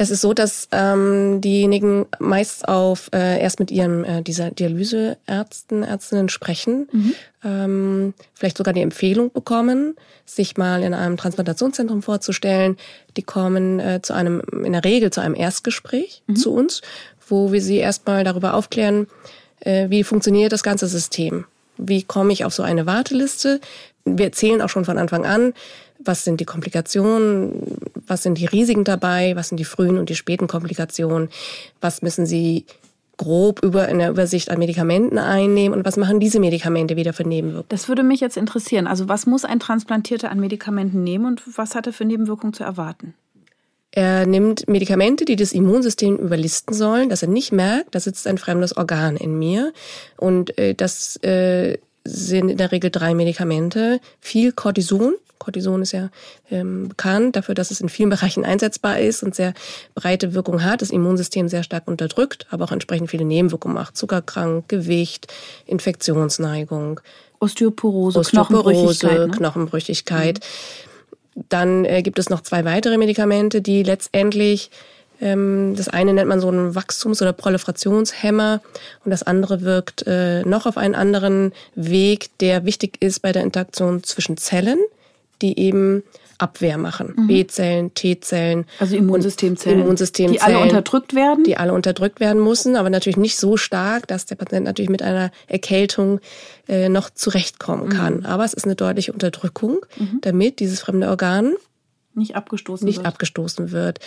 Es 0.00 0.10
ist 0.12 0.20
so, 0.20 0.32
dass 0.32 0.68
ähm, 0.70 1.40
diejenigen 1.40 2.06
meist 2.20 2.68
auf 2.68 3.10
äh, 3.12 3.42
erst 3.42 3.58
mit 3.58 3.72
ihren 3.72 4.04
äh, 4.04 4.22
dieser 4.22 4.52
Dialyseärzten, 4.52 5.82
Ärztinnen 5.82 6.28
sprechen, 6.28 6.86
mhm. 6.92 7.14
ähm, 7.44 8.14
vielleicht 8.32 8.58
sogar 8.58 8.72
die 8.72 8.80
Empfehlung 8.80 9.32
bekommen, 9.32 9.96
sich 10.24 10.56
mal 10.56 10.84
in 10.84 10.94
einem 10.94 11.16
Transplantationszentrum 11.16 12.02
vorzustellen. 12.02 12.76
Die 13.16 13.24
kommen 13.24 13.80
äh, 13.80 14.00
zu 14.00 14.12
einem, 14.12 14.40
in 14.64 14.72
der 14.72 14.84
Regel 14.84 15.10
zu 15.10 15.20
einem 15.20 15.34
Erstgespräch 15.34 16.22
mhm. 16.28 16.36
zu 16.36 16.52
uns, 16.52 16.80
wo 17.26 17.50
wir 17.50 17.60
sie 17.60 17.78
erstmal 17.78 18.22
darüber 18.22 18.54
aufklären, 18.54 19.08
äh, 19.58 19.90
wie 19.90 20.04
funktioniert 20.04 20.52
das 20.52 20.62
ganze 20.62 20.86
System. 20.86 21.44
Wie 21.78 22.02
komme 22.02 22.32
ich 22.32 22.44
auf 22.44 22.52
so 22.52 22.62
eine 22.62 22.86
Warteliste? 22.86 23.60
Wir 24.04 24.26
erzählen 24.26 24.60
auch 24.62 24.68
schon 24.68 24.84
von 24.84 24.98
Anfang 24.98 25.24
an, 25.24 25.54
was 25.98 26.24
sind 26.24 26.40
die 26.40 26.44
Komplikationen, 26.44 27.78
was 28.06 28.22
sind 28.22 28.38
die 28.38 28.46
Risiken 28.46 28.84
dabei, 28.84 29.34
was 29.36 29.48
sind 29.48 29.58
die 29.58 29.64
frühen 29.64 29.98
und 29.98 30.08
die 30.08 30.14
späten 30.14 30.46
Komplikationen, 30.46 31.28
was 31.80 32.02
müssen 32.02 32.26
Sie 32.26 32.66
grob 33.16 33.64
über 33.64 33.88
in 33.88 33.98
der 33.98 34.10
Übersicht 34.10 34.50
an 34.50 34.60
Medikamenten 34.60 35.18
einnehmen 35.18 35.76
und 35.76 35.84
was 35.84 35.96
machen 35.96 36.20
diese 36.20 36.40
Medikamente 36.40 36.96
wieder 36.96 37.12
für 37.12 37.24
Nebenwirkungen? 37.24 37.68
Das 37.68 37.88
würde 37.88 38.04
mich 38.04 38.20
jetzt 38.20 38.36
interessieren. 38.36 38.86
Also 38.86 39.08
was 39.08 39.26
muss 39.26 39.44
ein 39.44 39.60
Transplantierter 39.60 40.30
an 40.30 40.38
Medikamenten 40.40 41.02
nehmen 41.02 41.26
und 41.26 41.42
was 41.58 41.74
hat 41.74 41.86
er 41.86 41.92
für 41.92 42.04
Nebenwirkungen 42.04 42.54
zu 42.54 42.62
erwarten? 42.62 43.14
Er 43.90 44.26
nimmt 44.26 44.68
Medikamente, 44.68 45.24
die 45.24 45.36
das 45.36 45.52
Immunsystem 45.52 46.16
überlisten 46.16 46.74
sollen, 46.74 47.08
dass 47.08 47.22
er 47.22 47.28
nicht 47.28 47.52
merkt, 47.52 47.94
da 47.94 48.00
sitzt 48.00 48.26
ein 48.26 48.38
fremdes 48.38 48.76
Organ 48.76 49.16
in 49.16 49.38
mir. 49.38 49.72
Und 50.16 50.56
äh, 50.58 50.74
das 50.74 51.16
äh, 51.22 51.78
sind 52.04 52.50
in 52.50 52.56
der 52.58 52.70
Regel 52.70 52.90
drei 52.90 53.14
Medikamente. 53.14 54.00
Viel 54.20 54.52
Cortison, 54.52 55.14
Cortison 55.38 55.82
ist 55.82 55.92
ja 55.92 56.10
ähm, 56.50 56.88
bekannt 56.88 57.36
dafür, 57.36 57.54
dass 57.54 57.70
es 57.70 57.80
in 57.80 57.88
vielen 57.88 58.10
Bereichen 58.10 58.44
einsetzbar 58.44 59.00
ist 59.00 59.22
und 59.22 59.34
sehr 59.34 59.54
breite 59.94 60.34
Wirkung 60.34 60.62
hat, 60.62 60.82
das 60.82 60.90
Immunsystem 60.90 61.48
sehr 61.48 61.62
stark 61.62 61.88
unterdrückt, 61.88 62.46
aber 62.50 62.64
auch 62.64 62.72
entsprechend 62.72 63.10
viele 63.10 63.24
Nebenwirkungen 63.24 63.74
macht. 63.74 63.96
Zuckerkrank, 63.96 64.68
Gewicht, 64.68 65.32
Infektionsneigung. 65.66 67.00
Osteoporose, 67.40 68.18
Osteoporose 68.18 69.06
Knochenbrüchigkeit. 69.06 69.28
Ne? 69.28 69.36
Knochenbrüchigkeit. 69.36 70.40
Mhm. 70.40 70.87
Dann 71.48 71.84
äh, 71.84 72.02
gibt 72.02 72.18
es 72.18 72.30
noch 72.30 72.42
zwei 72.42 72.64
weitere 72.64 72.98
Medikamente, 72.98 73.60
die 73.60 73.82
letztendlich 73.82 74.70
ähm, 75.20 75.74
das 75.76 75.88
eine 75.88 76.12
nennt 76.12 76.28
man 76.28 76.40
so 76.40 76.48
einen 76.48 76.74
Wachstums- 76.76 77.20
oder 77.20 77.32
Proliferationshemmer 77.32 78.60
und 79.04 79.10
das 79.10 79.24
andere 79.24 79.62
wirkt 79.62 80.06
äh, 80.06 80.42
noch 80.42 80.66
auf 80.66 80.76
einen 80.76 80.94
anderen 80.94 81.52
Weg, 81.74 82.30
der 82.38 82.64
wichtig 82.64 82.98
ist 83.00 83.20
bei 83.20 83.32
der 83.32 83.42
Interaktion 83.42 84.04
zwischen 84.04 84.36
Zellen 84.36 84.78
die 85.42 85.58
eben 85.58 86.02
Abwehr 86.38 86.78
machen. 86.78 87.14
Mhm. 87.16 87.26
B-Zellen, 87.26 87.94
T-Zellen. 87.94 88.64
Also 88.78 88.96
Immunsystemzellen. 88.96 89.80
Immunsystemzellen. 89.80 90.32
Die 90.32 90.40
alle 90.40 90.58
unterdrückt 90.58 91.14
werden? 91.14 91.44
Die 91.44 91.56
alle 91.56 91.72
unterdrückt 91.72 92.20
werden 92.20 92.42
müssen, 92.42 92.76
aber 92.76 92.90
natürlich 92.90 93.16
nicht 93.16 93.36
so 93.36 93.56
stark, 93.56 94.06
dass 94.06 94.26
der 94.26 94.36
Patient 94.36 94.64
natürlich 94.64 94.90
mit 94.90 95.02
einer 95.02 95.30
Erkältung 95.48 96.20
äh, 96.68 96.88
noch 96.88 97.10
zurechtkommen 97.10 97.88
kann. 97.88 98.18
Mhm. 98.18 98.26
Aber 98.26 98.44
es 98.44 98.54
ist 98.54 98.64
eine 98.64 98.76
deutliche 98.76 99.12
Unterdrückung, 99.12 99.80
mhm. 99.96 100.18
damit 100.22 100.60
dieses 100.60 100.80
fremde 100.80 101.08
Organ 101.08 101.54
nicht 102.18 102.36
abgestoßen 102.36 102.84
nicht 102.84 102.98
wird. 102.98 103.06
abgestoßen 103.06 103.70
wird. 103.70 104.00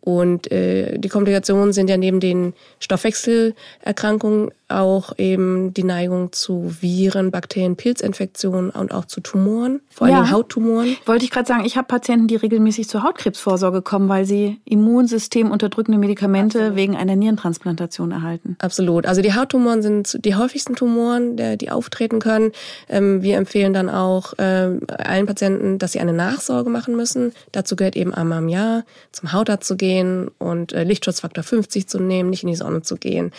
Und 0.00 0.50
äh, 0.50 0.98
die 0.98 1.08
Komplikationen 1.08 1.72
sind 1.72 1.88
ja 1.88 1.96
neben 1.96 2.18
den 2.18 2.54
Stoffwechselerkrankungen 2.80 4.50
auch 4.68 5.12
eben 5.18 5.72
die 5.72 5.84
Neigung 5.84 6.32
zu 6.32 6.74
Viren, 6.80 7.30
Bakterien, 7.30 7.76
Pilzinfektionen 7.76 8.70
und 8.70 8.92
auch 8.92 9.06
zu 9.06 9.20
Tumoren, 9.20 9.80
vor 9.90 10.06
allem 10.06 10.16
ja. 10.16 10.30
Hauttumoren. 10.30 10.96
Wollte 11.06 11.24
ich 11.24 11.30
gerade 11.30 11.46
sagen, 11.46 11.64
ich 11.64 11.76
habe 11.76 11.86
Patienten, 11.86 12.28
die 12.28 12.36
regelmäßig 12.36 12.88
zur 12.88 13.02
Hautkrebsvorsorge 13.02 13.82
kommen, 13.82 14.08
weil 14.08 14.26
sie 14.26 14.60
Immunsystem 14.64 15.50
unterdrückende 15.50 15.98
Medikamente 15.98 16.58
Absolut. 16.58 16.76
wegen 16.76 16.96
einer 16.96 17.16
Nierentransplantation 17.16 18.12
erhalten. 18.12 18.56
Absolut. 18.60 19.06
Also 19.06 19.22
die 19.22 19.34
Hauttumoren 19.34 19.82
sind 19.82 20.24
die 20.24 20.34
häufigsten 20.34 20.76
Tumoren, 20.76 21.36
die 21.36 21.70
auftreten 21.70 22.18
können. 22.18 22.52
Ähm, 22.88 23.22
wir 23.22 23.36
empfehlen 23.36 23.72
dann 23.72 23.88
auch 23.88 24.34
ähm, 24.38 24.80
allen 24.88 25.26
Patienten, 25.26 25.78
dass 25.78 25.92
sie 25.92 26.00
eine 26.00 26.12
Nachsorge 26.12 26.68
machen 26.68 26.94
müssen. 26.94 27.32
Dazu 27.52 27.74
gehört 27.74 27.96
eben 27.96 28.12
einmal 28.12 28.40
im 28.40 28.48
Jahr 28.48 28.84
zum 29.12 29.32
Hautarzt 29.32 29.66
zu 29.66 29.76
gehen 29.76 30.30
und 30.38 30.72
äh, 30.72 30.84
Lichtschutzfaktor 30.84 31.42
50 31.42 31.88
zu 31.88 31.98
nehmen, 31.98 32.30
nicht 32.30 32.42
in 32.42 32.48
die 32.48 32.56
Sonne 32.56 32.82
zu 32.82 32.96
gehen, 32.96 33.32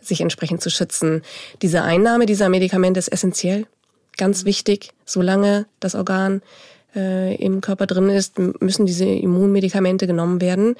sich 0.00 0.20
entsprechend 0.20 0.62
zu 0.62 0.70
schützen. 0.76 1.22
Diese 1.62 1.82
Einnahme 1.82 2.26
dieser 2.26 2.48
Medikamente 2.48 2.98
ist 2.98 3.08
essentiell. 3.08 3.66
Ganz 4.16 4.44
wichtig, 4.44 4.92
solange 5.04 5.66
das 5.80 5.94
Organ 5.94 6.42
äh, 6.94 7.34
im 7.36 7.60
Körper 7.60 7.86
drin 7.86 8.08
ist, 8.08 8.38
müssen 8.38 8.86
diese 8.86 9.04
Immunmedikamente 9.04 10.06
genommen 10.06 10.40
werden. 10.40 10.76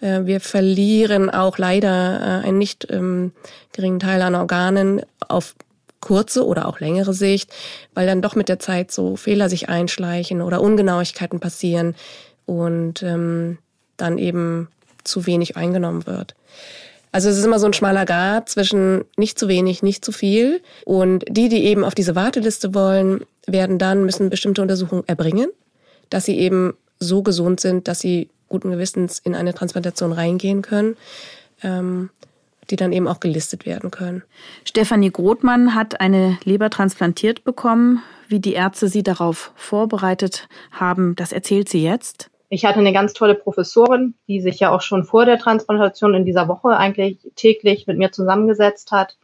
Äh, 0.00 0.24
wir 0.24 0.40
verlieren 0.40 1.30
auch 1.30 1.58
leider 1.58 2.42
äh, 2.42 2.46
einen 2.46 2.58
nicht 2.58 2.88
ähm, 2.90 3.32
geringen 3.72 4.00
Teil 4.00 4.22
an 4.22 4.34
Organen 4.34 5.02
auf 5.28 5.54
kurze 6.00 6.46
oder 6.46 6.66
auch 6.66 6.80
längere 6.80 7.12
Sicht, 7.12 7.52
weil 7.94 8.06
dann 8.06 8.22
doch 8.22 8.34
mit 8.34 8.48
der 8.48 8.58
Zeit 8.58 8.90
so 8.90 9.16
Fehler 9.16 9.48
sich 9.48 9.68
einschleichen 9.68 10.40
oder 10.42 10.60
Ungenauigkeiten 10.60 11.40
passieren 11.40 11.94
und 12.46 13.02
ähm, 13.02 13.58
dann 13.96 14.16
eben 14.16 14.68
zu 15.04 15.26
wenig 15.26 15.56
eingenommen 15.56 16.06
wird. 16.06 16.34
Also 17.12 17.28
es 17.28 17.38
ist 17.38 17.44
immer 17.44 17.58
so 17.58 17.66
ein 17.66 17.72
schmaler 17.72 18.04
Grad 18.04 18.48
zwischen 18.48 19.04
nicht 19.16 19.38
zu 19.38 19.48
wenig, 19.48 19.82
nicht 19.82 20.04
zu 20.04 20.12
viel. 20.12 20.60
Und 20.84 21.24
die, 21.28 21.48
die 21.48 21.64
eben 21.64 21.84
auf 21.84 21.94
diese 21.94 22.14
Warteliste 22.14 22.74
wollen, 22.74 23.24
werden 23.46 23.78
dann, 23.78 24.04
müssen 24.04 24.30
bestimmte 24.30 24.62
Untersuchungen 24.62 25.04
erbringen, 25.06 25.50
dass 26.10 26.24
sie 26.24 26.38
eben 26.38 26.74
so 26.98 27.22
gesund 27.22 27.60
sind, 27.60 27.88
dass 27.88 28.00
sie 28.00 28.28
guten 28.48 28.70
Gewissens 28.70 29.18
in 29.18 29.34
eine 29.34 29.54
Transplantation 29.54 30.12
reingehen 30.12 30.62
können. 30.62 30.96
Ähm, 31.62 32.10
die 32.70 32.76
dann 32.76 32.92
eben 32.92 33.08
auch 33.08 33.20
gelistet 33.20 33.66
werden 33.66 33.90
können. 33.90 34.22
Stefanie 34.64 35.10
Grothmann 35.10 35.74
hat 35.74 36.00
eine 36.00 36.38
Leber 36.44 36.70
transplantiert 36.70 37.44
bekommen. 37.44 38.02
Wie 38.28 38.40
die 38.40 38.52
Ärzte 38.52 38.88
sie 38.88 39.02
darauf 39.02 39.52
vorbereitet 39.56 40.48
haben, 40.70 41.16
das 41.16 41.32
erzählt 41.32 41.68
sie 41.68 41.82
jetzt. 41.82 42.30
Ich 42.50 42.64
hatte 42.64 42.78
eine 42.78 42.92
ganz 42.92 43.12
tolle 43.12 43.34
Professorin, 43.34 44.14
die 44.26 44.40
sich 44.40 44.58
ja 44.58 44.70
auch 44.70 44.80
schon 44.80 45.04
vor 45.04 45.26
der 45.26 45.38
Transplantation 45.38 46.14
in 46.14 46.24
dieser 46.24 46.48
Woche 46.48 46.76
eigentlich 46.76 47.18
täglich 47.36 47.86
mit 47.86 47.98
mir 47.98 48.10
zusammengesetzt 48.10 48.90
hat, 48.90 49.18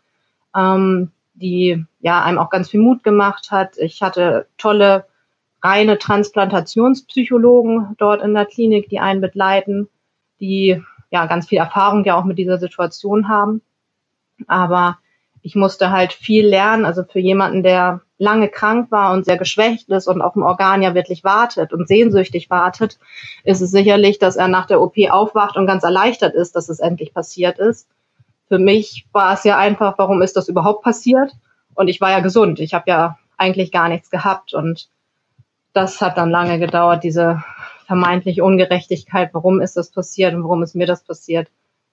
ähm, 0.55 1.11
die 1.33 1.85
ja 2.01 2.23
einem 2.23 2.39
auch 2.39 2.51
ganz 2.51 2.69
viel 2.71 2.81
Mut 2.81 3.03
gemacht 3.03 3.51
hat. 3.51 3.79
Ich 3.79 4.03
hatte 4.03 4.47
tolle 4.59 5.07
reine 5.63 5.99
Transplantationspsychologen 5.99 7.95
dort 7.97 8.23
in 8.23 8.35
der 8.35 8.45
Klinik, 8.45 8.91
die 8.91 9.01
einen 9.01 9.23
begleiten, 9.23 9.89
die 10.39 10.83
ja 11.11 11.27
ganz 11.27 11.49
viel 11.49 11.59
Erfahrung 11.59 12.05
ja 12.05 12.17
auch 12.17 12.25
mit 12.25 12.39
dieser 12.39 12.59
Situation 12.59 13.29
haben. 13.29 13.63
Aber 14.47 14.99
ich 15.45 15.55
musste 15.55 15.91
halt 15.91 16.15
viel 16.15 16.47
lernen. 16.47 16.87
Also 16.87 17.05
für 17.05 17.19
jemanden, 17.19 17.63
der 17.63 18.01
lange 18.17 18.49
krank 18.49 18.91
war 18.91 19.13
und 19.13 19.27
sehr 19.27 19.37
geschwächt 19.37 19.91
ist 19.91 20.09
und 20.09 20.23
auf 20.23 20.33
dem 20.33 20.43
Organ 20.43 20.81
ja 20.81 20.95
wirklich 20.95 21.23
wartet 21.23 21.75
und 21.75 21.87
sehnsüchtig 21.87 22.49
wartet, 22.49 22.99
ist 23.45 23.61
es 23.61 23.71
sicherlich, 23.71 24.19
dass 24.19 24.37
er 24.37 24.49
nach 24.49 24.67
der 24.67 24.81
OP 24.81 24.95
aufwacht 25.11 25.59
und 25.59 25.67
ganz 25.67 25.85
erleichtert 25.85 26.35
ist, 26.35 26.57
dass 26.57 26.71
es 26.71 26.81
endlich 26.81 27.13
passiert 27.13 27.59
ist. 27.59 27.87
Für 28.49 28.59
mich 28.59 29.07
war 29.13 29.35
es 29.35 29.45
ja 29.45 29.59
einfach, 29.59 29.99
warum 29.99 30.23
ist 30.23 30.35
das 30.35 30.49
überhaupt 30.49 30.83
passiert? 30.83 31.33
Und 31.75 31.89
ich 31.89 32.01
war 32.01 32.11
ja 32.11 32.21
gesund. 32.21 32.59
Ich 32.59 32.73
habe 32.73 32.85
ja 32.91 33.19
eigentlich 33.37 33.71
gar 33.71 33.91
nichts 33.91 34.09
gehabt. 34.09 34.55
Und 34.55 34.89
das 35.75 36.01
hat 36.01 36.17
dann 36.17 36.31
lange 36.31 36.59
gedauert, 36.59 37.05
diese 37.05 37.45
vermeintliche 37.87 38.43
Ungerechtigkeit, 38.43 39.29
warum 39.35 39.61
ist 39.61 39.77
das 39.77 39.91
passiert 39.91 40.33
und 40.33 40.43
warum 40.43 40.63
ist 40.63 40.75
mir 40.75 40.87
das 40.87 41.05
passiert, 41.05 41.49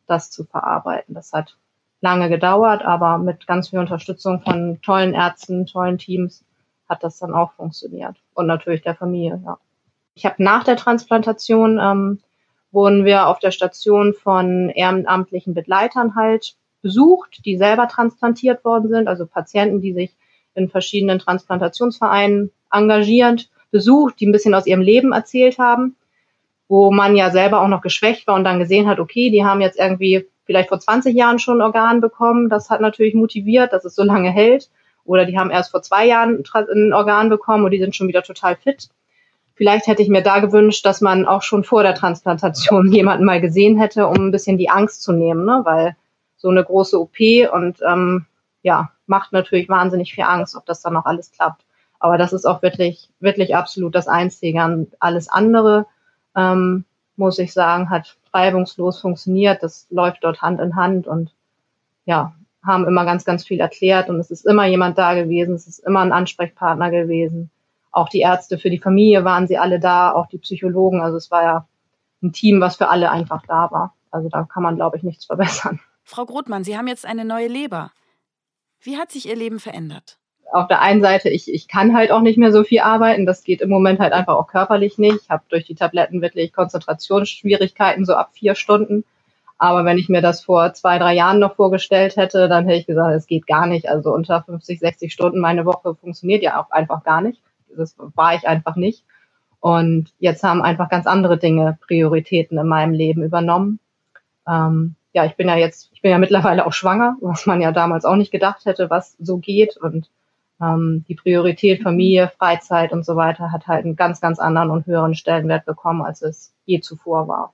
das 0.08 0.32
zu 0.32 0.46
verarbeiten. 0.46 1.16
Das 1.16 1.34
hat 1.34 1.58
lange 2.02 2.30
gedauert, 2.30 2.84
aber 2.84 3.18
mit 3.18 3.48
ganz 3.48 3.70
viel 3.70 3.80
Unterstützung 3.80 4.42
von 4.42 4.80
tollen 4.82 5.14
Ärzten, 5.14 5.66
tollen 5.66 5.98
Teams 5.98 6.44
hat 6.90 7.04
das 7.04 7.20
dann 7.20 7.34
auch 7.34 7.54
funktioniert. 7.54 8.18
Und 8.34 8.48
natürlich 8.48 8.82
der 8.82 8.96
Familie, 8.96 9.42
ja. 9.46 9.58
Ich 10.14 10.26
habe 10.26 10.44
nach 10.44 10.66
der 10.66 10.76
Transplantation 10.76 11.80
ähm, 11.82 12.20
wurden 12.72 13.06
wir 13.06 13.28
auf 13.28 13.40
der 13.40 13.52
Station 13.52 14.14
von 14.14 14.70
ehrenamtlichen 14.70 15.54
Begleitern 15.54 16.16
halt 16.16 16.56
besucht, 16.82 17.46
die 17.46 17.58
selber 17.58 17.88
transplantiert 17.88 18.66
worden 18.66 18.90
sind, 18.90 19.08
also 19.08 19.26
Patienten, 19.26 19.82
die 19.82 19.94
sich 19.94 20.16
in 20.54 20.70
verschiedenen 20.70 21.20
Transplantationsvereinen 21.20 22.52
engagieren, 22.72 23.42
besucht, 23.70 24.20
die 24.20 24.28
ein 24.28 24.32
bisschen 24.32 24.54
aus 24.54 24.68
ihrem 24.68 24.82
Leben 24.82 25.14
erzählt 25.14 25.60
haben, 25.60 25.96
wo 26.68 26.92
man 26.92 27.16
ja 27.16 27.30
selber 27.30 27.62
auch 27.62 27.68
noch 27.68 27.82
geschwächt 27.82 28.28
war 28.28 28.36
und 28.36 28.44
dann 28.44 28.60
gesehen 28.60 28.88
hat, 28.88 29.00
okay, 29.00 29.30
die 29.30 29.46
haben 29.46 29.62
jetzt 29.62 29.80
irgendwie 29.80 30.28
vielleicht 30.52 30.70
vor 30.70 30.80
20 30.80 31.16
Jahren 31.16 31.40
schon 31.40 31.60
ein 31.60 31.66
Organ 31.66 32.02
bekommen. 32.02 32.50
Das 32.50 32.70
hat 32.70 32.82
natürlich 32.82 33.14
motiviert, 33.14 33.72
dass 33.72 33.86
es 33.86 33.96
so 33.96 34.04
lange 34.04 34.30
hält. 34.30 34.70
Oder 35.06 35.26
die 35.26 35.40
haben 35.40 35.50
erst 35.50 35.72
vor 35.72 35.82
zwei 35.82 36.06
Jahren 36.06 36.44
ein 36.54 36.94
Organ 36.94 37.30
bekommen 37.30 37.64
und 37.64 37.72
die 37.72 37.80
sind 37.80 37.96
schon 37.96 38.10
wieder 38.10 38.22
total 38.22 38.58
fit. 38.58 38.90
Vielleicht 39.56 39.88
hätte 39.88 40.02
ich 40.02 40.10
mir 40.10 40.22
da 40.22 40.40
gewünscht, 40.40 40.86
dass 40.86 41.00
man 41.00 41.26
auch 41.26 41.42
schon 41.42 41.64
vor 41.64 41.84
der 41.84 41.96
Transplantation 41.96 42.92
jemanden 42.92 43.24
mal 43.24 43.40
gesehen 43.40 43.80
hätte, 43.80 44.08
um 44.08 44.28
ein 44.28 44.32
bisschen 44.32 44.58
die 44.58 44.70
Angst 44.70 45.04
zu 45.04 45.14
nehmen, 45.14 45.46
ne? 45.46 45.62
weil 45.64 45.96
so 46.36 46.50
eine 46.50 46.64
große 46.64 47.00
OP 47.00 47.18
und 47.54 47.78
ähm, 47.88 48.26
ja, 48.62 48.92
macht 49.06 49.32
natürlich 49.32 49.70
wahnsinnig 49.70 50.14
viel 50.14 50.26
Angst, 50.26 50.56
ob 50.58 50.66
das 50.66 50.82
dann 50.82 50.94
noch 50.94 51.06
alles 51.06 51.32
klappt. 51.32 51.64
Aber 52.00 52.18
das 52.18 52.34
ist 52.34 52.46
auch 52.46 52.62
wirklich, 52.62 53.10
wirklich 53.22 53.56
absolut 53.56 53.96
das 53.96 54.08
Einzige. 54.08 54.88
Alles 55.00 55.30
andere, 55.30 55.86
ähm, 56.36 56.84
muss 57.22 57.40
ich 57.40 57.54
sagen, 57.54 57.90
hat 57.90 58.18
reibungslos 58.34 59.00
funktioniert. 59.00 59.64
Das 59.64 59.88
läuft 59.90 60.24
dort 60.24 60.42
Hand 60.42 60.60
in 60.60 60.76
Hand 60.76 61.08
und 61.08 61.32
ja, 62.04 62.34
haben 62.66 62.86
immer 62.86 63.06
ganz, 63.06 63.24
ganz 63.24 63.46
viel 63.46 63.60
erklärt 63.60 64.10
und 64.10 64.20
es 64.20 64.32
ist 64.32 64.46
immer 64.46 64.66
jemand 64.66 64.98
da 64.98 65.14
gewesen, 65.14 65.56
es 65.56 65.68
ist 65.68 65.80
immer 65.80 66.02
ein 66.02 66.12
Ansprechpartner 66.12 66.92
gewesen. 66.92 67.50
Auch 67.92 68.10
die 68.10 68.20
Ärzte 68.20 68.58
für 68.58 68.70
die 68.70 68.80
Familie 68.80 69.24
waren 69.24 69.48
sie 69.48 69.58
alle 69.58 69.80
da, 69.80 70.12
auch 70.12 70.28
die 70.28 70.38
Psychologen. 70.38 71.02
Also 71.02 71.18
es 71.18 71.32
war 71.32 71.44
ja 71.44 71.68
ein 72.22 72.34
Team, 72.34 72.62
was 72.62 72.76
für 72.76 72.90
alle 72.90 73.12
einfach 73.12 73.44
da 73.48 73.70
war. 73.72 73.96
Also 74.12 74.30
da 74.30 74.44
kann 74.44 74.64
man, 74.64 74.76
glaube 74.76 74.98
ich, 74.98 75.04
nichts 75.04 75.26
verbessern. 75.26 75.80
Frau 76.04 76.26
Grothmann, 76.26 76.64
Sie 76.64 76.78
haben 76.78 76.88
jetzt 76.88 77.06
eine 77.06 77.26
neue 77.26 77.48
Leber. 77.48 77.92
Wie 78.80 78.98
hat 78.98 79.12
sich 79.12 79.28
Ihr 79.28 79.36
Leben 79.36 79.60
verändert? 79.60 80.21
Auf 80.52 80.68
der 80.68 80.82
einen 80.82 81.02
Seite, 81.02 81.30
ich, 81.30 81.52
ich 81.52 81.68
kann 81.68 81.96
halt 81.96 82.12
auch 82.12 82.22
nicht 82.22 82.38
mehr 82.38 82.52
so 82.52 82.64
viel 82.64 82.82
arbeiten. 82.82 83.26
Das 83.26 83.44
geht 83.44 83.62
im 83.62 83.70
Moment 83.70 84.00
halt 84.00 84.14
einfach 84.14 84.36
auch 84.36 84.48
körperlich 84.48 84.98
nicht. 84.98 85.20
Ich 85.24 85.30
habe 85.30 85.44
durch 85.50 85.66
die 85.66 85.76
Tabletten 85.76 86.22
wirklich 86.22 86.52
Konzentrationsschwierigkeiten, 86.54 88.06
so 88.06 88.16
ab 88.16 88.32
vier 88.34 88.56
Stunden. 88.56 89.06
Aber 89.58 89.86
wenn 89.86 89.98
ich 89.98 90.10
mir 90.10 90.22
das 90.22 90.44
vor 90.44 90.74
zwei, 90.74 90.98
drei 90.98 91.14
Jahren 91.14 91.40
noch 91.40 91.56
vorgestellt 91.56 92.18
hätte, 92.18 92.50
dann 92.50 92.66
hätte 92.66 92.80
ich 92.80 92.88
gesagt, 92.88 93.16
es 93.16 93.28
geht 93.28 93.48
gar 93.48 93.68
nicht. 93.68 93.88
Also 93.88 94.14
unter 94.14 94.44
50, 94.44 94.80
60 94.80 95.14
Stunden 95.14 95.40
meine 95.40 95.66
Woche 95.66 95.96
funktioniert 95.96 96.44
ja 96.44 96.60
auch 96.60 96.72
einfach 96.72 97.04
gar 97.04 97.22
nicht. 97.22 97.42
Das 97.78 97.96
war 97.98 98.36
ich 98.36 98.48
einfach 98.48 98.76
nicht. 98.76 99.04
Und 99.62 100.12
jetzt 100.20 100.44
haben 100.44 100.62
einfach 100.64 100.90
ganz 100.90 101.06
andere 101.06 101.38
Dinge 101.38 101.78
Prioritäten 101.86 102.58
in 102.58 102.68
meinem 102.68 102.94
Leben 102.94 103.24
übernommen. 103.24 103.80
Ähm, 104.48 104.96
ja, 105.14 105.26
ich 105.26 105.36
bin 105.36 105.48
ja 105.48 105.56
jetzt, 105.56 105.92
ich 105.94 106.02
bin 106.02 106.12
ja 106.12 106.18
mittlerweile 106.18 106.66
auch 106.66 106.74
schwanger, 106.74 107.18
was 107.22 107.46
man 107.46 107.62
ja 107.62 107.72
damals 107.72 108.04
auch 108.04 108.16
nicht 108.16 108.32
gedacht 108.32 108.66
hätte, 108.66 108.90
was 108.90 109.16
so 109.20 109.38
geht. 109.38 109.78
Und 109.78 110.10
ähm, 110.62 111.06
die 111.08 111.16
Priorität 111.16 111.82
Familie, 111.82 112.32
Freizeit 112.38 112.92
und 112.92 113.06
so 113.06 113.16
weiter 113.16 113.52
hat 113.52 113.68
halt 113.68 113.86
einen 113.86 113.96
ganz, 113.96 114.22
ganz 114.22 114.40
anderen 114.40 114.70
und 114.70 114.86
höheren 114.86 115.16
Stellenwert 115.16 115.66
bekommen, 115.66 116.02
als 116.02 116.22
es 116.22 116.54
je 116.66 116.80
zuvor 116.80 117.28
war. 117.28 117.54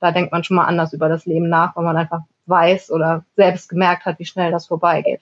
Da 0.00 0.12
denkt 0.12 0.32
man 0.32 0.44
schon 0.44 0.56
mal 0.56 0.66
anders 0.66 0.92
über 0.92 1.08
das 1.08 1.26
Leben 1.26 1.48
nach, 1.48 1.76
weil 1.76 1.84
man 1.84 1.96
einfach 1.96 2.22
weiß 2.46 2.90
oder 2.90 3.24
selbst 3.36 3.68
gemerkt 3.68 4.04
hat, 4.04 4.18
wie 4.18 4.26
schnell 4.26 4.50
das 4.50 4.66
vorbeigeht. 4.66 5.20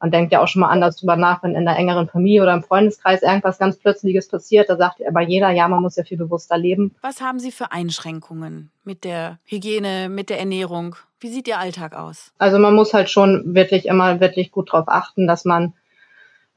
Man 0.00 0.10
denkt 0.10 0.32
ja 0.32 0.42
auch 0.42 0.48
schon 0.48 0.60
mal 0.60 0.68
anders 0.68 0.96
drüber 0.96 1.14
nach, 1.14 1.44
wenn 1.44 1.54
in 1.54 1.64
der 1.64 1.76
engeren 1.76 2.08
Familie 2.08 2.42
oder 2.42 2.54
im 2.54 2.64
Freundeskreis 2.64 3.22
irgendwas 3.22 3.58
ganz 3.58 3.78
Plötzliches 3.78 4.26
passiert. 4.26 4.68
Da 4.68 4.76
sagt 4.76 4.98
ja 4.98 5.08
aber 5.08 5.20
jeder, 5.20 5.50
ja, 5.50 5.68
man 5.68 5.80
muss 5.80 5.94
ja 5.94 6.02
viel 6.02 6.18
bewusster 6.18 6.58
leben. 6.58 6.96
Was 7.02 7.20
haben 7.20 7.38
Sie 7.38 7.52
für 7.52 7.70
Einschränkungen 7.70 8.72
mit 8.82 9.04
der 9.04 9.38
Hygiene, 9.44 10.08
mit 10.08 10.28
der 10.28 10.40
Ernährung? 10.40 10.96
Wie 11.20 11.28
sieht 11.28 11.46
Ihr 11.46 11.58
Alltag 11.58 11.94
aus? 11.94 12.32
Also 12.38 12.58
man 12.58 12.74
muss 12.74 12.92
halt 12.92 13.10
schon 13.10 13.54
wirklich 13.54 13.86
immer 13.86 14.18
wirklich 14.18 14.50
gut 14.50 14.72
darauf 14.72 14.88
achten, 14.88 15.28
dass 15.28 15.44
man 15.44 15.74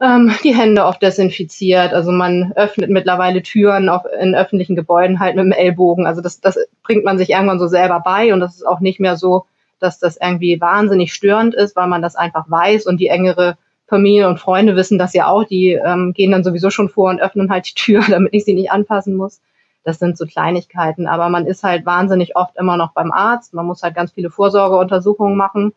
ähm, 0.01 0.33
die 0.43 0.55
Hände 0.55 0.85
oft 0.85 1.01
desinfiziert. 1.01 1.93
Also 1.93 2.11
man 2.11 2.53
öffnet 2.55 2.89
mittlerweile 2.89 3.41
Türen 3.41 3.89
auf, 3.89 4.03
in 4.19 4.35
öffentlichen 4.35 4.75
Gebäuden 4.75 5.19
halt 5.19 5.35
mit 5.35 5.45
dem 5.45 5.51
Ellbogen. 5.51 6.05
Also 6.05 6.21
das, 6.21 6.41
das 6.41 6.57
bringt 6.83 7.05
man 7.05 7.17
sich 7.17 7.29
irgendwann 7.29 7.59
so 7.59 7.67
selber 7.67 8.01
bei 8.01 8.33
und 8.33 8.39
das 8.39 8.55
ist 8.55 8.67
auch 8.67 8.79
nicht 8.79 8.99
mehr 8.99 9.15
so, 9.15 9.45
dass 9.79 9.99
das 9.99 10.17
irgendwie 10.21 10.59
wahnsinnig 10.59 11.13
störend 11.13 11.55
ist, 11.55 11.75
weil 11.75 11.87
man 11.87 12.01
das 12.01 12.15
einfach 12.15 12.49
weiß 12.49 12.85
und 12.87 12.99
die 12.99 13.07
engere 13.07 13.57
Familie 13.87 14.27
und 14.27 14.39
Freunde 14.39 14.75
wissen 14.75 14.97
das 14.97 15.13
ja 15.13 15.27
auch. 15.27 15.43
Die 15.43 15.73
ähm, 15.73 16.13
gehen 16.13 16.31
dann 16.31 16.43
sowieso 16.43 16.69
schon 16.69 16.89
vor 16.89 17.09
und 17.09 17.21
öffnen 17.21 17.49
halt 17.51 17.67
die 17.67 17.75
Tür, 17.75 18.03
damit 18.09 18.33
ich 18.33 18.45
sie 18.45 18.55
nicht 18.55 18.71
anpassen 18.71 19.15
muss. 19.15 19.41
Das 19.83 19.99
sind 19.99 20.17
so 20.17 20.25
Kleinigkeiten. 20.25 21.07
Aber 21.07 21.29
man 21.29 21.45
ist 21.45 21.63
halt 21.63 21.85
wahnsinnig 21.85 22.35
oft 22.35 22.57
immer 22.57 22.75
noch 22.75 22.93
beim 22.93 23.11
Arzt. 23.11 23.53
Man 23.53 23.67
muss 23.67 23.83
halt 23.83 23.95
ganz 23.95 24.11
viele 24.11 24.31
Vorsorgeuntersuchungen 24.31 25.37
machen 25.37 25.73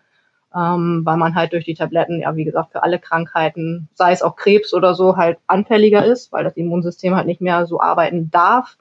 ähm, 0.59 1.03
weil 1.05 1.17
man 1.17 1.35
halt 1.37 1.53
durch 1.53 1.65
die 1.65 1.75
Tabletten, 1.75 2.21
ja, 2.21 2.35
wie 2.35 2.45
gesagt, 2.45 2.73
für 2.73 2.83
alle 2.83 2.99
Krankheiten, 2.99 3.89
sei 3.95 4.13
es 4.13 4.23
auch 4.23 4.35
Krebs 4.35 4.75
oder 4.75 4.95
so, 4.95 5.17
halt 5.17 5.39
anfälliger 5.47 6.05
ist, 6.05 6.33
weil 6.33 6.43
das 6.43 6.57
Immunsystem 6.57 7.15
halt 7.15 7.27
nicht 7.27 7.41
mehr 7.41 7.67
so 7.67 7.81
arbeiten 7.81 8.31
darf, 8.31 8.77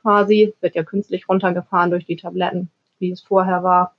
quasi. 0.00 0.54
Wird 0.60 0.74
ja 0.74 0.84
künstlich 0.84 1.28
runtergefahren 1.28 1.90
durch 1.90 2.06
die 2.06 2.16
Tabletten, 2.16 2.70
wie 2.98 3.10
es 3.10 3.20
vorher 3.20 3.62
war. 3.62 3.94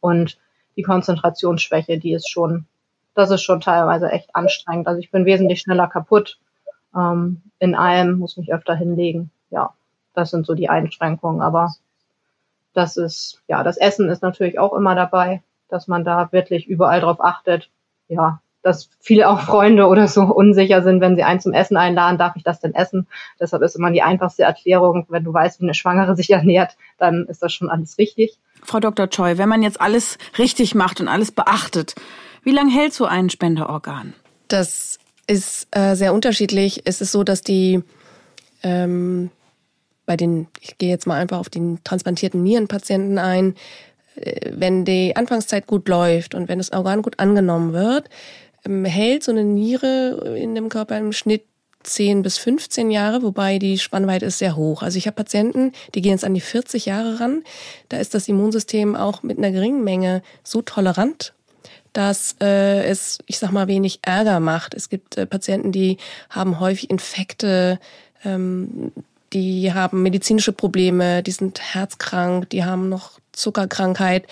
Und 0.00 0.38
die 0.76 0.82
Konzentrationsschwäche, 0.82 1.98
die 1.98 2.12
ist 2.12 2.30
schon, 2.30 2.66
das 3.14 3.30
ist 3.30 3.42
schon 3.42 3.60
teilweise 3.60 4.10
echt 4.10 4.36
anstrengend. 4.36 4.86
Also 4.86 5.00
ich 5.00 5.10
bin 5.10 5.24
wesentlich 5.24 5.60
schneller 5.60 5.88
kaputt 5.88 6.38
ähm, 6.94 7.42
in 7.58 7.74
allem, 7.74 8.18
muss 8.18 8.36
mich 8.36 8.52
öfter 8.52 8.76
hinlegen. 8.76 9.30
Ja, 9.50 9.74
das 10.14 10.30
sind 10.30 10.46
so 10.46 10.54
die 10.54 10.68
Einschränkungen. 10.68 11.40
Aber 11.40 11.74
das 12.74 12.96
ist, 12.96 13.42
ja, 13.48 13.64
das 13.64 13.76
Essen 13.76 14.08
ist 14.08 14.22
natürlich 14.22 14.60
auch 14.60 14.74
immer 14.74 14.94
dabei 14.94 15.42
dass 15.74 15.88
man 15.88 16.04
da 16.04 16.30
wirklich 16.30 16.68
überall 16.68 17.00
drauf 17.00 17.20
achtet. 17.20 17.68
Ja, 18.08 18.40
dass 18.62 18.88
viele 19.00 19.28
auch 19.28 19.40
Freunde 19.40 19.86
oder 19.86 20.08
so 20.08 20.22
unsicher 20.22 20.82
sind, 20.82 21.00
wenn 21.00 21.16
sie 21.16 21.24
einen 21.24 21.40
zum 21.40 21.52
Essen 21.52 21.76
einladen, 21.76 22.16
darf 22.16 22.36
ich 22.36 22.44
das 22.44 22.60
denn 22.60 22.74
essen? 22.74 23.06
Deshalb 23.38 23.62
ist 23.62 23.74
immer 23.74 23.90
die 23.90 24.02
einfachste 24.02 24.44
Erklärung, 24.44 25.04
wenn 25.08 25.24
du 25.24 25.32
weißt, 25.32 25.60
wie 25.60 25.64
eine 25.64 25.74
Schwangere 25.74 26.16
sich 26.16 26.30
ernährt, 26.30 26.76
dann 26.96 27.26
ist 27.26 27.42
das 27.42 27.52
schon 27.52 27.68
alles 27.68 27.98
richtig. 27.98 28.38
Frau 28.62 28.80
Dr. 28.80 29.10
Choi, 29.10 29.36
wenn 29.36 29.48
man 29.48 29.62
jetzt 29.62 29.80
alles 29.80 30.16
richtig 30.38 30.74
macht 30.74 31.00
und 31.00 31.08
alles 31.08 31.32
beachtet, 31.32 31.94
wie 32.42 32.52
lange 32.52 32.72
hält 32.72 32.94
so 32.94 33.04
ein 33.04 33.28
Spenderorgan? 33.30 34.14
Das 34.48 34.98
ist 35.26 35.66
äh, 35.72 35.94
sehr 35.94 36.14
unterschiedlich. 36.14 36.82
Es 36.84 37.00
ist 37.00 37.12
so, 37.12 37.24
dass 37.24 37.42
die 37.42 37.82
ähm, 38.62 39.30
bei 40.06 40.16
den, 40.16 40.46
ich 40.60 40.78
gehe 40.78 40.90
jetzt 40.90 41.06
mal 41.06 41.20
einfach 41.20 41.38
auf 41.38 41.48
den 41.48 41.82
transplantierten 41.84 42.42
Nierenpatienten 42.42 43.18
ein, 43.18 43.54
wenn 44.16 44.84
die 44.84 45.16
Anfangszeit 45.16 45.66
gut 45.66 45.88
läuft 45.88 46.34
und 46.34 46.48
wenn 46.48 46.58
das 46.58 46.72
Organ 46.72 47.02
gut 47.02 47.18
angenommen 47.18 47.72
wird, 47.72 48.08
ähm, 48.64 48.84
hält 48.84 49.24
so 49.24 49.32
eine 49.32 49.44
Niere 49.44 50.36
in 50.38 50.54
dem 50.54 50.68
Körper 50.68 50.98
im 50.98 51.12
Schnitt 51.12 51.44
10 51.82 52.22
bis 52.22 52.38
15 52.38 52.90
Jahre, 52.90 53.22
wobei 53.22 53.58
die 53.58 53.78
Spannweite 53.78 54.26
ist 54.26 54.38
sehr 54.38 54.56
hoch. 54.56 54.82
Also 54.82 54.96
ich 54.96 55.06
habe 55.06 55.16
Patienten, 55.16 55.72
die 55.94 56.00
gehen 56.00 56.12
jetzt 56.12 56.24
an 56.24 56.34
die 56.34 56.40
40 56.40 56.86
Jahre 56.86 57.20
ran. 57.20 57.42
Da 57.90 57.98
ist 57.98 58.14
das 58.14 58.26
Immunsystem 58.26 58.96
auch 58.96 59.22
mit 59.22 59.36
einer 59.36 59.50
geringen 59.50 59.84
Menge 59.84 60.22
so 60.42 60.62
tolerant, 60.62 61.34
dass 61.92 62.36
äh, 62.40 62.84
es, 62.84 63.18
ich 63.26 63.38
sag 63.38 63.52
mal, 63.52 63.68
wenig 63.68 64.00
Ärger 64.02 64.40
macht. 64.40 64.74
Es 64.74 64.88
gibt 64.88 65.18
äh, 65.18 65.26
Patienten, 65.26 65.72
die 65.72 65.98
haben 66.30 66.58
häufig 66.58 66.88
Infekte, 66.88 67.78
ähm, 68.24 68.92
die 69.34 69.74
haben 69.74 70.02
medizinische 70.02 70.52
Probleme, 70.52 71.22
die 71.22 71.32
sind 71.32 71.60
herzkrank, 71.60 72.48
die 72.50 72.64
haben 72.64 72.88
noch 72.88 73.18
Zuckerkrankheit. 73.34 74.26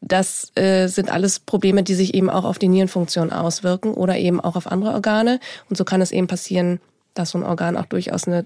Das 0.00 0.52
äh, 0.54 0.86
sind 0.88 1.10
alles 1.10 1.38
Probleme, 1.38 1.82
die 1.82 1.94
sich 1.94 2.14
eben 2.14 2.28
auch 2.28 2.44
auf 2.44 2.58
die 2.58 2.68
Nierenfunktion 2.68 3.32
auswirken 3.32 3.94
oder 3.94 4.18
eben 4.18 4.40
auch 4.40 4.54
auf 4.54 4.70
andere 4.70 4.92
Organe. 4.92 5.40
Und 5.70 5.76
so 5.76 5.84
kann 5.84 6.02
es 6.02 6.12
eben 6.12 6.26
passieren, 6.26 6.80
dass 7.14 7.30
so 7.30 7.38
ein 7.38 7.44
Organ 7.44 7.76
auch 7.76 7.86
durchaus 7.86 8.26
eine 8.26 8.44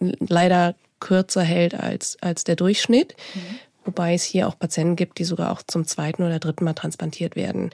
leider 0.00 0.74
kürzer 1.00 1.42
hält 1.42 1.74
als, 1.74 2.16
als 2.22 2.44
der 2.44 2.56
Durchschnitt. 2.56 3.14
Mhm. 3.34 3.58
Wobei 3.84 4.14
es 4.14 4.22
hier 4.22 4.46
auch 4.46 4.56
Patienten 4.58 4.94
gibt, 4.94 5.18
die 5.18 5.24
sogar 5.24 5.50
auch 5.50 5.62
zum 5.66 5.84
zweiten 5.84 6.22
oder 6.22 6.38
dritten 6.38 6.64
Mal 6.64 6.74
transplantiert 6.74 7.34
werden. 7.34 7.70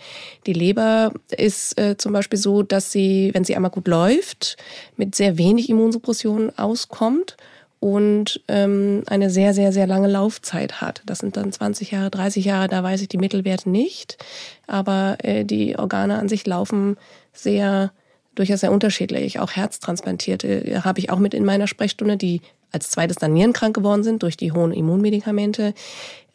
Die 0.47 0.55
Leber 0.55 1.13
ist 1.31 1.79
äh, 1.79 1.99
zum 1.99 2.15
Beispiel 2.15 2.39
so, 2.39 2.63
dass 2.63 2.91
sie, 2.93 3.31
wenn 3.35 3.45
sie 3.45 3.55
einmal 3.55 3.71
gut 3.71 3.87
läuft, 3.87 4.57
mit 4.97 5.15
sehr 5.15 5.37
wenig 5.37 5.69
Immunsuppression 5.69 6.51
auskommt 6.57 7.37
und 7.81 8.41
ähm, 8.49 9.03
eine 9.07 9.31
sehr, 9.31 9.55
sehr, 9.55 9.73
sehr 9.73 9.87
lange 9.87 10.09
Laufzeit 10.09 10.81
hat. 10.81 11.03
Das 11.07 11.19
sind 11.19 11.37
dann 11.37 11.53
20 11.53 11.93
Jahre, 11.93 12.11
30 12.11 12.45
Jahre, 12.45 12.69
da 12.69 12.83
weiß 12.83 13.01
ich 13.03 13.09
die 13.09 13.19
Mittelwerte 13.19 13.71
nicht. 13.71 14.19
Aber 14.67 15.17
äh, 15.23 15.45
die 15.45 15.79
Organe 15.79 16.19
an 16.19 16.29
sich 16.29 16.47
laufen 16.47 16.97
sehr, 17.33 17.93
durchaus 18.35 18.61
sehr 18.61 18.73
unterschiedlich. 18.73 19.39
Auch 19.39 19.53
Herztransplantierte 19.53 20.67
äh, 20.67 20.81
habe 20.81 20.99
ich 20.99 21.11
auch 21.11 21.19
mit 21.19 21.35
in 21.35 21.45
meiner 21.45 21.69
Sprechstunde, 21.69 22.17
die 22.17 22.41
als 22.73 22.91
zweites 22.91 23.17
dann 23.17 23.33
nierenkrank 23.33 23.75
geworden 23.75 24.03
sind 24.03 24.23
durch 24.23 24.37
die 24.37 24.53
hohen 24.53 24.73
Immunmedikamente. 24.73 25.73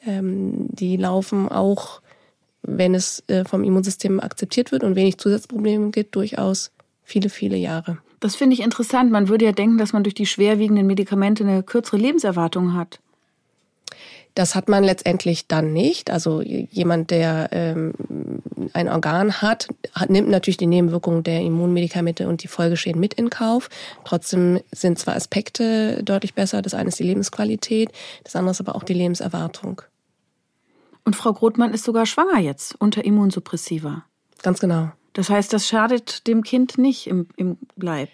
Ähm, 0.07 0.67
die 0.69 0.95
laufen 0.95 1.49
auch, 1.49 2.01
wenn 2.61 2.95
es 2.95 3.21
äh, 3.27 3.43
vom 3.43 3.65
Immunsystem 3.65 4.21
akzeptiert 4.21 4.71
wird 4.71 4.83
und 4.83 4.95
wenig 4.95 5.17
Zusatzprobleme 5.17 5.91
gibt, 5.91 6.15
durchaus 6.15 6.71
viele, 7.03 7.29
viele 7.29 7.57
Jahre. 7.57 7.97
Das 8.23 8.37
finde 8.37 8.53
ich 8.53 8.61
interessant. 8.61 9.11
Man 9.11 9.27
würde 9.27 9.43
ja 9.43 9.51
denken, 9.51 9.77
dass 9.77 9.91
man 9.91 10.03
durch 10.03 10.13
die 10.13 10.25
schwerwiegenden 10.25 10.87
Medikamente 10.87 11.43
eine 11.43 11.61
kürzere 11.61 11.97
Lebenserwartung 11.97 12.73
hat. 12.73 13.01
Das 14.33 14.55
hat 14.55 14.69
man 14.69 14.85
letztendlich 14.85 15.49
dann 15.49 15.73
nicht. 15.73 16.09
Also 16.09 16.41
jemand, 16.41 17.11
der 17.11 17.49
ähm, 17.51 17.93
ein 18.71 18.87
Organ 18.87 19.41
hat, 19.41 19.67
hat, 19.93 20.09
nimmt 20.09 20.29
natürlich 20.29 20.55
die 20.55 20.67
Nebenwirkungen 20.67 21.23
der 21.23 21.41
Immunmedikamente 21.41 22.29
und 22.29 22.43
die 22.43 22.47
Folgeschäden 22.47 23.01
mit 23.01 23.13
in 23.13 23.29
Kauf. 23.29 23.69
Trotzdem 24.05 24.61
sind 24.71 24.99
zwar 24.99 25.17
Aspekte 25.17 26.01
deutlich 26.01 26.33
besser. 26.33 26.61
Das 26.61 26.73
eine 26.73 26.87
ist 26.87 26.99
die 26.99 27.03
Lebensqualität, 27.03 27.91
das 28.23 28.37
andere 28.37 28.51
ist 28.51 28.61
aber 28.61 28.75
auch 28.75 28.83
die 28.83 28.93
Lebenserwartung. 28.93 29.81
Und 31.03 31.17
Frau 31.17 31.33
Grothmann 31.33 31.73
ist 31.73 31.83
sogar 31.83 32.05
schwanger 32.05 32.39
jetzt 32.39 32.73
unter 32.79 33.03
Immunsuppressiva. 33.03 34.05
Ganz 34.41 34.61
genau. 34.61 34.93
Das 35.13 35.29
heißt, 35.29 35.53
das 35.53 35.67
schadet 35.67 36.27
dem 36.27 36.43
Kind 36.43 36.77
nicht 36.77 37.07
im, 37.07 37.27
im 37.37 37.57
Leib. 37.75 38.09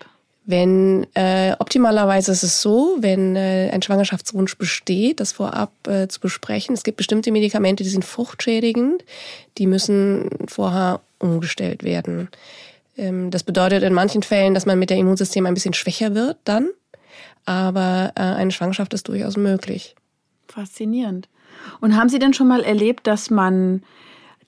Wenn 0.46 1.06
äh, 1.14 1.56
optimalerweise 1.60 2.32
ist 2.32 2.44
es 2.44 2.62
so, 2.62 2.98
wenn 3.00 3.36
äh, 3.36 3.70
ein 3.72 3.82
Schwangerschaftswunsch 3.82 4.58
besteht, 4.58 5.20
das 5.20 5.32
vorab 5.32 5.72
äh, 5.88 6.08
zu 6.08 6.20
besprechen. 6.20 6.74
Es 6.74 6.84
gibt 6.84 6.98
bestimmte 6.98 7.32
Medikamente, 7.32 7.84
die 7.84 7.90
sind 7.90 8.04
fruchtschädigend, 8.04 9.06
die 9.60 9.68
müssen 9.68 10.30
vorher 10.48 11.02
umgestellt 11.20 11.84
werden. 11.84 12.30
Ähm, 12.98 13.30
das 13.30 13.44
bedeutet 13.44 13.84
in 13.84 13.94
manchen 13.94 14.24
Fällen, 14.24 14.54
dass 14.56 14.66
man 14.66 14.80
mit 14.80 14.90
dem 14.90 14.98
Immunsystem 14.98 15.46
ein 15.46 15.54
bisschen 15.54 15.76
schwächer 15.76 16.16
wird 16.16 16.38
dann, 16.46 16.70
aber 17.46 18.14
äh, 18.16 18.22
eine 18.22 18.52
Schwangerschaft 18.52 18.94
ist 18.96 19.08
durchaus 19.08 19.38
möglich. 19.38 19.96
Faszinierend. 20.48 21.30
Und 21.80 21.96
haben 21.96 22.10
Sie 22.10 22.20
denn 22.20 22.34
schon 22.34 22.48
mal 22.48 22.64
erlebt, 22.64 23.06
dass 23.06 23.30
man 23.30 23.84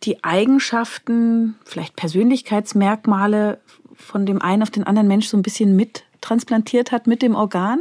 die 0.04 0.24
Eigenschaften, 0.24 1.56
vielleicht 1.66 1.95
Persönlichkeitsmerkmale 1.95 3.60
von 3.95 4.26
dem 4.26 4.41
einen 4.41 4.64
auf 4.64 4.72
den 4.72 4.84
anderen 4.84 5.08
Mensch 5.08 5.28
so 5.28 5.38
ein 5.38 5.43
bisschen 5.43 5.76
mit 5.76 6.04
transplantiert 6.22 6.91
hat 6.91 7.08
mit 7.08 7.22
dem 7.22 7.36
Organ? 7.36 7.80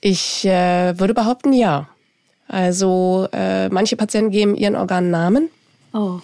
Ich 0.00 0.44
äh, 0.44 0.98
würde 0.98 1.14
behaupten, 1.14 1.52
ja. 1.52 1.88
Also 2.48 3.28
äh, 3.32 3.68
manche 3.68 3.96
Patienten 3.96 4.30
geben 4.30 4.54
ihren 4.56 4.76
Organen 4.76 5.10
Namen. 5.10 5.48
Oh. 5.92 6.20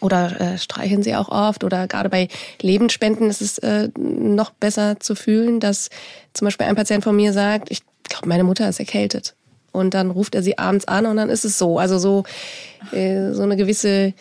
Oder 0.00 0.40
äh, 0.40 0.58
streicheln 0.58 1.02
sie 1.02 1.14
auch 1.16 1.28
oft. 1.28 1.64
Oder 1.64 1.88
gerade 1.88 2.08
bei 2.08 2.28
Lebensspenden 2.60 3.30
ist 3.30 3.40
es 3.40 3.58
äh, 3.58 3.88
noch 3.96 4.50
besser 4.50 5.00
zu 5.00 5.14
fühlen, 5.14 5.60
dass 5.60 5.88
zum 6.34 6.46
Beispiel 6.46 6.66
ein 6.66 6.76
Patient 6.76 7.02
von 7.02 7.16
mir 7.16 7.32
sagt, 7.32 7.70
ich 7.70 7.82
glaube, 8.08 8.28
meine 8.28 8.44
Mutter 8.44 8.68
ist 8.68 8.78
erkältet 8.78 9.35
und 9.76 9.94
dann 9.94 10.10
ruft 10.10 10.34
er 10.34 10.42
sie 10.42 10.58
abends 10.58 10.88
an 10.88 11.06
und 11.06 11.16
dann 11.16 11.28
ist 11.28 11.44
es 11.44 11.58
so. 11.58 11.78
Also 11.78 11.98
so, 11.98 12.24
äh, 12.92 13.32
so 13.32 13.42
eine 13.42 13.56
gewisse, 13.56 14.14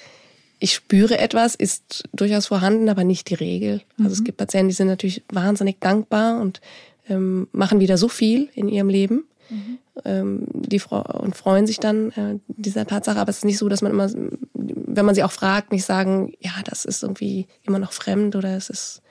ich 0.60 0.74
spüre 0.74 1.18
etwas, 1.18 1.56
ist 1.56 2.04
durchaus 2.14 2.48
vorhanden, 2.48 2.90
aber 2.90 3.04
nicht 3.04 3.30
die 3.30 3.36
Regel. 3.36 3.82
Also 3.98 4.12
es 4.12 4.20
mhm. 4.20 4.26
gibt 4.26 4.38
Patienten, 4.38 4.70
die 4.70 4.76
sind 4.76 4.88
natürlich 4.88 5.24
wahnsinnig 5.32 5.80
dankbar 5.80 6.42
und 6.42 6.62
ähm, 7.10 7.48
machen 7.52 7.80
wieder 7.80 7.98
so 7.98 8.10
viel 8.10 8.50
in 8.54 8.68
ihrem 8.68 8.90
Leben. 8.90 9.24
Mhm. 9.50 9.78
Ähm, 10.04 10.48
die 10.54 10.82
und 10.82 11.36
freuen 11.36 11.68
sich 11.68 11.80
dann 11.80 12.12
äh, 12.12 12.40
dieser 12.48 12.86
Tatsache. 12.86 13.20
Aber 13.20 13.30
es 13.30 13.38
ist 13.38 13.46
nicht 13.46 13.58
so, 13.58 13.70
dass 13.70 13.82
man 13.82 13.92
immer, 13.92 14.10
wenn 14.54 15.06
man 15.06 15.16
sie 15.16 15.24
auch 15.24 15.32
fragt, 15.32 15.72
nicht 15.72 15.86
sagen, 15.86 16.34
ja, 16.40 16.52
das 16.66 16.86
ist 16.86 17.04
irgendwie 17.04 17.48
immer 17.64 17.80
noch 17.80 17.92
fremd 17.92 18.36
oder 18.36 18.56
es 18.56 18.70
ist, 18.70 19.02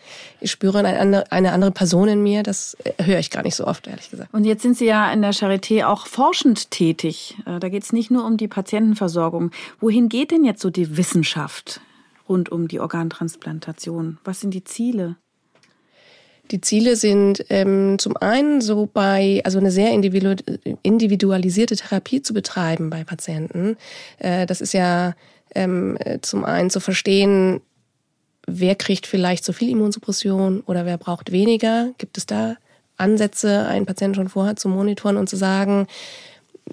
ich 0.40 0.50
spüre 0.50 0.78
eine, 0.78 1.30
andere 1.30 1.70
Person 1.70 2.08
in 2.08 2.22
mir. 2.22 2.42
Das 2.42 2.76
äh, 2.84 3.04
höre 3.04 3.18
ich 3.18 3.30
gar 3.30 3.42
nicht 3.42 3.54
so 3.54 3.66
oft, 3.66 3.86
ehrlich 3.86 4.10
gesagt. 4.10 4.32
Und 4.34 4.44
jetzt 4.44 4.62
sind 4.62 4.76
Sie 4.76 4.86
ja 4.86 5.12
in 5.12 5.22
der 5.22 5.32
Charité 5.32 5.86
auch 5.86 6.06
forschend 6.06 6.70
tätig. 6.70 7.36
Äh, 7.46 7.60
da 7.60 7.68
geht 7.68 7.84
es 7.84 7.92
nicht 7.92 8.10
nur 8.10 8.26
um 8.26 8.36
die 8.36 8.48
Patientenversorgung. 8.48 9.50
Wohin 9.80 10.08
geht 10.08 10.30
denn 10.30 10.44
jetzt 10.44 10.60
so 10.60 10.70
die 10.70 10.96
Wissenschaft 10.96 11.80
rund 12.28 12.50
um 12.50 12.68
die 12.68 12.80
Organtransplantation? 12.80 14.18
Was 14.24 14.40
sind 14.40 14.52
die 14.52 14.64
Ziele? 14.64 15.16
Die 16.50 16.60
Ziele 16.60 16.96
sind 16.96 17.44
ähm, 17.48 17.98
zum 17.98 18.16
einen 18.16 18.60
so 18.60 18.86
bei, 18.92 19.40
also 19.44 19.58
eine 19.58 19.70
sehr 19.70 19.92
individualisierte 19.92 21.76
Therapie 21.76 22.20
zu 22.22 22.34
betreiben 22.34 22.90
bei 22.90 23.02
Patienten. 23.04 23.76
Äh, 24.18 24.46
das 24.46 24.60
ist 24.60 24.74
ja 24.74 25.14
ähm, 25.54 25.98
zum 26.20 26.44
einen 26.44 26.70
zu 26.70 26.80
verstehen, 26.80 27.60
wer 28.46 28.74
kriegt 28.74 29.06
vielleicht 29.06 29.44
zu 29.44 29.52
viel 29.52 29.70
Immunsuppression 29.70 30.60
oder 30.66 30.84
wer 30.84 30.98
braucht 30.98 31.32
weniger. 31.32 31.90
Gibt 31.98 32.18
es 32.18 32.26
da 32.26 32.56
Ansätze, 32.96 33.66
einen 33.66 33.86
Patienten 33.86 34.16
schon 34.16 34.28
vorher 34.28 34.56
zu 34.56 34.68
monitoren 34.68 35.16
und 35.16 35.28
zu 35.28 35.36
sagen, 35.36 35.86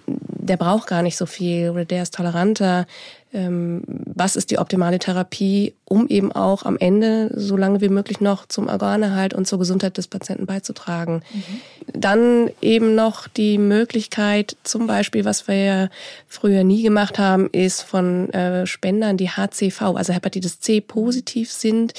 der 0.07 0.57
braucht 0.57 0.87
gar 0.87 1.01
nicht 1.01 1.17
so 1.17 1.25
viel 1.25 1.69
oder 1.69 1.85
der 1.85 2.03
ist 2.03 2.13
toleranter. 2.13 2.85
Ähm, 3.33 3.83
was 3.87 4.35
ist 4.35 4.51
die 4.51 4.57
optimale 4.57 4.99
Therapie, 4.99 5.73
um 5.85 6.07
eben 6.07 6.31
auch 6.31 6.63
am 6.63 6.77
Ende 6.77 7.31
so 7.33 7.55
lange 7.55 7.79
wie 7.79 7.87
möglich 7.87 8.19
noch 8.19 8.45
zum 8.45 8.67
Organerhalt 8.67 9.33
und 9.33 9.47
zur 9.47 9.59
Gesundheit 9.59 9.97
des 9.97 10.07
Patienten 10.07 10.45
beizutragen. 10.45 11.23
Mhm. 11.33 11.99
Dann 11.99 12.49
eben 12.61 12.93
noch 12.93 13.29
die 13.29 13.57
Möglichkeit, 13.57 14.57
zum 14.63 14.85
Beispiel, 14.85 15.23
was 15.23 15.47
wir 15.47 15.55
ja 15.55 15.89
früher 16.27 16.63
nie 16.65 16.83
gemacht 16.83 17.19
haben, 17.19 17.49
ist 17.51 17.81
von 17.81 18.29
äh, 18.33 18.67
Spendern, 18.67 19.15
die 19.15 19.29
HCV, 19.29 19.81
also 19.81 20.11
Hepatitis 20.11 20.59
C 20.59 20.81
positiv 20.81 21.51
sind, 21.51 21.93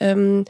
ähm, 0.00 0.44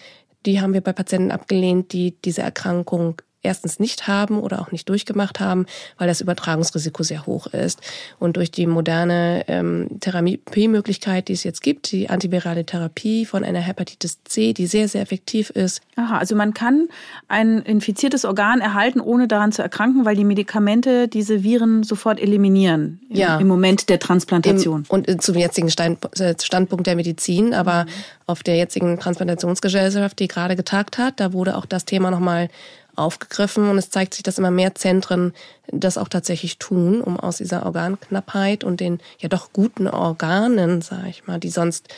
die 0.46 0.60
haben 0.60 0.72
wir 0.72 0.80
bei 0.80 0.92
Patienten 0.92 1.30
abgelehnt, 1.30 1.92
die 1.92 2.16
diese 2.24 2.42
Erkrankung 2.42 3.20
erstens 3.43 3.80
nicht 3.80 4.07
haben 4.07 4.38
oder 4.38 4.61
auch 4.61 4.70
nicht 4.72 4.88
durchgemacht 4.88 5.40
haben, 5.40 5.66
weil 5.99 6.09
das 6.09 6.20
Übertragungsrisiko 6.20 7.03
sehr 7.03 7.26
hoch 7.26 7.47
ist. 7.49 7.80
Und 8.18 8.36
durch 8.36 8.51
die 8.51 8.66
moderne 8.66 9.45
ähm, 9.49 9.88
Therapiemöglichkeit, 10.01 11.28
die 11.28 11.32
es 11.32 11.45
jetzt 11.45 11.62
gibt, 11.62 11.90
die 11.93 12.09
antivirale 12.09 12.64
Therapie 12.64 13.26
von 13.26 13.45
einer 13.45 13.61
Hepatitis 13.61 14.22
C, 14.24 14.53
die 14.53 14.66
sehr, 14.66 14.88
sehr 14.88 15.03
effektiv 15.03 15.51
ist. 15.51 15.80
Aha, 15.97 16.18
also 16.18 16.36
man 16.36 16.55
kann 16.55 16.88
ein 17.28 17.59
infiziertes 17.59 18.24
Organ 18.24 18.61
erhalten, 18.61 19.01
ohne 19.01 19.28
daran 19.28 19.53
zu 19.53 19.62
erkranken, 19.62 20.05
weil 20.05 20.16
die 20.16 20.24
Medikamente 20.24 21.09
diese 21.09 21.43
Viren 21.43 21.82
sofort 21.82 22.20
eliminieren 22.20 23.01
im, 23.09 23.16
ja. 23.16 23.38
im 23.38 23.49
Moment 23.49 23.88
der 23.88 23.99
Transplantation. 23.99 24.86
Im, 24.88 25.05
und 25.07 25.22
zum 25.22 25.36
jetzigen 25.36 25.68
äh, 25.68 26.34
Standpunkt 26.40 26.86
der 26.86 26.97
Medizin, 26.97 27.55
aber 27.55 27.84
mhm. 27.84 27.88
auf 28.26 28.43
der 28.43 28.57
jetzigen 28.57 28.99
Transplantationsgesellschaft, 28.99 30.18
die 30.18 30.28
gerade 30.28 30.57
getagt 30.57 30.99
hat, 30.99 31.20
da 31.20 31.32
wurde 31.32 31.57
auch 31.57 31.66
das 31.66 31.84
Thema 31.84 32.11
nochmal 32.11 32.49
aufgegriffen 32.95 33.68
und 33.68 33.78
es 33.78 33.90
zeigt 33.90 34.14
sich, 34.14 34.22
dass 34.22 34.38
immer 34.38 34.51
mehr 34.51 34.74
Zentren 34.74 35.32
das 35.68 35.97
auch 35.97 36.09
tatsächlich 36.09 36.59
tun, 36.59 37.01
um 37.01 37.18
aus 37.18 37.38
dieser 37.38 37.64
Organknappheit 37.64 38.64
und 38.64 38.80
den 38.80 39.01
ja 39.18 39.28
doch 39.28 39.53
guten 39.53 39.88
Organen, 39.88 40.82
sage 40.82 41.09
ich 41.09 41.26
mal, 41.26 41.40
die 41.40 41.51
sonst 41.51 41.88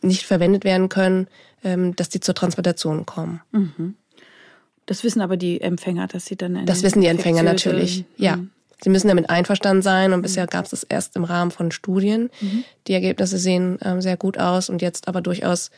nicht 0.00 0.24
verwendet 0.24 0.64
werden 0.64 0.88
können, 0.88 1.28
ähm, 1.64 1.94
dass 1.96 2.08
die 2.08 2.20
zur 2.20 2.34
Transplantation 2.34 3.04
kommen. 3.04 3.42
Mhm. 3.52 3.94
Das 4.86 5.04
wissen 5.04 5.20
aber 5.20 5.36
die 5.36 5.60
Empfänger, 5.60 6.06
dass 6.06 6.24
sie 6.24 6.36
dann 6.36 6.64
Das 6.64 6.82
wissen 6.82 7.02
die 7.02 7.08
Empfänger 7.08 7.42
natürlich, 7.42 8.04
ja. 8.16 8.36
Mhm. 8.36 8.50
Sie 8.80 8.90
müssen 8.90 9.08
damit 9.08 9.28
einverstanden 9.28 9.82
sein 9.82 10.12
und 10.12 10.22
bisher 10.22 10.46
gab 10.46 10.64
es 10.64 10.70
das 10.70 10.84
erst 10.84 11.16
im 11.16 11.24
Rahmen 11.24 11.50
von 11.50 11.72
Studien. 11.72 12.30
Mhm. 12.40 12.64
Die 12.86 12.92
Ergebnisse 12.92 13.36
sehen 13.36 13.78
ähm, 13.82 14.00
sehr 14.00 14.16
gut 14.16 14.38
aus 14.38 14.70
und 14.70 14.82
jetzt 14.82 15.08
aber 15.08 15.20
durchaus 15.20 15.72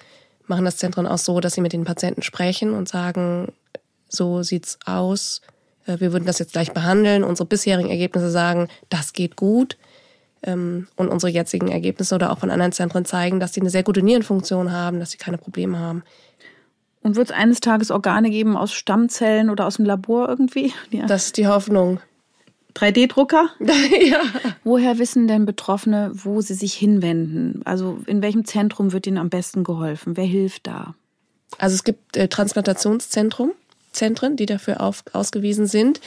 machen 0.47 0.67
das 0.67 0.77
Zentren 0.77 1.07
auch 1.07 1.19
so, 1.19 1.41
dass 1.41 1.55
sie 1.55 1.63
mit 1.63 1.73
den 1.73 1.85
Patienten 1.85 2.23
sprechen 2.23 2.75
und 2.75 2.89
sagen, 2.89 3.53
so 4.11 4.43
sieht's 4.43 4.79
aus. 4.85 5.41
Äh, 5.87 6.01
wir 6.01 6.13
würden 6.13 6.27
das 6.27 6.39
jetzt 6.39 6.53
gleich 6.53 6.73
behandeln. 6.73 7.25
Unsere 7.25 7.47
bisherigen 7.47 7.91
Ergebnisse 7.91 8.31
sagen, 8.31 8.69
das 8.89 9.13
geht 9.13 9.37
gut. 9.37 9.77
Ähm, 10.43 10.89
und 10.97 11.09
unsere 11.09 11.31
jetzigen 11.31 11.69
Ergebnisse 11.69 12.15
oder 12.15 12.33
auch 12.33 12.39
von 12.39 12.51
anderen 12.51 12.73
Zentren 12.73 13.05
zeigen, 13.05 13.41
dass 13.41 13.53
sie 13.55 13.61
eine 13.61 13.71
sehr 13.71 13.83
gute 13.83 14.03
Nierenfunktion 14.03 14.73
haben, 14.73 14.99
dass 14.99 15.11
sie 15.11 15.19
keine 15.19 15.39
Probleme 15.39 15.79
haben. 15.79 16.03
Und 17.03 17.17
wird 17.17 17.31
es 17.31 17.37
eines 17.37 17.61
Tages 17.61 17.91
Organe 17.91 18.31
geben 18.31 18.57
aus 18.57 18.73
Stammzellen 18.73 19.49
oder 19.49 19.67
aus 19.67 19.77
dem 19.77 19.85
Labor 19.85 20.29
irgendwie? 20.29 20.73
Ja. 20.91 21.07
Das 21.07 21.27
ist 21.27 21.37
die 21.37 21.47
Hoffnung. 21.47 22.01
3D-Drucker? 22.75 23.51
ja. 23.61 24.23
Woher 24.65 24.99
wissen 24.99 25.27
denn 25.27 25.45
Betroffene, 25.45 26.13
wo 26.15 26.41
sie 26.41 26.55
sich 26.55 26.75
hinwenden? 26.75 27.63
Also 27.65 27.99
in 28.07 28.23
welchem 28.23 28.45
Zentrum 28.45 28.93
wird 28.93 29.07
ihnen 29.07 29.19
am 29.19 29.29
besten 29.29 29.65
geholfen? 29.65 30.17
Wer 30.17 30.25
hilft 30.25 30.67
da? 30.67 30.95
Also 31.59 31.75
es 31.75 31.85
gibt 31.85 32.17
äh, 32.17 32.29
Transplantationszentrum 32.29 33.53
Zentren, 33.93 34.37
die 34.37 34.47
dafür 34.47 34.81
auf, 34.81 35.03
ausgewiesen 35.13 35.67
sind. 35.67 36.01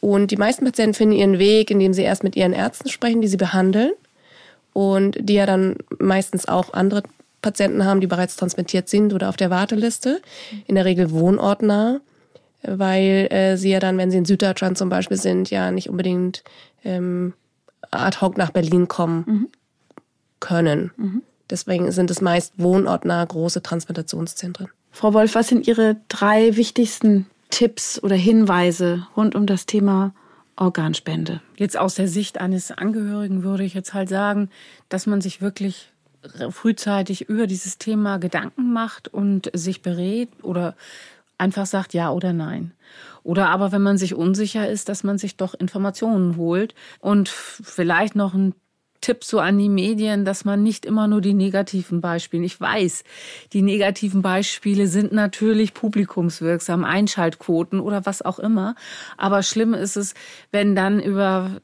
Und 0.00 0.30
die 0.30 0.36
meisten 0.36 0.64
Patienten 0.64 0.94
finden 0.94 1.14
ihren 1.16 1.38
Weg, 1.38 1.70
indem 1.70 1.92
sie 1.92 2.02
erst 2.02 2.22
mit 2.22 2.36
ihren 2.36 2.52
Ärzten 2.52 2.88
sprechen, 2.88 3.20
die 3.20 3.28
sie 3.28 3.36
behandeln. 3.36 3.92
Und 4.72 5.16
die 5.20 5.34
ja 5.34 5.46
dann 5.46 5.76
meistens 5.98 6.46
auch 6.46 6.74
andere 6.74 7.02
Patienten 7.42 7.84
haben, 7.84 8.00
die 8.00 8.06
bereits 8.06 8.36
transplantiert 8.36 8.88
sind 8.88 9.14
oder 9.14 9.28
auf 9.28 9.36
der 9.36 9.50
Warteliste. 9.50 10.20
In 10.66 10.74
der 10.74 10.84
Regel 10.84 11.10
wohnortnah, 11.10 12.00
weil 12.62 13.28
äh, 13.30 13.56
sie 13.56 13.70
ja 13.70 13.80
dann, 13.80 13.98
wenn 13.98 14.10
sie 14.10 14.18
in 14.18 14.24
Süddeutschland 14.24 14.76
zum 14.76 14.88
Beispiel 14.88 15.16
sind, 15.16 15.50
ja 15.50 15.70
nicht 15.70 15.88
unbedingt 15.88 16.42
ähm, 16.84 17.32
ad 17.90 18.20
hoc 18.20 18.36
nach 18.36 18.50
Berlin 18.50 18.88
kommen 18.88 19.24
mhm. 19.26 19.48
können. 20.40 20.90
Mhm. 20.96 21.22
Deswegen 21.48 21.90
sind 21.92 22.10
es 22.10 22.20
meist 22.20 22.54
wohnortnah 22.56 23.24
große 23.24 23.62
Transplantationszentren. 23.62 24.68
Frau 24.96 25.12
Wolf, 25.12 25.34
was 25.34 25.48
sind 25.48 25.68
Ihre 25.68 25.98
drei 26.08 26.56
wichtigsten 26.56 27.26
Tipps 27.50 28.02
oder 28.02 28.14
Hinweise 28.16 29.06
rund 29.14 29.34
um 29.34 29.44
das 29.44 29.66
Thema 29.66 30.14
Organspende? 30.56 31.42
Jetzt 31.58 31.76
aus 31.76 31.96
der 31.96 32.08
Sicht 32.08 32.40
eines 32.40 32.70
Angehörigen 32.70 33.42
würde 33.42 33.64
ich 33.64 33.74
jetzt 33.74 33.92
halt 33.92 34.08
sagen, 34.08 34.48
dass 34.88 35.04
man 35.06 35.20
sich 35.20 35.42
wirklich 35.42 35.92
frühzeitig 36.48 37.28
über 37.28 37.46
dieses 37.46 37.76
Thema 37.76 38.16
Gedanken 38.16 38.72
macht 38.72 39.08
und 39.08 39.50
sich 39.52 39.82
berät 39.82 40.30
oder 40.42 40.74
einfach 41.36 41.66
sagt 41.66 41.92
ja 41.92 42.10
oder 42.10 42.32
nein. 42.32 42.72
Oder 43.22 43.50
aber 43.50 43.72
wenn 43.72 43.82
man 43.82 43.98
sich 43.98 44.14
unsicher 44.14 44.66
ist, 44.66 44.88
dass 44.88 45.04
man 45.04 45.18
sich 45.18 45.36
doch 45.36 45.52
Informationen 45.52 46.38
holt 46.38 46.74
und 47.00 47.28
vielleicht 47.28 48.16
noch 48.16 48.32
ein 48.32 48.54
Tipp 49.06 49.22
so 49.22 49.38
an 49.38 49.56
die 49.56 49.68
Medien, 49.68 50.24
dass 50.24 50.44
man 50.44 50.64
nicht 50.64 50.84
immer 50.84 51.06
nur 51.06 51.20
die 51.20 51.32
negativen 51.32 52.00
Beispiele. 52.00 52.44
Ich 52.44 52.60
weiß, 52.60 53.04
die 53.52 53.62
negativen 53.62 54.20
Beispiele 54.20 54.88
sind 54.88 55.12
natürlich 55.12 55.74
publikumswirksam, 55.74 56.82
Einschaltquoten 56.82 57.78
oder 57.78 58.04
was 58.04 58.22
auch 58.22 58.40
immer. 58.40 58.74
Aber 59.16 59.44
schlimm 59.44 59.74
ist 59.74 59.96
es, 59.96 60.14
wenn 60.50 60.74
dann 60.74 60.98
über 60.98 61.60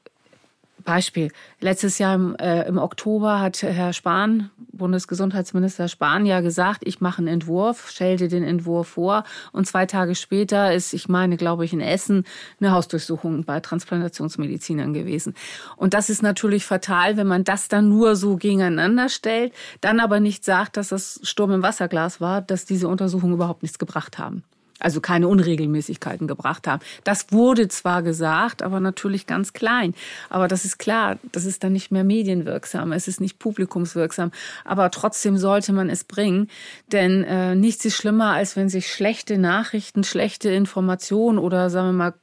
Beispiel. 0.84 1.30
Letztes 1.60 1.98
Jahr 1.98 2.14
im, 2.14 2.36
äh, 2.36 2.66
im, 2.66 2.78
Oktober 2.78 3.40
hat 3.40 3.62
Herr 3.62 3.92
Spahn, 3.92 4.50
Bundesgesundheitsminister 4.72 5.88
Spahn, 5.88 6.26
ja 6.26 6.40
gesagt, 6.40 6.82
ich 6.84 7.00
mache 7.00 7.18
einen 7.18 7.28
Entwurf, 7.28 7.90
stellte 7.90 8.28
den 8.28 8.42
Entwurf 8.42 8.88
vor. 8.88 9.24
Und 9.52 9.66
zwei 9.66 9.86
Tage 9.86 10.14
später 10.14 10.74
ist, 10.74 10.92
ich 10.92 11.08
meine, 11.08 11.36
glaube 11.36 11.64
ich, 11.64 11.72
in 11.72 11.80
Essen 11.80 12.24
eine 12.60 12.72
Hausdurchsuchung 12.72 13.44
bei 13.44 13.60
Transplantationsmedizinern 13.60 14.92
gewesen. 14.92 15.34
Und 15.76 15.94
das 15.94 16.10
ist 16.10 16.22
natürlich 16.22 16.64
fatal, 16.64 17.16
wenn 17.16 17.26
man 17.26 17.44
das 17.44 17.68
dann 17.68 17.88
nur 17.88 18.16
so 18.16 18.36
gegeneinander 18.36 19.08
stellt, 19.08 19.52
dann 19.80 20.00
aber 20.00 20.20
nicht 20.20 20.44
sagt, 20.44 20.76
dass 20.76 20.88
das 20.88 21.20
Sturm 21.22 21.52
im 21.52 21.62
Wasserglas 21.62 22.20
war, 22.20 22.42
dass 22.42 22.64
diese 22.64 22.88
Untersuchungen 22.88 23.34
überhaupt 23.34 23.62
nichts 23.62 23.78
gebracht 23.78 24.18
haben 24.18 24.42
also 24.82 25.00
keine 25.00 25.28
Unregelmäßigkeiten 25.28 26.26
gebracht 26.26 26.66
haben. 26.66 26.82
Das 27.04 27.26
wurde 27.30 27.68
zwar 27.68 28.02
gesagt, 28.02 28.62
aber 28.62 28.80
natürlich 28.80 29.26
ganz 29.26 29.52
klein. 29.52 29.94
Aber 30.28 30.48
das 30.48 30.64
ist 30.64 30.78
klar, 30.78 31.18
das 31.32 31.44
ist 31.44 31.64
dann 31.64 31.72
nicht 31.72 31.90
mehr 31.90 32.04
medienwirksam, 32.04 32.92
es 32.92 33.08
ist 33.08 33.20
nicht 33.20 33.38
publikumswirksam. 33.38 34.30
Aber 34.64 34.90
trotzdem 34.90 35.36
sollte 35.38 35.72
man 35.72 35.90
es 35.90 36.04
bringen, 36.04 36.48
denn 36.90 37.24
äh, 37.24 37.54
nichts 37.54 37.84
ist 37.84 37.96
schlimmer, 37.96 38.32
als 38.32 38.56
wenn 38.56 38.68
sich 38.68 38.92
schlechte 38.92 39.38
Nachrichten, 39.38 40.04
schlechte 40.04 40.50
Informationen 40.50 41.38
oder 41.38 41.70
sagen 41.70 41.88
wir 41.88 41.92
mal 41.92 42.14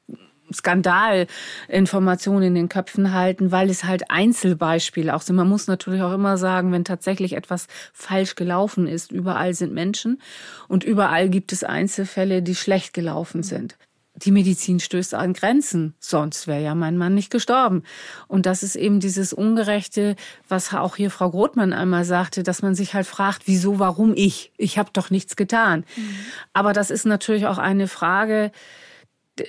Skandalinformationen 0.53 2.49
in 2.49 2.55
den 2.55 2.69
Köpfen 2.69 3.13
halten, 3.13 3.51
weil 3.51 3.69
es 3.69 3.83
halt 3.83 4.09
Einzelbeispiele 4.09 5.15
auch 5.15 5.21
sind. 5.21 5.35
Man 5.35 5.49
muss 5.49 5.67
natürlich 5.67 6.01
auch 6.01 6.13
immer 6.13 6.37
sagen, 6.37 6.71
wenn 6.71 6.85
tatsächlich 6.85 7.33
etwas 7.33 7.67
falsch 7.93 8.35
gelaufen 8.35 8.87
ist, 8.87 9.11
überall 9.11 9.53
sind 9.53 9.73
Menschen 9.73 10.21
und 10.67 10.83
überall 10.83 11.29
gibt 11.29 11.51
es 11.51 11.63
Einzelfälle, 11.63 12.41
die 12.41 12.55
schlecht 12.55 12.93
gelaufen 12.93 13.43
sind. 13.43 13.77
Die 14.23 14.31
Medizin 14.31 14.79
stößt 14.79 15.13
an 15.13 15.33
Grenzen, 15.33 15.93
sonst 15.99 16.47
wäre 16.47 16.61
ja 16.61 16.75
mein 16.75 16.97
Mann 16.97 17.13
nicht 17.13 17.31
gestorben. 17.31 17.83
Und 18.27 18.45
das 18.45 18.63
ist 18.63 18.75
eben 18.75 18.99
dieses 18.99 19.31
Ungerechte, 19.31 20.15
was 20.49 20.73
auch 20.73 20.97
hier 20.97 21.09
Frau 21.09 21.29
Grothmann 21.29 21.71
einmal 21.71 22.03
sagte, 22.03 22.43
dass 22.43 22.61
man 22.61 22.75
sich 22.75 22.93
halt 22.93 23.07
fragt, 23.07 23.43
wieso, 23.45 23.79
warum 23.79 24.13
ich? 24.15 24.51
Ich 24.57 24.77
habe 24.77 24.89
doch 24.91 25.09
nichts 25.09 25.35
getan. 25.35 25.85
Mhm. 25.95 26.15
Aber 26.53 26.73
das 26.73 26.89
ist 26.89 27.05
natürlich 27.05 27.47
auch 27.47 27.59
eine 27.59 27.87
Frage, 27.87 28.51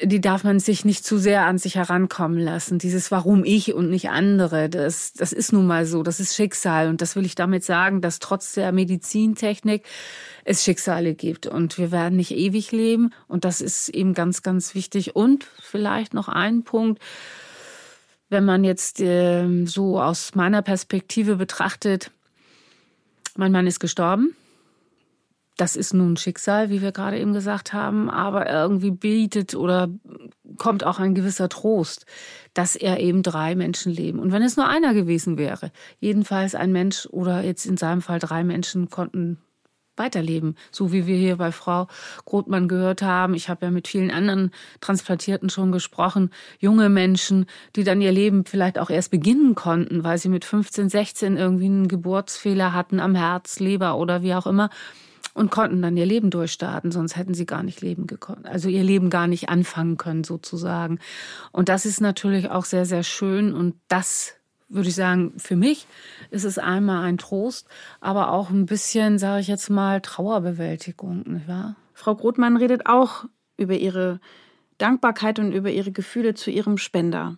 die 0.03 0.21
darf 0.21 0.45
man 0.45 0.61
sich 0.61 0.85
nicht 0.85 1.05
zu 1.05 1.19
sehr 1.19 1.45
an 1.45 1.59
sich 1.59 1.77
herankommen 1.77 2.39
lassen. 2.39 2.79
Dieses 2.79 3.11
Warum 3.11 3.45
ich 3.45 3.75
und 3.75 3.91
nicht 3.91 4.11
andere, 4.11 4.69
das, 4.69 5.13
das 5.13 5.33
ist 5.33 5.53
nun 5.53 5.67
mal 5.67 5.87
so, 5.87 6.03
das 6.03 6.21
ist 6.21 6.35
Schicksal. 6.35 6.89
Und 6.89 7.01
das 7.01 7.17
will 7.17 7.25
ich 7.25 7.35
damit 7.35 7.65
sagen, 7.65 8.01
dass 8.01 8.19
trotz 8.19 8.53
der 8.55 8.73
Medizintechnik 8.73 9.85
es 10.45 10.65
Schicksale 10.65 11.15
gibt 11.15 11.47
und 11.47 11.79
wir 11.79 11.93
werden 11.93 12.17
nicht 12.17 12.33
ewig 12.33 12.73
leben. 12.73 13.13
Und 13.29 13.45
das 13.45 13.61
ist 13.61 13.89
eben 13.89 14.15
ganz, 14.15 14.43
ganz 14.43 14.75
wichtig. 14.75 15.17
Und 15.17 15.47
vielleicht 15.61 16.15
noch 16.15 16.29
ein 16.29 16.63
Punkt, 16.63 17.03
wenn 18.29 18.45
man 18.45 18.65
jetzt 18.65 19.01
äh, 19.01 19.67
so 19.67 20.01
aus 20.01 20.35
meiner 20.35 20.63
Perspektive 20.63 21.37
betrachtet, 21.37 22.11
mein 23.37 23.53
Mann 23.53 23.67
ist 23.67 23.81
gestorben 23.81 24.35
das 25.61 25.77
ist 25.77 25.93
nun 25.93 26.17
Schicksal, 26.17 26.71
wie 26.71 26.81
wir 26.81 26.91
gerade 26.91 27.19
eben 27.19 27.35
gesagt 27.35 27.75
haben, 27.75 28.09
aber 28.09 28.51
irgendwie 28.51 28.91
bietet 28.91 29.55
oder 29.55 29.89
kommt 30.57 30.85
auch 30.85 30.99
ein 30.99 31.15
gewisser 31.15 31.51
Trost, 31.51 32.07
dass 32.55 32.77
er 32.77 32.99
eben 32.99 33.23
drei 33.23 33.55
Menschen 33.55 33.93
leben. 33.93 34.21
Und 34.21 34.33
wenn 34.33 34.43
es 34.43 34.57
nur 34.57 34.67
einer 34.67 34.95
gewesen 34.95 35.37
wäre, 35.37 35.71
jedenfalls 35.99 36.55
ein 36.55 36.73
Mensch 36.73 37.07
oder 37.11 37.43
jetzt 37.43 37.67
in 37.67 37.77
seinem 37.77 38.01
Fall 38.01 38.19
drei 38.19 38.43
Menschen 38.43 38.89
konnten 38.89 39.37
weiterleben, 39.97 40.57
so 40.71 40.93
wie 40.95 41.07
wir 41.07 41.17
hier 41.17 41.37
bei 41.37 41.53
Frau 41.53 41.89
Grothmann 42.25 42.69
gehört 42.69 43.03
haben. 43.03 43.35
Ich 43.35 43.51
habe 43.51 43.67
ja 43.67 43.71
mit 43.71 43.87
vielen 43.87 44.11
anderen 44.11 44.53
Transplantierten 44.81 45.51
schon 45.51 45.73
gesprochen, 45.73 46.31
junge 46.59 46.89
Menschen, 46.89 47.45
die 47.77 47.85
dann 47.85 48.01
ihr 48.01 48.13
Leben 48.13 48.47
vielleicht 48.47 48.79
auch 48.79 48.89
erst 48.89 49.11
beginnen 49.11 49.55
konnten, 49.55 50.03
weil 50.03 50.17
sie 50.17 50.31
mit 50.31 50.47
15, 50.47 50.89
16 50.89 51.37
irgendwie 51.37 51.67
einen 51.67 51.89
Geburtsfehler 51.89 52.73
hatten 52.73 52.99
am 52.99 53.15
Herz, 53.15 53.61
Leber 53.61 53.99
oder 53.99 54.23
wie 54.23 54.35
auch 54.35 54.47
immer 54.47 54.71
und 55.35 55.51
konnten 55.51 55.83
dann 55.83 55.97
ihr 55.97 56.07
Leben 56.07 56.31
durchstarten, 56.31 56.91
sonst 56.91 57.17
hätten 57.17 57.35
sie 57.35 57.47
gar 57.47 57.63
nicht 57.63 57.81
leben 57.81 58.07
gekonnt, 58.07 58.47
also 58.47 58.69
ihr 58.69 58.83
Leben 58.83 59.11
gar 59.11 59.27
nicht 59.27 59.49
anfangen 59.49 59.97
können 59.97 60.25
sozusagen. 60.25 60.99
Und 61.53 61.69
das 61.69 61.87
ist 61.87 62.01
natürlich 62.01 62.51
auch 62.51 62.65
sehr, 62.65 62.87
sehr 62.87 63.03
schön 63.03 63.55
und 63.55 63.77
das 63.89 64.35
würde 64.69 64.89
ich 64.89 64.95
sagen, 64.95 65.33
für 65.37 65.57
mich 65.57 65.87
ist 66.31 66.45
es 66.45 66.59
einmal 66.59 67.03
ein 67.05 67.19
Trost, 67.19 67.69
aber 68.01 68.31
auch 68.31 68.51
ein 68.51 68.67
bisschen, 68.67 69.19
sage 69.19 69.41
ich 69.41 69.49
jetzt 69.49 69.69
mal, 69.69 70.01
Trauerbewältigung, 70.01 71.25
nicht 71.27 71.49
wahr? 71.49 71.75
Frau 71.93 72.15
Grothmann 72.15 72.57
redet 72.57 72.87
auch 72.87 73.25
über 73.57 73.75
ihre 73.75 74.21
Dankbarkeit 74.81 75.39
und 75.39 75.53
über 75.53 75.71
Ihre 75.71 75.93
Gefühle 75.93 76.35
zu 76.35 76.51
Ihrem 76.51 76.79
Spender. 76.79 77.37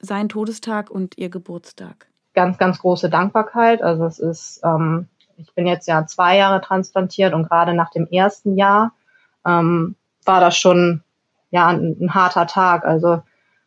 Sein 0.00 0.28
Todestag 0.28 0.90
und 0.90 1.16
Ihr 1.16 1.30
Geburtstag. 1.30 2.08
Ganz, 2.34 2.58
ganz 2.58 2.80
große 2.80 3.08
Dankbarkeit. 3.08 3.82
Also 3.82 4.04
es 4.04 4.18
ist, 4.18 4.60
ähm, 4.64 5.06
ich 5.36 5.54
bin 5.54 5.66
jetzt 5.66 5.86
ja 5.88 6.06
zwei 6.06 6.36
Jahre 6.36 6.60
transplantiert 6.60 7.34
und 7.34 7.48
gerade 7.48 7.74
nach 7.74 7.90
dem 7.90 8.06
ersten 8.06 8.56
Jahr 8.56 8.92
ähm, 9.46 9.96
war 10.24 10.40
das 10.40 10.56
schon 10.56 11.02
ja 11.50 11.68
ein, 11.68 11.96
ein 12.00 12.14
harter 12.14 12.46
Tag. 12.46 12.84
Also 12.84 13.22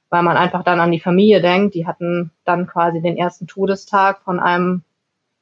weil 0.10 0.24
man 0.24 0.38
einfach 0.38 0.64
dann 0.64 0.80
an 0.80 0.92
die 0.92 1.00
Familie 1.00 1.42
denkt. 1.42 1.76
Die 1.76 1.88
hatten 1.88 2.32
dann 2.46 2.68
quasi 2.68 3.02
den 3.02 3.18
ersten 3.18 3.48
Todestag 3.48 4.22
von 4.24 4.40
einem 4.40 4.84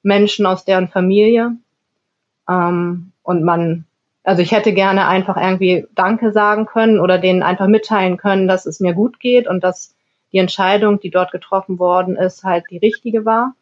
Menschen 0.02 0.46
aus 0.46 0.66
deren 0.66 0.88
Familie. 0.88 1.52
Ähm, 2.50 3.12
und 3.22 3.44
man, 3.44 3.86
also 4.24 4.42
ich 4.42 4.52
hätte 4.52 4.74
gerne 4.74 5.08
einfach 5.08 5.38
irgendwie 5.38 5.86
Danke 5.94 6.32
sagen 6.32 6.66
können 6.66 7.00
oder 7.00 7.20
denen 7.20 7.44
einfach 7.44 7.68
mitteilen 7.68 8.18
können, 8.18 8.48
dass 8.48 8.66
es 8.66 8.80
mir 8.80 8.94
gut 8.94 9.20
geht 9.20 9.48
und 9.48 9.64
dass 9.64 9.96
die 10.32 10.40
Entscheidung, 10.40 11.00
die 11.00 11.12
dort 11.12 11.32
getroffen 11.32 11.78
worden 11.78 12.16
ist, 12.16 12.44
halt 12.44 12.66
die 12.72 12.80
richtige 12.80 13.26
war. 13.26 13.54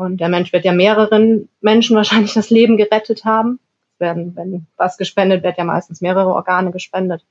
Und 0.00 0.16
der 0.16 0.30
Mensch 0.30 0.50
wird 0.54 0.64
ja 0.64 0.72
mehreren 0.72 1.50
Menschen 1.60 1.94
wahrscheinlich 1.94 2.32
das 2.32 2.48
Leben 2.48 2.78
gerettet 2.78 3.26
haben. 3.26 3.60
Es 3.92 4.00
werden, 4.00 4.34
wenn 4.34 4.66
was 4.78 4.96
gespendet 4.96 5.42
wird, 5.42 5.58
ja 5.58 5.64
meistens 5.64 6.00
mehrere 6.00 6.32
Organe 6.32 6.70
gespendet. 6.70 7.22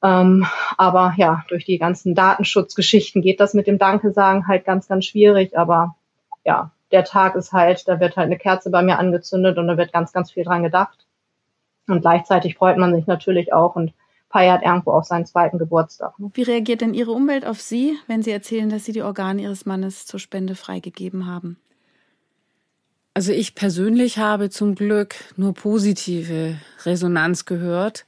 Ähm, 0.00 0.46
aber 0.76 1.14
ja, 1.16 1.44
durch 1.48 1.64
die 1.64 1.78
ganzen 1.78 2.14
Datenschutzgeschichten 2.14 3.22
geht 3.22 3.40
das 3.40 3.54
mit 3.54 3.66
dem 3.66 3.76
Danke 3.76 4.12
sagen 4.12 4.46
halt 4.46 4.64
ganz, 4.66 4.86
ganz 4.86 5.06
schwierig. 5.06 5.58
Aber 5.58 5.96
ja, 6.44 6.70
der 6.92 7.02
Tag 7.02 7.34
ist 7.34 7.52
halt, 7.52 7.88
da 7.88 7.98
wird 7.98 8.16
halt 8.16 8.26
eine 8.26 8.38
Kerze 8.38 8.70
bei 8.70 8.82
mir 8.84 9.00
angezündet 9.00 9.58
und 9.58 9.66
da 9.66 9.76
wird 9.76 9.92
ganz, 9.92 10.12
ganz 10.12 10.30
viel 10.30 10.44
dran 10.44 10.62
gedacht. 10.62 11.06
Und 11.88 12.02
gleichzeitig 12.02 12.54
freut 12.54 12.78
man 12.78 12.94
sich 12.94 13.08
natürlich 13.08 13.52
auch 13.52 13.74
und 13.74 13.92
feiert 14.30 14.62
irgendwo 14.62 14.92
auch 14.92 15.04
seinen 15.04 15.26
zweiten 15.26 15.58
Geburtstag. 15.58 16.18
Ne? 16.18 16.30
Wie 16.34 16.42
reagiert 16.42 16.80
denn 16.80 16.94
Ihre 16.94 17.12
Umwelt 17.12 17.46
auf 17.46 17.60
Sie, 17.60 17.96
wenn 18.06 18.22
Sie 18.22 18.30
erzählen, 18.30 18.68
dass 18.68 18.84
Sie 18.84 18.92
die 18.92 19.02
Organe 19.02 19.42
Ihres 19.42 19.66
Mannes 19.66 20.06
zur 20.06 20.20
Spende 20.20 20.54
freigegeben 20.54 21.26
haben? 21.26 21.58
Also 23.14 23.32
ich 23.32 23.54
persönlich 23.54 24.18
habe 24.18 24.48
zum 24.50 24.74
Glück 24.74 25.16
nur 25.36 25.54
positive 25.54 26.56
Resonanz 26.84 27.46
gehört. 27.46 28.06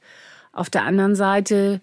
Auf 0.53 0.69
der 0.69 0.83
anderen 0.83 1.15
Seite 1.15 1.81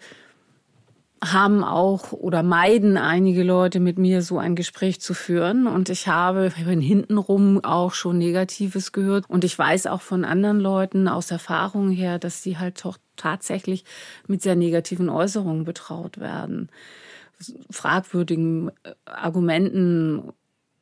haben 1.22 1.64
auch 1.64 2.12
oder 2.12 2.42
meiden 2.42 2.96
einige 2.96 3.42
Leute 3.42 3.80
mit 3.80 3.98
mir 3.98 4.22
so 4.22 4.38
ein 4.38 4.54
Gespräch 4.54 5.00
zu 5.00 5.14
führen. 5.14 5.66
Und 5.66 5.88
ich 5.88 6.08
habe 6.08 6.48
hintenrum 6.50 7.62
auch 7.64 7.92
schon 7.92 8.18
Negatives 8.18 8.92
gehört. 8.92 9.28
Und 9.28 9.44
ich 9.44 9.58
weiß 9.58 9.88
auch 9.88 10.00
von 10.00 10.24
anderen 10.24 10.60
Leuten 10.60 11.08
aus 11.08 11.30
Erfahrung 11.30 11.90
her, 11.90 12.18
dass 12.18 12.42
sie 12.42 12.56
halt 12.56 12.84
doch 12.84 12.98
tatsächlich 13.18 13.84
mit 14.26 14.40
sehr 14.40 14.56
negativen 14.56 15.10
Äußerungen 15.10 15.64
betraut 15.64 16.18
werden. 16.18 16.70
Fragwürdigen 17.70 18.70
äh, 18.82 18.94
Argumenten, 19.04 20.32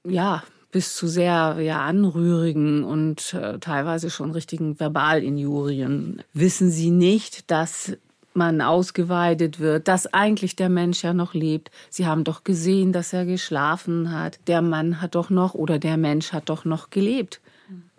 ja, 0.06 0.42
bis 0.70 0.94
zu 0.94 1.06
sehr 1.06 1.56
ja, 1.60 1.80
anrührigen 1.80 2.84
und 2.84 3.34
äh, 3.34 3.58
teilweise 3.58 4.10
schon 4.10 4.32
richtigen 4.32 4.78
Verbalinjurien. 4.78 6.22
Wissen 6.32 6.70
Sie 6.70 6.90
nicht, 6.90 7.50
dass 7.50 7.96
man 8.34 8.60
ausgeweidet 8.60 9.58
wird, 9.58 9.88
dass 9.88 10.12
eigentlich 10.12 10.54
der 10.56 10.68
Mensch 10.68 11.02
ja 11.02 11.14
noch 11.14 11.34
lebt. 11.34 11.70
Sie 11.88 12.06
haben 12.06 12.24
doch 12.24 12.44
gesehen, 12.44 12.92
dass 12.92 13.12
er 13.12 13.24
geschlafen 13.24 14.12
hat. 14.12 14.38
Der 14.46 14.60
Mann 14.62 15.00
hat 15.00 15.14
doch 15.14 15.30
noch 15.30 15.54
oder 15.54 15.78
der 15.78 15.96
Mensch 15.96 16.32
hat 16.32 16.50
doch 16.50 16.64
noch 16.64 16.90
gelebt. 16.90 17.40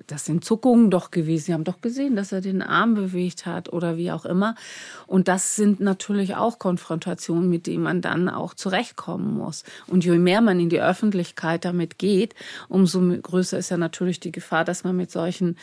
Das 0.08 0.26
sind 0.26 0.43
Zuckungen 0.43 0.89
doch 0.89 1.12
gewesen. 1.12 1.45
Sie 1.45 1.53
haben 1.53 1.66
doch 1.66 1.82
gesehen, 1.82 2.16
dass 2.16 2.32
er 2.32 2.41
den 2.41 2.62
Arm 2.62 2.95
bewegt 2.95 3.45
hat 3.45 3.72
oder 3.72 3.97
wie 3.97 4.12
auch 4.12 4.26
immer. 4.26 4.55
Und 5.05 5.28
das 5.28 5.55
sind 5.55 5.82
natürlich 5.82 6.36
auch 6.36 6.60
Konfrontationen, 6.60 7.49
mit 7.49 7.68
denen 7.68 7.84
man 7.84 8.01
dann 8.01 8.30
auch 8.30 8.53
zurechtkommen 8.53 9.38
muss. 9.38 9.64
Und 9.86 10.05
je 10.05 10.18
mehr 10.18 10.41
man 10.41 10.60
in 10.60 10.70
die 10.70 10.82
Öffentlichkeit 10.82 11.66
damit 11.66 11.99
geht, 11.99 12.36
umso 12.70 13.01
größer 13.01 13.58
ist 13.58 13.70
ja 13.70 13.78
natürlich 13.78 14.20
die 14.22 14.32
Gefahr, 14.32 14.64
dass 14.64 14.84
man 14.84 14.95
mit 14.95 15.12
solchen 15.12 15.58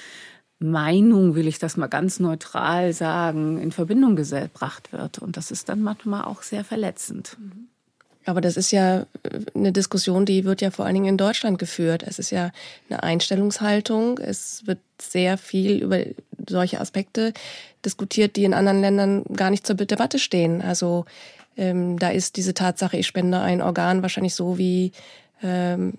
Meinung, 0.59 1.35
will 1.35 1.49
ich 1.49 1.59
das 1.59 1.77
mal 1.77 1.89
ganz 1.89 2.21
neutral 2.21 2.93
sagen, 2.93 3.59
in 3.59 3.73
Verbindung 3.73 4.15
gebracht 4.15 4.93
wird. 4.93 5.19
Und 5.19 5.37
das 5.37 5.51
ist 5.51 5.69
dann 5.69 5.83
manchmal 5.83 6.25
auch 6.25 6.43
sehr 6.43 6.65
verletzend. 6.65 7.37
Aber 8.27 8.41
das 8.41 8.57
ist 8.57 8.71
ja 8.71 9.01
äh, 9.01 9.05
eine 9.55 9.73
Diskussion, 9.73 10.27
die 10.27 10.45
wird 10.45 10.61
ja 10.61 10.71
vor 10.71 10.85
allen 10.85 10.95
Dingen 10.95 11.07
in 11.07 11.17
Deutschland 11.17 11.59
geführt. 11.59 12.03
Es 12.07 12.19
ist 12.19 12.31
ja 12.31 12.51
eine 12.89 13.03
Einstellungshaltung. 13.03 14.19
Es 14.19 14.67
wird 14.67 14.79
sehr 15.01 15.39
viel 15.39 15.83
über 15.83 16.01
solche 16.49 16.81
Aspekte 16.81 17.33
diskutiert, 17.85 18.37
die 18.37 18.45
in 18.45 18.55
anderen 18.55 18.81
Ländern 18.81 19.25
gar 19.35 19.51
nicht 19.51 19.67
zur 19.67 19.77
Debatte 19.77 20.19
stehen. 20.19 20.63
Also 20.63 21.05
ähm, 21.57 21.99
da 21.99 22.09
ist 22.11 22.37
diese 22.37 22.55
Tatsache, 22.55 22.97
ich 22.97 23.07
spende 23.07 23.41
ein 23.41 23.63
Organ 23.63 24.03
wahrscheinlich 24.03 24.35
so 24.35 24.59
wie 24.59 24.93
ähm, 25.43 25.93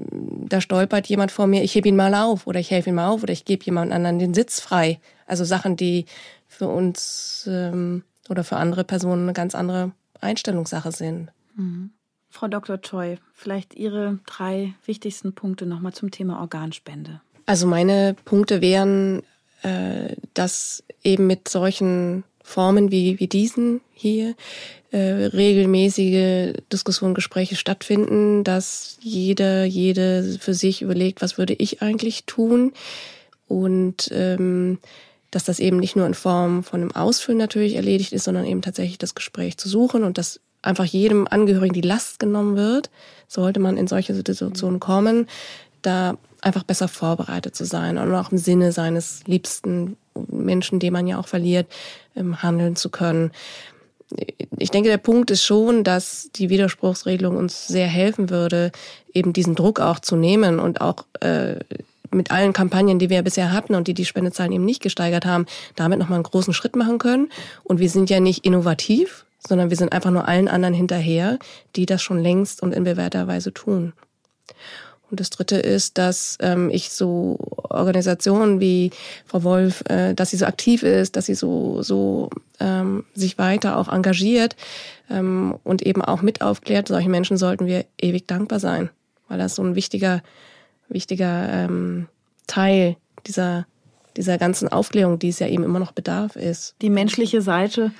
da 0.49 0.59
stolpert 0.59 1.07
jemand 1.07 1.32
vor 1.32 1.45
mir, 1.45 1.63
ich 1.63 1.76
hebe 1.76 1.88
ihn 1.88 1.95
mal 1.95 2.15
auf 2.15 2.47
oder 2.47 2.59
ich 2.59 2.71
helfe 2.71 2.89
ihm 2.89 2.95
mal 2.95 3.09
auf 3.09 3.21
oder 3.21 3.34
ich 3.34 3.45
gebe 3.45 3.63
jemand 3.63 3.91
anderen 3.91 4.17
den 4.17 4.34
Sitz 4.34 4.59
frei. 4.59 4.99
Also 5.28 5.43
Sachen, 5.43 5.76
die 5.76 6.05
für 6.47 6.67
uns 6.67 7.47
ähm, 7.49 8.03
oder 8.30 8.43
für 8.43 8.57
andere 8.57 8.84
Personen 8.84 9.23
eine 9.23 9.34
ganz 9.34 9.53
andere 9.53 9.91
Einstellungssache 10.19 10.91
sind. 10.91 11.30
Mhm. 11.55 11.91
Frau 12.36 12.49
Dr. 12.49 12.81
Toy, 12.81 13.17
vielleicht 13.33 13.75
Ihre 13.75 14.19
drei 14.25 14.73
wichtigsten 14.86 15.31
Punkte 15.31 15.65
nochmal 15.65 15.93
zum 15.93 16.11
Thema 16.11 16.41
Organspende. 16.41 17.21
Also 17.45 17.65
meine 17.65 18.13
Punkte 18.25 18.59
wären, 18.59 19.23
äh, 19.61 20.17
dass 20.33 20.83
eben 21.01 21.27
mit 21.27 21.47
solchen 21.47 22.25
Formen 22.43 22.91
wie, 22.91 23.21
wie 23.21 23.27
diesen 23.27 23.79
hier 23.93 24.36
äh, 24.91 24.97
regelmäßige 24.97 26.61
Diskussionen, 26.73 27.13
Gespräche 27.13 27.55
stattfinden, 27.55 28.43
dass 28.43 28.97
jeder, 28.99 29.63
jede 29.63 30.38
für 30.38 30.53
sich 30.53 30.81
überlegt, 30.81 31.21
was 31.21 31.38
würde 31.38 31.53
ich 31.53 31.81
eigentlich 31.81 32.25
tun 32.25 32.73
und 33.47 34.09
ähm, 34.11 34.79
dass 35.31 35.45
das 35.45 35.59
eben 35.59 35.77
nicht 35.77 35.95
nur 35.95 36.05
in 36.05 36.13
Form 36.13 36.63
von 36.65 36.81
einem 36.81 36.91
Ausfüllen 36.91 37.38
natürlich 37.38 37.75
erledigt 37.75 38.11
ist, 38.11 38.25
sondern 38.25 38.45
eben 38.45 38.61
tatsächlich 38.61 38.97
das 38.97 39.15
Gespräch 39.15 39.57
zu 39.57 39.69
suchen 39.69 40.03
und 40.03 40.17
dass 40.17 40.41
einfach 40.66 40.86
jedem 40.86 41.28
Angehörigen 41.28 41.74
die 41.74 41.82
Last 41.82 42.20
genommen 42.20 42.55
wird, 42.55 42.89
sollte 43.28 43.59
man 43.59 43.78
in 43.78 43.88
solche 43.88 44.13
Situationen 44.13 44.80
kommen, 44.80 45.28
da 45.82 46.18
einfach 46.41 46.63
besser 46.63 46.88
vorbereitet 46.88 47.55
zu 47.55 47.66
sein 47.66 47.97
und 47.97 48.13
auch 48.13 48.32
im 48.32 48.38
Sinne 48.38 48.72
seines 48.72 49.24
liebsten 49.26 49.97
Menschen, 50.30 50.80
den 50.80 50.93
man 50.93 51.07
ja 51.07 51.20
auch 51.20 51.28
verliert, 51.28 51.68
ähm, 52.16 52.41
handeln 52.41 52.76
zu 52.76 52.89
können. 52.89 53.32
Ich 54.57 54.70
denke, 54.70 54.89
der 54.89 54.97
Punkt 54.97 55.32
ist 55.32 55.43
schon, 55.43 55.84
dass 55.84 56.30
die 56.36 56.49
Widerspruchsregelung 56.49 57.36
uns 57.36 57.68
sehr 57.68 57.88
helfen 57.88 58.30
würde, 58.30 58.72
eben 59.13 59.34
diesen 59.34 59.55
Druck 59.55 59.80
auch 59.80 59.99
zu 59.99 60.16
nehmen 60.16 60.59
und 60.59 60.80
auch 60.80 61.05
äh, 61.22 61.55
mit 62.11 62.32
allen 62.32 62.53
Kampagnen, 62.53 62.99
die 62.99 63.09
wir 63.09 63.22
bisher 63.24 63.51
hatten 63.51 63.76
und 63.76 63.88
die 63.88 63.93
die 63.93 64.05
Spendezahlen 64.05 64.51
eben 64.51 64.66
nicht 64.66 64.82
gesteigert 64.82 65.26
haben, 65.26 65.47
damit 65.76 65.99
nochmal 65.99 66.18
einen 66.18 66.24
großen 66.24 66.53
Schritt 66.53 66.76
machen 66.76 66.99
können. 66.99 67.30
Und 67.63 67.80
wir 67.80 67.89
sind 67.89 68.09
ja 68.09 68.20
nicht 68.20 68.45
innovativ, 68.45 69.26
sondern 69.48 69.70
wir 69.70 69.78
sind 69.78 69.91
einfach 69.91 70.12
nur 70.12 70.28
allen 70.28 70.48
anderen 70.48 70.74
hinterher, 70.74 71.39
die 71.76 71.86
das 71.86 72.02
schon 72.02 72.20
längst 72.20 72.62
und 72.62 72.74
in 72.74 72.84
bewährter 72.84 73.28
Weise 73.28 73.54
tun. 73.54 73.93
Und 75.12 75.20
das 75.20 75.30
Dritte 75.30 75.58
ist, 75.58 75.98
dass 75.98 76.38
ähm, 76.41 76.70
ich 76.72 76.89
so 76.89 77.38
Organisationen 77.70 78.60
wie 78.60 78.91
Frau 79.26 79.43
Wolf, 79.43 79.84
äh, 79.88 80.14
dass 80.14 80.32
sie 80.32 80.38
so 80.38 80.46
aktiv 80.46 80.82
ist, 80.82 81.16
dass 81.16 81.28
sie 81.28 81.36
so, 81.36 81.84
so 81.84 82.30
ähm, 82.60 83.06
sich 83.14 83.38
weiter 83.38 83.78
auch 83.78 83.88
engagiert 83.88 84.56
ähm, 85.10 85.58
und 85.64 85.84
eben 85.84 86.02
auch 86.02 86.22
mit 86.22 86.41
aufklärt. 86.41 86.88
Solchen 86.88 87.12
Menschen 87.12 87.38
sollten 87.38 87.68
wir 87.68 87.86
ewig 88.02 88.28
dankbar 88.28 88.60
sein, 88.60 88.89
weil 89.28 89.38
das 89.38 89.56
so 89.56 89.64
ein 89.64 89.76
wichtiger, 89.76 90.24
wichtiger 90.89 91.50
ähm, 91.50 92.08
Teil 92.48 92.98
dieser, 93.28 93.68
dieser 94.18 94.39
ganzen 94.39 94.70
Aufklärung, 94.70 95.20
die 95.20 95.30
es 95.30 95.39
ja 95.39 95.48
eben 95.48 95.64
immer 95.64 95.80
noch 95.80 95.91
bedarf 95.91 96.36
ist. 96.36 96.76
Die 96.82 96.89
menschliche 96.89 97.41
Seite 97.41 97.91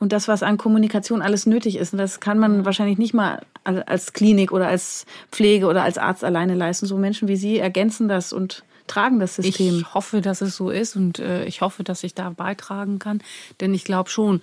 und 0.00 0.12
das, 0.12 0.26
was 0.26 0.42
an 0.42 0.56
Kommunikation 0.56 1.22
alles 1.22 1.46
nötig 1.46 1.76
ist. 1.76 1.92
Und 1.92 1.98
das 1.98 2.18
kann 2.18 2.38
man 2.38 2.64
wahrscheinlich 2.64 2.98
nicht 2.98 3.14
mal 3.14 3.42
als 3.62 4.14
Klinik 4.14 4.50
oder 4.50 4.66
als 4.66 5.04
Pflege 5.30 5.66
oder 5.66 5.84
als 5.84 5.98
Arzt 5.98 6.24
alleine 6.24 6.54
leisten. 6.54 6.86
So 6.86 6.96
Menschen 6.96 7.28
wie 7.28 7.36
Sie 7.36 7.58
ergänzen 7.58 8.08
das 8.08 8.32
und 8.32 8.64
tragen 8.86 9.20
das 9.20 9.36
System. 9.36 9.78
Ich 9.80 9.94
hoffe, 9.94 10.22
dass 10.22 10.40
es 10.40 10.56
so 10.56 10.70
ist 10.70 10.96
und 10.96 11.20
äh, 11.20 11.44
ich 11.44 11.60
hoffe, 11.60 11.84
dass 11.84 12.02
ich 12.02 12.14
da 12.14 12.30
beitragen 12.30 12.98
kann. 12.98 13.22
Denn 13.60 13.74
ich 13.74 13.84
glaube 13.84 14.08
schon, 14.08 14.40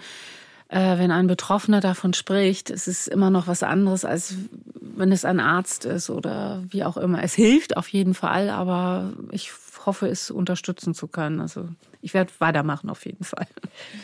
äh, 0.70 1.00
wenn 1.00 1.12
ein 1.12 1.26
Betroffener 1.28 1.82
davon 1.82 2.14
spricht, 2.14 2.70
es 2.70 2.88
ist 2.88 3.08
immer 3.08 3.32
noch 3.32 3.48
was 3.48 3.64
anderes, 3.64 4.06
als 4.06 4.36
wenn 4.80 5.12
es 5.12 5.26
ein 5.26 5.40
Arzt 5.40 5.86
ist 5.86 6.12
oder 6.12 6.64
wie 6.70 6.84
auch 6.84 6.98
immer. 6.98 7.24
Es 7.24 7.34
hilft 7.34 7.78
auf 7.78 7.88
jeden 7.90 8.14
Fall, 8.14 8.50
aber 8.52 9.12
ich 9.32 9.52
hoffe, 9.88 10.08
es 10.08 10.30
unterstützen 10.30 10.94
zu 10.94 11.08
können. 11.08 11.42
Also 11.42 11.68
ich 12.02 12.14
werde 12.14 12.32
weitermachen 12.38 12.92
auf 12.92 13.06
jeden 13.06 13.24
Fall. 13.24 13.48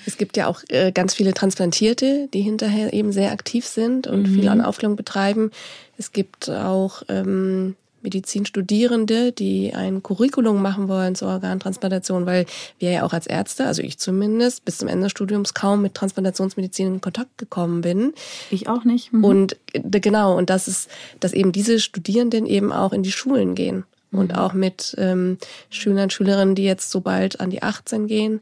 Es 0.07 0.17
gibt 0.17 0.35
ja 0.37 0.47
auch 0.47 0.63
äh, 0.69 0.91
ganz 0.91 1.13
viele 1.13 1.33
Transplantierte, 1.33 2.27
die 2.33 2.41
hinterher 2.41 2.93
eben 2.93 3.11
sehr 3.11 3.31
aktiv 3.31 3.67
sind 3.67 4.07
und 4.07 4.23
mhm. 4.23 4.33
viel 4.33 4.47
an 4.47 4.61
Aufklärung 4.61 4.95
betreiben. 4.95 5.51
Es 5.97 6.11
gibt 6.11 6.49
auch 6.49 7.03
ähm, 7.09 7.75
Medizinstudierende, 8.03 9.31
die 9.31 9.73
ein 9.73 10.03
Curriculum 10.03 10.61
machen 10.61 10.87
wollen 10.87 11.15
zur 11.15 11.29
Organtransplantation, 11.29 12.25
weil 12.25 12.45
wir 12.77 12.91
ja 12.91 13.03
auch 13.03 13.13
als 13.13 13.27
Ärzte, 13.27 13.65
also 13.65 13.81
ich 13.81 13.97
zumindest, 13.97 14.65
bis 14.65 14.77
zum 14.77 14.87
Ende 14.87 15.03
des 15.03 15.11
Studiums 15.11 15.53
kaum 15.53 15.81
mit 15.81 15.93
Transplantationsmedizin 15.95 16.87
in 16.95 17.01
Kontakt 17.01 17.37
gekommen 17.37 17.81
bin. 17.81 18.13
Ich 18.51 18.67
auch 18.67 18.83
nicht. 18.83 19.13
Mhm. 19.13 19.23
Und 19.23 19.57
äh, 19.73 19.99
genau, 19.99 20.37
und 20.37 20.49
das 20.49 20.67
ist, 20.67 20.89
dass 21.19 21.33
eben 21.33 21.51
diese 21.51 21.79
Studierenden 21.79 22.45
eben 22.45 22.71
auch 22.71 22.93
in 22.93 23.03
die 23.03 23.11
Schulen 23.11 23.55
gehen. 23.55 23.85
Und 24.13 24.37
auch 24.37 24.53
mit 24.53 24.95
ähm, 24.97 25.37
Schülern, 25.69 26.09
Schülerinnen, 26.09 26.55
die 26.55 26.63
jetzt 26.63 26.89
so 26.91 27.01
bald 27.01 27.39
an 27.39 27.49
die 27.49 27.63
18 27.63 28.07
gehen, 28.07 28.41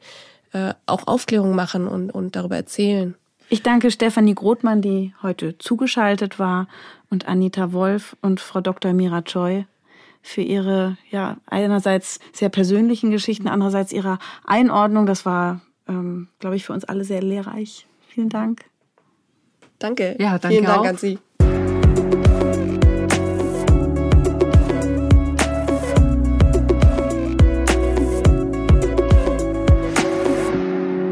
äh, 0.54 0.74
auch 0.86 1.08
Aufklärung 1.08 1.56
machen 1.56 1.88
und, 1.88 2.12
und 2.12 2.36
darüber 2.36 2.56
erzählen. 2.56 3.16
Ich 3.50 3.64
danke 3.64 3.92
Stefanie 3.92 4.34
Grothmann, 4.34 4.82
die 4.82 5.14
heute 5.22 5.58
zugeschaltet 5.58 6.40
war, 6.40 6.68
und 7.10 7.28
Anita 7.28 7.74
Wolf 7.74 8.16
und 8.22 8.40
Frau 8.40 8.62
Dr. 8.62 8.94
Mira 8.94 9.22
Choi 9.22 9.66
für 10.22 10.42
ihre, 10.42 10.98
ja, 11.10 11.38
einerseits 11.46 12.20
sehr 12.32 12.50
persönlichen 12.50 13.12
Geschichten, 13.12 13.48
andererseits 13.48 13.92
ihrer 13.92 14.20
Einordnung. 14.46 15.06
Das 15.06 15.26
war, 15.26 15.62
ähm, 15.88 16.30
glaube 16.40 16.56
ich, 16.56 16.66
für 16.66 16.74
uns 16.74 16.86
alle 16.86 17.04
sehr 17.04 17.22
lehrreich. 17.22 17.88
Vielen 18.08 18.30
Dank. 18.30 18.66
Danke. 19.80 20.16
Ja, 20.20 20.38
danke 20.38 20.48
Vielen 20.50 20.66
Dank 20.66 20.80
auch. 20.80 20.86
an 20.86 20.98
Sie. 20.98 21.20